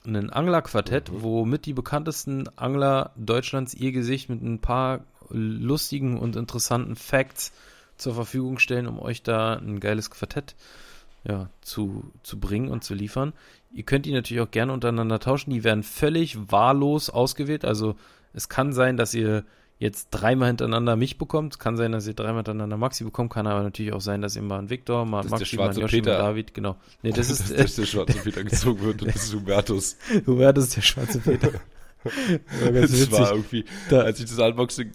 einen 0.06 0.30
Angler-Quartett, 0.30 1.12
Mhm. 1.12 1.22
womit 1.22 1.66
die 1.66 1.74
bekanntesten 1.74 2.50
Angler 2.56 3.12
Deutschlands 3.16 3.74
ihr 3.74 3.92
Gesicht 3.92 4.30
mit 4.30 4.42
ein 4.42 4.60
paar 4.60 5.02
lustigen 5.30 6.18
und 6.18 6.36
interessanten 6.36 6.96
Facts 6.96 7.52
zur 7.98 8.14
Verfügung 8.16 8.60
stellen, 8.60 8.88
um 8.88 9.00
euch 9.00 9.24
da 9.24 9.54
ein 9.54 9.80
geiles 9.80 10.10
Quartett 10.10 10.56
ja, 11.24 11.50
zu, 11.62 12.12
zu 12.24 12.40
bringen 12.40 12.70
und 12.70 12.84
zu 12.84 12.96
liefern. 12.96 13.34
Ihr 13.72 13.84
könnt 13.84 14.06
die 14.06 14.12
natürlich 14.12 14.42
auch 14.42 14.52
gerne 14.52 14.74
untereinander 14.74 15.20
tauschen. 15.20 15.52
Die 15.52 15.64
werden 15.64 15.84
völlig 15.84 16.52
wahllos 16.52 17.10
ausgewählt. 17.10 17.64
Also 17.64 17.96
es 18.34 18.50
kann 18.50 18.74
sein, 18.74 18.98
dass 18.98 19.14
ihr 19.14 19.46
jetzt 19.82 20.10
dreimal 20.12 20.48
hintereinander 20.50 20.96
mich 20.96 21.18
bekommt. 21.18 21.60
Kann 21.60 21.76
sein, 21.76 21.92
dass 21.92 22.08
ihr 22.08 22.14
dreimal 22.14 22.38
hintereinander 22.38 22.78
Maxi 22.78 23.04
bekommt. 23.04 23.34
Kann 23.34 23.48
aber 23.48 23.64
natürlich 23.64 23.92
auch 23.94 24.00
sein, 24.00 24.22
dass 24.22 24.36
ihr 24.36 24.42
mal 24.44 24.60
einen 24.60 24.70
Victor, 24.70 25.06
mal 25.06 25.18
Das 25.24 25.26
ist 25.26 25.32
Maxi, 25.32 25.56
mal 25.58 25.68
Yoshi, 25.68 25.82
mal 25.82 25.88
Peter. 25.90 26.18
David. 26.20 26.54
Genau. 26.54 26.78
Nee, 27.02 27.12
das 27.12 27.30
ist, 27.32 27.52
dass 27.52 27.76
der 27.76 27.86
schwarze 27.86 28.18
Peter 28.20 28.44
gezogen 28.44 28.82
wird 28.84 29.02
und 29.02 29.14
das 29.14 29.24
ist 29.24 29.34
Hubertus. 29.34 29.98
Hubertus 30.28 30.66
ist 30.66 30.76
der 30.78 30.82
schwarze 30.84 31.20
Peter. 31.20 31.52
War 32.04 32.72
ganz 32.72 32.92
Das 32.92 33.12
war 33.12 33.32
irgendwie, 33.32 33.66
Da- 33.90 34.02
als 34.02 34.20
ich 34.20 34.26
das 34.30 34.40
Unboxing, 34.40 34.92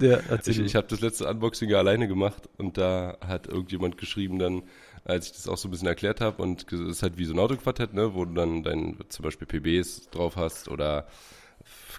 Ja, 0.00 0.18
ich, 0.46 0.58
ich 0.60 0.74
habe 0.76 0.86
das 0.88 1.00
letzte 1.00 1.26
Unboxing 1.28 1.68
ja 1.70 1.78
alleine 1.78 2.06
gemacht 2.06 2.48
und 2.58 2.76
da 2.78 3.16
hat 3.26 3.46
irgendjemand 3.48 3.98
geschrieben 3.98 4.38
dann, 4.38 4.62
als 5.04 5.26
ich 5.26 5.32
das 5.32 5.48
auch 5.48 5.56
so 5.58 5.66
ein 5.68 5.70
bisschen 5.72 5.88
erklärt 5.88 6.20
habe 6.20 6.42
und 6.42 6.72
es 6.72 6.80
ist 6.80 7.02
halt 7.02 7.18
wie 7.18 7.24
so 7.24 7.34
ein 7.34 7.38
Autoquartett, 7.40 7.92
ne, 7.94 8.14
wo 8.14 8.24
du 8.24 8.34
dann 8.34 8.62
dein 8.62 8.96
zum 9.08 9.22
Beispiel 9.24 9.46
PBs 9.48 10.10
drauf 10.10 10.36
hast 10.36 10.68
oder 10.68 11.06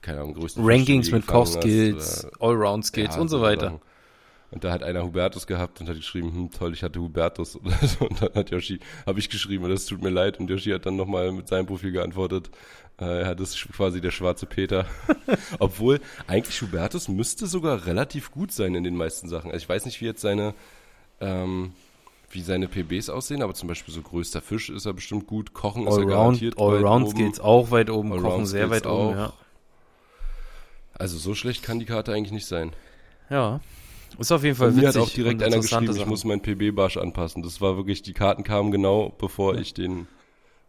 keine 0.01 0.21
Ahnung, 0.21 0.33
größten 0.33 0.63
Rankings 0.65 1.11
mit 1.11 1.27
Kochskills, 1.27 2.27
Allround-Skills 2.39 3.15
Ja, 3.15 3.21
und 3.21 3.29
so 3.29 3.41
weiter. 3.41 3.79
Und 4.51 4.63
da 4.63 4.71
hat 4.71 4.83
einer 4.83 5.03
Hubertus 5.03 5.47
gehabt 5.47 5.81
und 5.81 5.89
hat 5.89 5.97
geschrieben, 5.97 6.33
hm, 6.33 6.51
toll, 6.51 6.73
ich 6.73 6.83
hatte 6.83 7.01
Hubertus. 7.01 7.55
Und 7.99 8.21
dann 8.21 8.33
hat 8.35 8.51
Yoshi, 8.51 8.79
habe 9.05 9.19
ich 9.19 9.29
geschrieben, 9.29 9.67
das 9.67 9.85
tut 9.85 10.01
mir 10.01 10.11
leid. 10.11 10.39
Und 10.39 10.49
Yoshi 10.49 10.69
hat 10.71 10.85
dann 10.85 10.95
nochmal 10.95 11.31
mit 11.33 11.47
seinem 11.47 11.65
Profil 11.65 11.91
geantwortet, 11.91 12.51
äh, 13.01 13.23
ja, 13.23 13.35
das 13.35 13.49
ist 13.49 13.67
quasi 13.73 13.99
der 13.99 14.11
schwarze 14.11 14.45
Peter. 14.45 14.85
Obwohl, 15.59 15.99
eigentlich 16.27 16.61
Hubertus 16.61 17.09
müsste 17.09 17.47
sogar 17.47 17.85
relativ 17.85 18.31
gut 18.31 18.51
sein 18.51 18.75
in 18.75 18.83
den 18.83 18.95
meisten 18.95 19.27
Sachen. 19.27 19.51
Also 19.51 19.63
ich 19.63 19.67
weiß 19.67 19.85
nicht, 19.85 19.99
wie 19.99 20.05
jetzt 20.05 20.21
seine, 20.21 20.53
ähm, 21.19 21.73
wie 22.29 22.41
seine 22.41 22.67
PBs 22.67 23.09
aussehen, 23.09 23.41
aber 23.41 23.55
zum 23.55 23.67
Beispiel 23.67 23.93
so 23.93 24.01
größter 24.01 24.41
Fisch 24.41 24.69
ist 24.69 24.85
er 24.85 24.93
bestimmt 24.93 25.27
gut. 25.27 25.53
Kochen 25.53 25.87
ist 25.87 25.93
er 25.93 26.03
Allround, 26.03 26.11
garantiert 26.11 26.57
weit 26.57 26.63
Allround 26.63 27.05
oben. 27.07 27.15
Skills 27.15 27.39
auch 27.41 27.71
weit 27.71 27.89
oben, 27.89 28.11
Kochen 28.11 28.25
Allround 28.25 28.47
sehr 28.47 28.67
Skills 28.67 28.83
weit 28.83 28.87
oben, 28.87 29.13
auch. 29.13 29.15
ja. 29.15 29.33
Also 30.97 31.17
so 31.17 31.35
schlecht 31.35 31.63
kann 31.63 31.79
die 31.79 31.85
Karte 31.85 32.13
eigentlich 32.13 32.31
nicht 32.31 32.45
sein. 32.47 32.71
Ja. 33.29 33.59
Ist 34.17 34.31
auf 34.31 34.43
jeden 34.43 34.55
Fall 34.55 34.69
Bei 34.71 34.75
mir 34.77 34.87
hat 34.87 34.95
witzig 34.95 35.01
auch 35.11 35.13
direkt 35.13 35.43
einer 35.43 35.57
geschrieben, 35.59 35.91
ich 35.91 35.97
Sachen. 35.97 36.09
muss 36.09 36.23
meinen 36.23 36.41
PB-Barsch 36.41 36.97
anpassen. 36.97 37.43
Das 37.43 37.59
war 37.59 37.75
wirklich, 37.75 38.01
die 38.01 38.13
Karten 38.13 38.43
kamen 38.43 38.71
genau, 38.71 39.13
bevor 39.17 39.55
ich 39.55 39.73
den 39.73 40.07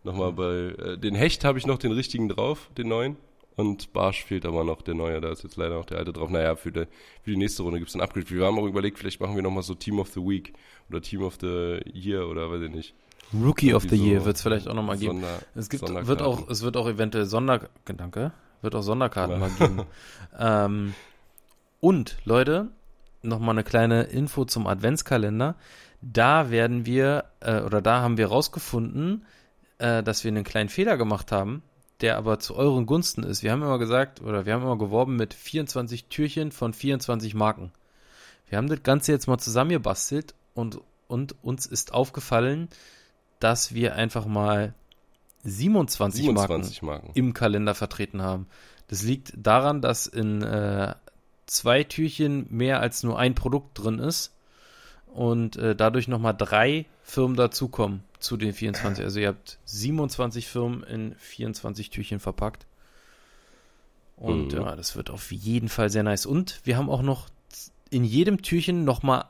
nochmal 0.03 0.33
bei, 0.33 0.53
äh, 0.83 0.99
den 0.99 1.15
Hecht 1.15 1.45
habe 1.45 1.59
ich 1.59 1.67
noch 1.67 1.79
den 1.79 1.93
richtigen 1.93 2.29
drauf, 2.29 2.71
den 2.77 2.89
neuen. 2.89 3.17
Und 3.55 3.93
Barsch 3.95 4.23
fehlt 4.25 4.45
aber 4.45 4.65
noch, 4.65 4.83
der 4.83 4.95
neue, 4.95 5.21
da 5.21 5.31
ist 5.31 5.43
jetzt 5.43 5.57
leider 5.57 5.77
noch 5.77 5.87
der 5.87 5.99
alte 5.99 6.13
drauf. 6.13 6.29
Naja, 6.29 6.57
für 6.57 6.73
die, 6.73 6.87
für 7.23 7.31
die 7.31 7.37
nächste 7.37 7.63
Runde 7.63 7.79
gibt's 7.79 7.95
ein 7.95 8.01
Upgrade. 8.03 8.29
Wir 8.29 8.45
haben 8.45 8.59
auch 8.59 8.67
überlegt, 8.67 8.99
vielleicht 8.99 9.21
machen 9.21 9.35
wir 9.35 9.43
nochmal 9.43 9.63
so 9.63 9.75
Team 9.75 9.99
of 9.99 10.09
the 10.09 10.21
Week 10.21 10.53
oder 10.91 11.01
Team 11.01 11.23
of 11.23 11.39
the 11.41 11.81
Year 11.95 12.29
oder 12.29 12.51
weiß 12.51 12.63
ich 12.63 12.71
nicht. 12.71 12.95
Rookie 13.33 13.73
of 13.75 13.85
the 13.85 13.97
so 13.97 14.05
Year 14.05 14.25
wird 14.25 14.37
es 14.37 14.43
vielleicht 14.43 14.69
auch 14.69 14.75
nochmal 14.75 14.99
geben. 14.99 15.21
Sonder- 15.23 15.41
Es 15.55 15.69
gibt, 15.71 15.83
wird 16.07 16.23
auch, 16.23 16.49
es 16.51 16.63
wird 16.63 16.77
auch 16.77 16.87
eventuell 16.89 17.25
Sonder, 17.27 17.69
Danke, 17.87 18.33
wird 18.63 18.75
auch 18.75 18.83
Sonderkarten 18.83 19.39
mal 19.39 19.51
geben. 19.51 19.83
ähm, 20.39 20.95
und, 21.81 22.17
Leute, 22.25 22.69
nochmal 23.23 23.55
eine 23.55 23.65
kleine 23.65 24.05
Info 24.05 24.45
zum 24.45 24.67
Adventskalender. 24.67 25.57
Da 26.01 26.51
werden 26.51 26.87
wir, 26.87 27.25
äh, 27.41 27.61
oder 27.61 27.83
da 27.83 28.01
haben 28.01 28.17
wir 28.17 28.29
rausgefunden, 28.29 29.25
äh, 29.79 30.03
dass 30.03 30.25
wir 30.25 30.31
einen 30.31 30.45
kleinen 30.45 30.69
Fehler 30.69 30.97
gemacht 30.97 31.33
haben, 31.33 31.63
der 32.01 32.17
aber 32.17 32.39
zu 32.39 32.57
euren 32.57 32.87
Gunsten 32.87 33.23
ist. 33.23 33.43
Wir 33.43 33.53
haben 33.53 33.63
immer 33.63 33.79
gesagt, 33.79 34.21
oder 34.21 34.47
wir 34.47 34.55
haben 34.55 34.63
immer 34.63 34.79
geworben 34.79 35.17
mit 35.17 35.35
24 35.35 36.07
Türchen 36.07 36.53
von 36.53 36.73
24 36.73 37.35
Marken. 37.35 37.73
Wir 38.49 38.59
haben 38.59 38.69
das 38.69 38.83
Ganze 38.83 39.13
jetzt 39.13 39.27
mal 39.27 39.39
zusammengebastelt 39.39 40.35
und, 40.55 40.81
und 41.09 41.35
uns 41.43 41.67
ist 41.67 41.93
aufgefallen, 41.93 42.69
dass 43.41 43.75
wir 43.75 43.95
einfach 43.97 44.27
mal 44.27 44.75
27, 45.47 46.23
27 46.23 46.83
Marken 46.83 47.07
Marken. 47.07 47.19
im 47.19 47.35
Kalender 47.35 47.75
vertreten 47.75 48.23
haben. 48.23 48.47
Das 48.89 49.03
liegt 49.03 49.33
daran, 49.37 49.81
dass 49.81 50.07
in 50.07 50.43
äh, 50.43 50.95
zwei 51.47 51.85
Türchen 51.85 52.47
mehr 52.51 52.81
als 52.81 53.03
nur 53.03 53.19
ein 53.19 53.35
Produkt 53.35 53.79
drin 53.79 53.99
ist 53.99 54.33
und 55.07 55.57
äh, 55.57 55.75
dadurch 55.75 56.09
nochmal 56.09 56.35
drei 56.37 56.87
Firmen 57.03 57.37
dazukommen 57.37 58.03
zu 58.19 58.37
den 58.37 58.53
24. 58.53 59.05
Also 59.05 59.21
ihr 59.21 59.29
habt 59.29 59.59
27 59.65 60.47
Firmen 60.49 60.83
in 60.83 61.15
24 61.17 61.91
Türchen 61.91 62.19
verpackt. 62.21 62.67
Und 64.17 64.53
Mhm. 64.53 64.61
ja, 64.61 64.77
das 64.77 64.97
wird 64.97 65.11
auf 65.11 65.31
jeden 65.31 65.69
Fall 65.69 65.91
sehr 65.91 66.03
nice. 66.03 66.27
Und 66.27 66.61
wir 66.65 66.77
haben 66.77 66.89
auch 66.91 67.03
noch 67.03 67.29
in 67.91 68.05
jedem 68.05 68.43
Türchen 68.43 68.85
nochmal 68.85 69.27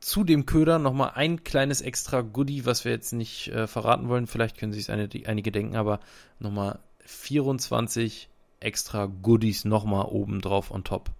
zu 0.00 0.24
dem 0.24 0.46
Köder 0.46 0.78
nochmal 0.78 1.12
ein 1.14 1.44
kleines 1.44 1.80
extra 1.80 2.20
Goodie, 2.20 2.64
was 2.64 2.84
wir 2.84 2.92
jetzt 2.92 3.12
nicht 3.12 3.48
äh, 3.48 3.66
verraten 3.66 4.08
wollen. 4.08 4.26
Vielleicht 4.26 4.58
können 4.58 4.72
sich 4.72 4.90
einige 4.90 5.52
denken, 5.52 5.76
aber 5.76 6.00
nochmal 6.38 6.78
24 7.04 8.28
extra 8.60 9.06
Goodies 9.06 9.64
nochmal 9.64 10.06
oben 10.06 10.40
drauf 10.40 10.70
on 10.70 10.84
top. 10.84 11.10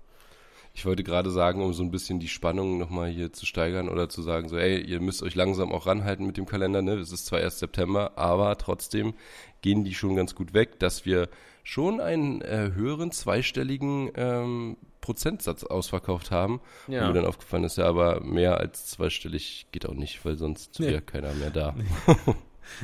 Ich 0.74 0.86
wollte 0.86 1.02
gerade 1.02 1.30
sagen, 1.30 1.60
um 1.60 1.72
so 1.72 1.82
ein 1.82 1.90
bisschen 1.90 2.20
die 2.20 2.28
Spannung 2.28 2.78
nochmal 2.78 3.08
hier 3.08 3.32
zu 3.32 3.46
steigern 3.46 3.88
oder 3.88 4.08
zu 4.08 4.22
sagen, 4.22 4.48
so, 4.48 4.56
ey, 4.56 4.80
ihr 4.80 5.00
müsst 5.00 5.24
euch 5.24 5.34
langsam 5.34 5.72
auch 5.72 5.86
ranhalten 5.86 6.24
mit 6.24 6.36
dem 6.36 6.46
Kalender, 6.46 6.82
ne? 6.82 6.92
Es 6.94 7.10
ist 7.10 7.26
zwar 7.26 7.40
erst 7.40 7.58
September, 7.58 8.12
aber 8.16 8.56
trotzdem 8.58 9.14
gehen 9.60 9.82
die 9.82 9.94
schon 9.94 10.14
ganz 10.14 10.36
gut 10.36 10.54
weg, 10.54 10.78
dass 10.78 11.04
wir 11.04 11.30
schon 11.64 12.00
einen 12.00 12.42
äh, 12.42 12.70
höheren 12.74 13.10
zweistelligen 13.10 14.12
ähm, 14.14 14.76
Prozentsatz 15.08 15.64
ausverkauft 15.64 16.30
haben. 16.30 16.60
Ja. 16.86 17.00
Und 17.02 17.08
mir 17.08 17.20
dann 17.20 17.24
aufgefallen 17.28 17.64
ist, 17.64 17.78
ja, 17.78 17.86
aber 17.86 18.20
mehr 18.20 18.58
als 18.58 18.86
zweistellig 18.86 19.68
geht 19.72 19.86
auch 19.86 19.94
nicht, 19.94 20.22
weil 20.26 20.36
sonst 20.36 20.78
Nee. 20.80 20.88
wäre 20.88 21.00
keiner 21.02 21.32
mehr 21.34 21.50
da. 21.50 21.74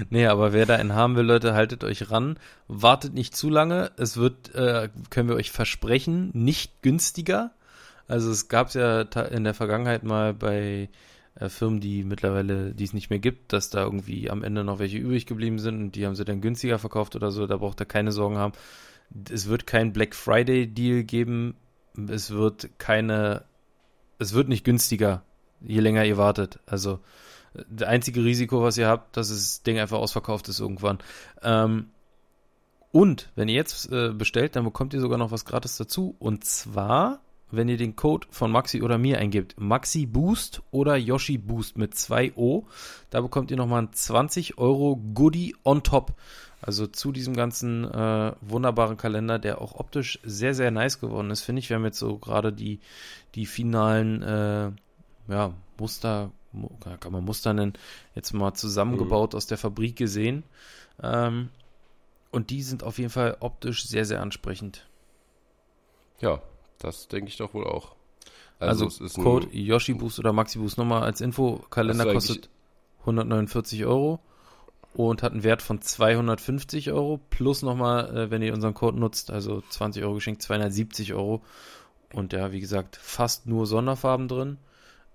Nee, 0.09 0.25
aber 0.29 0.55
wer 0.55 0.65
da 0.65 0.77
einen 0.77 0.95
haben 0.95 1.15
will, 1.15 1.27
Leute, 1.27 1.53
haltet 1.53 1.85
euch 1.85 2.11
ran. 2.11 2.39
Wartet 2.69 3.13
nicht 3.13 3.37
zu 3.37 3.51
lange. 3.51 3.93
Es 3.99 4.17
wird, 4.17 4.55
äh, 4.55 4.89
können 5.11 5.29
wir 5.29 5.37
euch 5.37 5.51
versprechen, 5.51 6.31
nicht 6.33 6.81
günstiger. 6.81 7.53
Also 8.09 8.31
es 8.31 8.49
gab 8.49 8.73
ja 8.73 9.05
ta- 9.05 9.25
in 9.27 9.45
der 9.45 9.53
Vergangenheit 9.53 10.03
mal 10.03 10.33
bei 10.33 10.89
äh, 11.39 11.51
Firmen, 11.51 11.81
die 11.81 12.03
mittlerweile, 12.03 12.75
die 12.75 12.85
es 12.85 12.95
nicht 12.95 13.11
mehr 13.11 13.19
gibt, 13.19 13.53
dass 13.53 13.69
da 13.69 13.83
irgendwie 13.83 14.31
am 14.31 14.43
Ende 14.43 14.65
noch 14.65 14.79
welche 14.79 14.97
übrig 14.97 15.27
geblieben 15.27 15.59
sind 15.59 15.77
und 15.79 15.93
die 15.97 16.07
haben 16.07 16.15
sie 16.15 16.25
dann 16.25 16.41
günstiger 16.41 16.79
verkauft 16.79 17.15
oder 17.15 17.31
so. 17.31 17.47
Da 17.47 17.59
braucht 17.59 17.79
ihr 17.83 17.85
keine 17.87 18.11
Sorgen 18.13 18.39
haben. 18.39 18.55
Es 19.31 19.49
wird 19.51 19.67
kein 19.67 19.93
Black 19.93 20.15
Friday 20.15 20.67
Deal 20.67 21.03
geben. 21.05 21.57
Es 22.09 22.31
wird 22.31 22.71
keine, 22.79 23.45
es 24.19 24.35
wird 24.35 24.49
nicht 24.49 24.65
günstiger, 24.65 25.23
je 25.61 25.81
länger 25.81 26.05
ihr 26.05 26.17
wartet. 26.17 26.59
Also 26.67 27.01
das 27.69 27.89
einzige 27.89 28.25
Risiko, 28.25 28.63
was 28.63 28.77
ihr 28.77 28.89
habt, 28.89 29.17
dass 29.17 29.29
das 29.29 29.63
Ding 29.63 29.79
einfach 29.79 29.99
ausverkauft 29.99 30.49
ist 30.49 30.61
irgendwann. 30.61 30.99
Ähm, 31.43 31.91
und 32.91 33.31
wenn 33.35 33.49
ihr 33.49 33.55
jetzt 33.55 33.91
äh, 33.91 34.13
bestellt, 34.13 34.57
dann 34.57 34.65
bekommt 34.65 34.95
ihr 34.95 35.01
sogar 35.01 35.19
noch 35.19 35.31
was 35.31 35.45
gratis 35.45 35.77
dazu. 35.77 36.15
Und 36.19 36.45
zwar, 36.45 37.21
wenn 37.51 37.69
ihr 37.69 37.77
den 37.77 37.97
Code 37.97 38.27
von 38.31 38.51
Maxi 38.51 38.83
oder 38.83 38.99
mir 38.99 39.19
eingibt, 39.19 39.55
Maxi 39.59 40.07
Boost 40.07 40.63
oder 40.71 40.97
Yoshi 40.97 41.39
Boost 41.39 41.77
mit 41.77 41.95
2 41.95 42.35
O, 42.37 42.67
da 43.11 43.21
bekommt 43.21 43.51
ihr 43.51 43.57
nochmal 43.57 43.83
ein 43.83 43.93
20 43.93 44.59
Euro 44.59 44.97
Goodie 45.15 45.57
on 45.65 45.83
top. 45.83 46.15
Also 46.67 46.87
zu 46.87 47.13
diesem 47.13 47.35
ganzen 47.37 47.85
äh, 47.85 48.33
wunderbaren 48.41 48.97
Kalender, 48.97 49.39
der 49.39 49.61
auch 49.61 49.75
optisch 49.75 50.19
sehr, 50.25 50.55
sehr 50.55 50.71
nice 50.71 50.99
geworden 50.99 51.31
ist, 51.31 51.43
finde 51.43 51.61
ich. 51.61 51.69
Wir 51.69 51.77
haben 51.77 51.85
jetzt 51.85 51.99
so 51.99 52.17
gerade 52.17 52.55
die, 52.55 52.81
die 53.35 53.45
finalen 53.45 54.23
äh, 54.23 54.71
ja, 55.29 55.53
Muster, 55.79 56.31
mu- 56.53 56.71
kann 57.01 57.13
man 57.13 57.23
Muster 57.23 57.53
nennen, 57.53 57.75
jetzt 58.15 58.33
mal 58.33 58.55
zusammengebaut 58.55 59.35
aus 59.35 59.47
der 59.47 59.59
Fabrik 59.59 59.97
gesehen. 59.97 60.43
Ähm, 61.03 61.51
und 62.31 62.49
die 62.49 62.63
sind 62.63 62.83
auf 62.83 62.97
jeden 62.99 63.11
Fall 63.11 63.37
optisch 63.41 63.87
sehr, 63.87 64.07
sehr 64.07 64.23
ansprechend. 64.23 64.89
Ja, 66.21 66.41
das 66.79 67.09
denke 67.09 67.29
ich 67.29 67.37
doch 67.37 67.53
wohl 67.53 67.65
auch. 67.67 67.95
Also, 68.59 68.87
es 68.87 69.01
ist 69.01 69.19
ein- 69.19 69.23
Code 69.25 69.49
Yoshi 69.53 69.93
Boost 69.93 70.19
oder 70.19 70.33
Maxi 70.33 70.59
Boost 70.59 70.79
nochmal 70.79 71.03
als 71.03 71.21
Info. 71.21 71.59
Kalender 71.69 72.05
kostet 72.15 72.49
149 73.01 73.85
Euro 73.85 74.21
und 74.95 75.23
hat 75.23 75.33
einen 75.33 75.43
Wert 75.43 75.61
von 75.63 75.81
250 75.83 76.93
Euro 76.93 77.19
plus 77.31 77.63
nochmal, 77.63 78.17
äh, 78.17 78.31
wenn 78.31 78.43
ihr 78.43 78.55
unseren 78.55 78.75
Code 78.75 78.99
nutzt, 78.99 79.31
also 79.31 79.61
20 79.61 80.03
Euro 80.05 80.15
geschenkt, 80.15 80.43
270 80.43 81.15
Euro. 81.15 81.43
Und 82.13 82.33
ja, 82.33 82.53
wie 82.53 82.61
gesagt, 82.61 82.97
fast 82.97 83.47
nur 83.47 83.67
Sonderfarben 83.67 84.29
drin. 84.29 84.59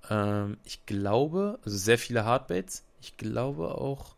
Ähm, 0.10 0.58
ich 0.66 0.86
glaube, 0.86 1.60
also 1.64 1.78
sehr 1.78 1.98
viele 1.98 2.26
Hardbaits. 2.26 2.84
Ich 3.02 3.16
glaube 3.16 3.76
auch, 3.76 4.16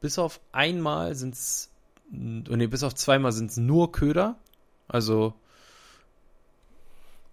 bis 0.00 0.18
auf 0.18 0.40
einmal 0.52 1.14
sind 1.14 1.34
es, 1.34 1.70
nee, 2.10 2.66
bis 2.66 2.82
auf 2.82 2.94
zweimal 2.94 3.32
sind 3.32 3.50
es 3.50 3.56
nur 3.58 3.92
Köder. 3.92 4.36
Also, 4.88 5.34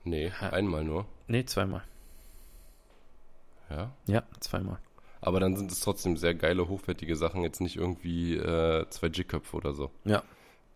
Nee, 0.03 0.31
einmal 0.51 0.83
nur. 0.83 1.05
nee, 1.27 1.45
zweimal. 1.45 1.83
Ja. 3.69 3.91
Ja, 4.07 4.23
zweimal. 4.39 4.77
Aber 5.25 5.39
dann 5.39 5.55
sind 5.55 5.71
es 5.71 5.79
trotzdem 5.79 6.17
sehr 6.17 6.35
geile, 6.35 6.67
hochwertige 6.69 7.15
Sachen, 7.15 7.41
jetzt 7.41 7.59
nicht 7.61 7.75
irgendwie 7.77 8.35
äh, 8.35 8.85
zwei 8.89 9.07
Jigköpfe 9.07 9.57
oder 9.57 9.73
so, 9.73 9.89
Ja. 10.03 10.21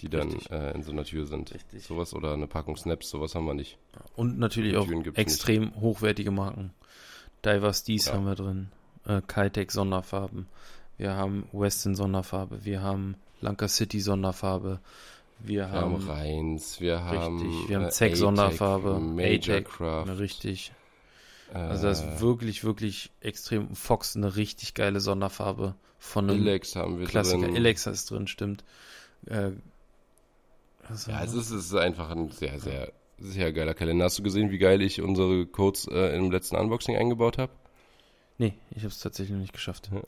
die 0.01 0.09
dann 0.09 0.31
äh, 0.49 0.71
in 0.73 0.81
so 0.83 0.91
einer 0.91 1.03
Tür 1.03 1.25
sind. 1.25 1.53
Richtig. 1.53 1.83
Sowas 1.83 2.13
oder 2.13 2.33
eine 2.33 2.47
Packung 2.47 2.75
Snaps, 2.75 3.09
sowas 3.09 3.35
haben 3.35 3.45
wir 3.45 3.53
nicht. 3.53 3.77
Und 4.15 4.39
natürlich 4.39 4.75
auch 4.75 4.87
extrem 5.13 5.75
hochwertige 5.79 6.31
Marken. 6.31 6.73
Divers 7.45 7.83
Dies 7.83 8.07
Ja. 8.07 8.13
haben 8.13 8.25
wir 8.25 8.35
drin. 8.35 8.69
Äh, 9.05 9.21
Kitec 9.27 9.71
Sonderfarben. 9.71 10.47
Wir 10.97 11.13
haben 11.15 11.47
Weston 11.53 11.95
Sonderfarbe. 11.95 12.65
Wir 12.65 12.81
haben 12.81 13.15
Lanka 13.41 13.67
City 13.67 13.99
Sonderfarbe. 14.01 14.79
Wir 15.41 15.55
Wir 15.59 15.71
haben 15.71 15.93
haben, 15.93 16.09
Reins, 16.09 16.81
wir 16.81 17.01
haben. 17.03 17.37
richtig, 17.39 17.69
wir 17.69 17.75
haben 17.77 17.83
äh, 17.83 17.87
ATEC, 17.87 18.17
Sonderfarbe, 18.17 18.99
Major 18.99 19.61
Craft. 19.61 20.19
richtig. 20.19 20.73
Also 21.53 21.83
da 21.83 21.89
äh, 21.89 21.91
ist 21.91 22.21
wirklich, 22.21 22.63
wirklich 22.63 23.11
extrem 23.21 23.75
Fox 23.75 24.15
eine 24.15 24.35
richtig 24.35 24.73
geile 24.73 24.99
Sonderfarbe 24.99 25.75
von 25.99 26.29
einem 26.29 26.41
Elex 26.41 26.75
haben 26.75 26.99
wir 26.99 27.07
Klassiker. 27.07 27.45
drin. 27.45 27.55
Alexa 27.55 27.91
ist 27.91 28.09
drin, 28.09 28.27
stimmt. 28.27 28.63
Äh, 29.25 29.51
was 30.87 31.07
Ja, 31.07 31.23
es 31.23 31.33
ist, 31.33 31.51
es 31.51 31.65
ist 31.65 31.75
einfach 31.75 32.09
ein 32.09 32.31
sehr, 32.31 32.59
sehr, 32.59 32.93
sehr 33.19 33.51
geiler 33.51 33.73
Kalender. 33.73 34.05
Hast 34.05 34.17
du 34.17 34.23
gesehen, 34.23 34.49
wie 34.49 34.57
geil 34.57 34.81
ich 34.81 35.01
unsere 35.01 35.45
Codes 35.45 35.87
äh, 35.87 36.15
im 36.17 36.31
letzten 36.31 36.55
Unboxing 36.55 36.95
eingebaut 36.95 37.37
habe? 37.37 37.51
Nee, 38.37 38.53
ich 38.71 38.77
habe 38.77 38.87
es 38.87 38.99
tatsächlich 38.99 39.33
noch 39.33 39.41
nicht 39.41 39.53
geschafft. 39.53 39.89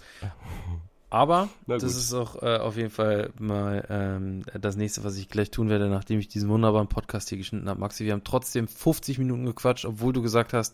Aber 1.09 1.49
das 1.67 1.83
ist 1.83 2.13
auch 2.13 2.41
äh, 2.41 2.55
auf 2.55 2.77
jeden 2.77 2.89
Fall 2.89 3.31
mal 3.37 3.85
ähm, 3.89 4.43
das 4.59 4.77
nächste, 4.77 5.03
was 5.03 5.17
ich 5.17 5.27
gleich 5.27 5.51
tun 5.51 5.67
werde, 5.67 5.89
nachdem 5.89 6.19
ich 6.19 6.29
diesen 6.29 6.47
wunderbaren 6.47 6.87
Podcast 6.87 7.27
hier 7.27 7.37
geschnitten 7.37 7.67
habe. 7.67 7.81
Maxi, 7.81 8.05
wir 8.05 8.13
haben 8.13 8.23
trotzdem 8.23 8.69
50 8.69 9.19
Minuten 9.19 9.45
gequatscht, 9.45 9.83
obwohl 9.83 10.13
du 10.13 10.21
gesagt 10.21 10.53
hast, 10.53 10.73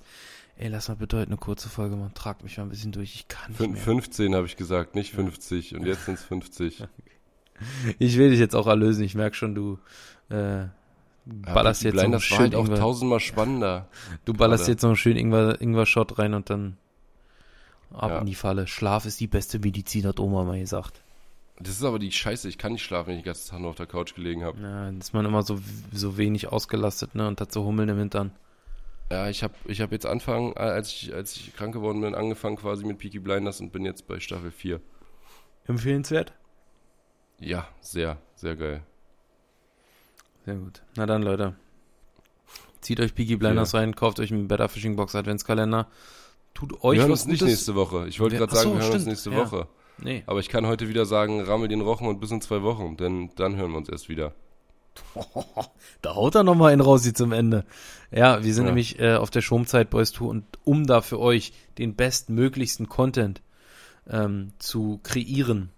ey, 0.58 0.68
lass 0.70 0.88
mal 0.90 0.96
bitte 0.96 1.18
heute 1.18 1.28
eine 1.28 1.38
kurze 1.38 1.70
Folge 1.70 1.96
machen, 1.96 2.14
trag 2.14 2.44
mich 2.44 2.58
mal 2.58 2.64
ein 2.64 2.70
bisschen 2.70 2.92
durch, 2.92 3.14
ich 3.16 3.28
kann 3.28 3.52
nicht 3.52 3.62
Fün- 3.62 3.72
mehr. 3.74 3.82
15 3.82 4.36
habe 4.36 4.46
ich 4.46 4.56
gesagt, 4.58 4.96
nicht 4.96 5.12
50. 5.14 5.76
Und 5.76 5.86
jetzt 5.86 6.06
sind 6.06 6.16
es 6.16 6.24
50. 6.24 6.84
Ich 8.00 8.18
will 8.18 8.30
dich 8.30 8.40
jetzt 8.40 8.56
auch 8.56 8.68
erlösen, 8.68 9.04
ich 9.04 9.16
merke 9.16 9.36
schon, 9.36 9.56
du 9.56 9.80
äh, 10.30 10.66
ballerst 11.26 11.82
Peaky 11.82 11.88
jetzt 11.90 11.96
so 11.96 12.02
Blinders 12.02 12.24
schön 12.24 12.38
halt 12.40 12.56
auch 12.56 12.68
tausendmal 12.68 13.20
spannender. 13.20 13.88
du 14.26 14.34
ballerst 14.34 14.64
gerade. 14.64 14.72
jetzt 14.74 14.82
noch 14.84 14.90
einen 14.90 14.98
schönen 14.98 15.18
Ingwer, 15.18 15.60
Ingwer-Shot 15.62 16.20
rein 16.20 16.34
und 16.34 16.50
dann 16.50 16.78
ab 17.92 18.12
Ja. 18.12 18.20
in 18.20 18.26
die 18.26 18.36
Falle. 18.36 18.68
Schlaf 18.68 19.06
ist 19.06 19.20
die 19.20 19.28
beste 19.28 19.60
Medizin, 19.60 20.06
hat 20.06 20.20
Oma 20.20 20.44
mal 20.44 20.60
gesagt. 20.60 21.02
Das 21.60 21.70
ist 21.74 21.84
aber 21.84 21.98
die 21.98 22.12
Scheiße, 22.12 22.48
ich 22.48 22.60
kann 22.60 22.74
nicht 22.74 22.84
schlafen, 22.84 23.08
wenn 23.08 23.16
ich 23.18 23.24
den 23.24 23.28
ganzen 23.28 23.50
Tag 23.50 23.60
nur 23.60 23.72
auf 23.72 23.76
der 23.76 23.88
Couch 23.88 24.14
gelegen 24.14 24.44
habe. 24.44 24.60
Ja, 24.62 24.86
dann 24.86 25.00
ist 25.00 25.14
man 25.16 25.26
immer 25.26 25.42
so, 25.42 25.60
so 25.92 26.16
wenig 26.18 26.50
ausgelastet, 26.50 27.16
ne, 27.16 27.28
und 27.28 27.42
hat 27.42 27.52
so 27.52 27.64
Hummeln 27.66 27.90
im 27.90 27.98
Hintern. 27.98 28.32
Ja, 29.10 29.30
ich 29.30 29.42
habe 29.44 29.54
ich 29.66 29.80
hab 29.82 29.92
jetzt 29.92 30.06
Anfang, 30.06 30.52
äh, 30.54 30.60
als 30.60 30.90
ich, 30.92 31.14
als 31.14 31.36
ich 31.38 31.56
krank 31.56 31.74
geworden 31.74 32.02
bin, 32.02 32.14
angefangen 32.14 32.58
quasi 32.58 32.86
mit 32.86 32.98
Peaky 32.98 33.20
Blinders 33.20 33.62
und 33.62 33.72
bin 33.72 33.86
jetzt 33.86 34.08
bei 34.08 34.20
Staffel 34.20 34.52
4. 34.52 34.82
Empfehlenswert? 35.66 36.34
Ja, 37.40 37.68
sehr, 37.82 38.18
sehr 38.36 38.56
geil. 38.56 38.84
Sehr 40.46 40.56
gut. 40.56 40.82
Na 40.96 41.06
dann, 41.06 41.22
Leute. 41.24 41.56
Zieht 42.82 43.00
euch 43.00 43.16
Peaky 43.16 43.38
Blinders 43.38 43.74
rein, 43.74 43.96
kauft 43.96 44.20
euch 44.20 44.32
einen 44.32 44.48
Better 44.48 44.70
Fishing 44.70 44.96
Box 44.96 45.16
Adventskalender. 45.16 45.88
Tut 46.54 46.84
euch 46.84 46.96
wir 46.98 47.02
hören 47.04 47.12
was 47.12 47.22
uns 47.24 47.28
nicht 47.28 47.40
Gutes. 47.40 47.54
nächste 47.54 47.76
Woche. 47.76 48.08
Ich 48.08 48.20
wollte 48.20 48.38
gerade 48.38 48.52
Ach 48.52 48.56
so, 48.58 48.64
sagen, 48.64 48.76
wir 48.76 48.82
hören 48.84 48.92
uns 48.94 49.02
stimmt. 49.02 49.08
nächste 49.08 49.32
Ja. 49.32 49.38
Woche. 49.38 49.68
Nee. 50.00 50.24
Aber 50.26 50.40
ich 50.40 50.50
kann 50.50 50.66
heute 50.68 50.88
wieder 50.90 51.06
sagen, 51.06 51.42
rammel 51.42 51.68
den 51.68 51.82
Rochen 51.82 52.08
und 52.08 52.20
bis 52.20 52.32
in 52.32 52.42
zwei 52.42 52.62
Wochen, 52.62 52.98
denn 52.98 53.32
dann 53.36 53.56
hören 53.56 53.72
wir 53.72 53.78
uns 53.78 53.90
erst 53.90 54.10
wieder. 54.10 54.34
Da 56.02 56.16
haut 56.16 56.36
er 56.36 56.44
nochmal 56.44 56.72
einen 56.74 56.82
raus 56.82 57.12
zum 57.14 57.32
Ende. 57.32 57.66
Ja, 58.12 58.44
wir 58.44 58.54
sind 58.54 58.66
Ja. 58.66 58.70
nämlich 58.70 59.00
äh, 59.00 59.16
auf 59.16 59.30
der 59.32 59.42
Schomzeit 59.42 59.90
Boys 59.90 60.12
Tour 60.12 60.30
und 60.30 60.46
um 60.64 60.86
da 60.86 61.02
für 61.02 61.20
euch 61.20 61.54
den 61.78 61.96
bestmöglichsten 61.96 62.88
Content 62.88 63.42
ähm, 64.10 64.54
zu 64.60 65.00
kreieren, 65.04 65.70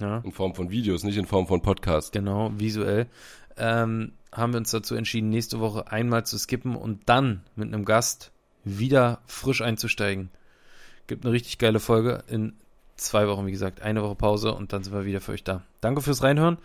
ja, 0.00 0.18
In 0.18 0.32
Form 0.32 0.54
von 0.54 0.70
Videos, 0.70 1.04
nicht 1.04 1.16
in 1.16 1.26
Form 1.26 1.46
von 1.46 1.62
Podcast. 1.62 2.12
genau, 2.12 2.50
visuell, 2.56 3.06
ähm, 3.56 4.12
haben 4.32 4.52
wir 4.52 4.58
uns 4.58 4.70
dazu 4.70 4.94
entschieden, 4.94 5.28
nächste 5.30 5.60
Woche 5.60 5.90
einmal 5.92 6.26
zu 6.26 6.36
skippen 6.38 6.74
und 6.76 7.02
dann 7.08 7.42
mit 7.54 7.68
einem 7.72 7.84
Gast 7.84 8.32
wieder 8.64 9.20
frisch 9.26 9.62
einzusteigen. 9.62 10.30
Gibt 11.06 11.24
eine 11.24 11.32
richtig 11.32 11.58
geile 11.58 11.78
Folge 11.80 12.24
in 12.26 12.54
zwei 12.96 13.28
Wochen, 13.28 13.46
wie 13.46 13.52
gesagt, 13.52 13.80
eine 13.82 14.02
Woche 14.02 14.16
Pause 14.16 14.52
und 14.54 14.72
dann 14.72 14.82
sind 14.82 14.92
wir 14.92 15.04
wieder 15.04 15.20
für 15.20 15.32
euch 15.32 15.44
da. 15.44 15.62
Danke 15.80 16.02
fürs 16.02 16.22
Reinhören. 16.22 16.58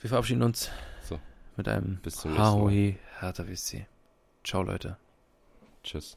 Wir 0.00 0.10
verabschieden 0.10 0.42
uns. 0.42 0.68
Mit 1.56 1.68
einem 1.68 2.00
Bis 2.02 2.16
zum 2.16 2.32
nächsten 2.32 2.58
Mal. 2.60 2.70
HOE 2.70 2.96
Hertha 3.20 3.46
WC. 3.46 3.86
Ciao, 4.44 4.62
Leute. 4.62 4.96
Tschüss. 5.82 6.16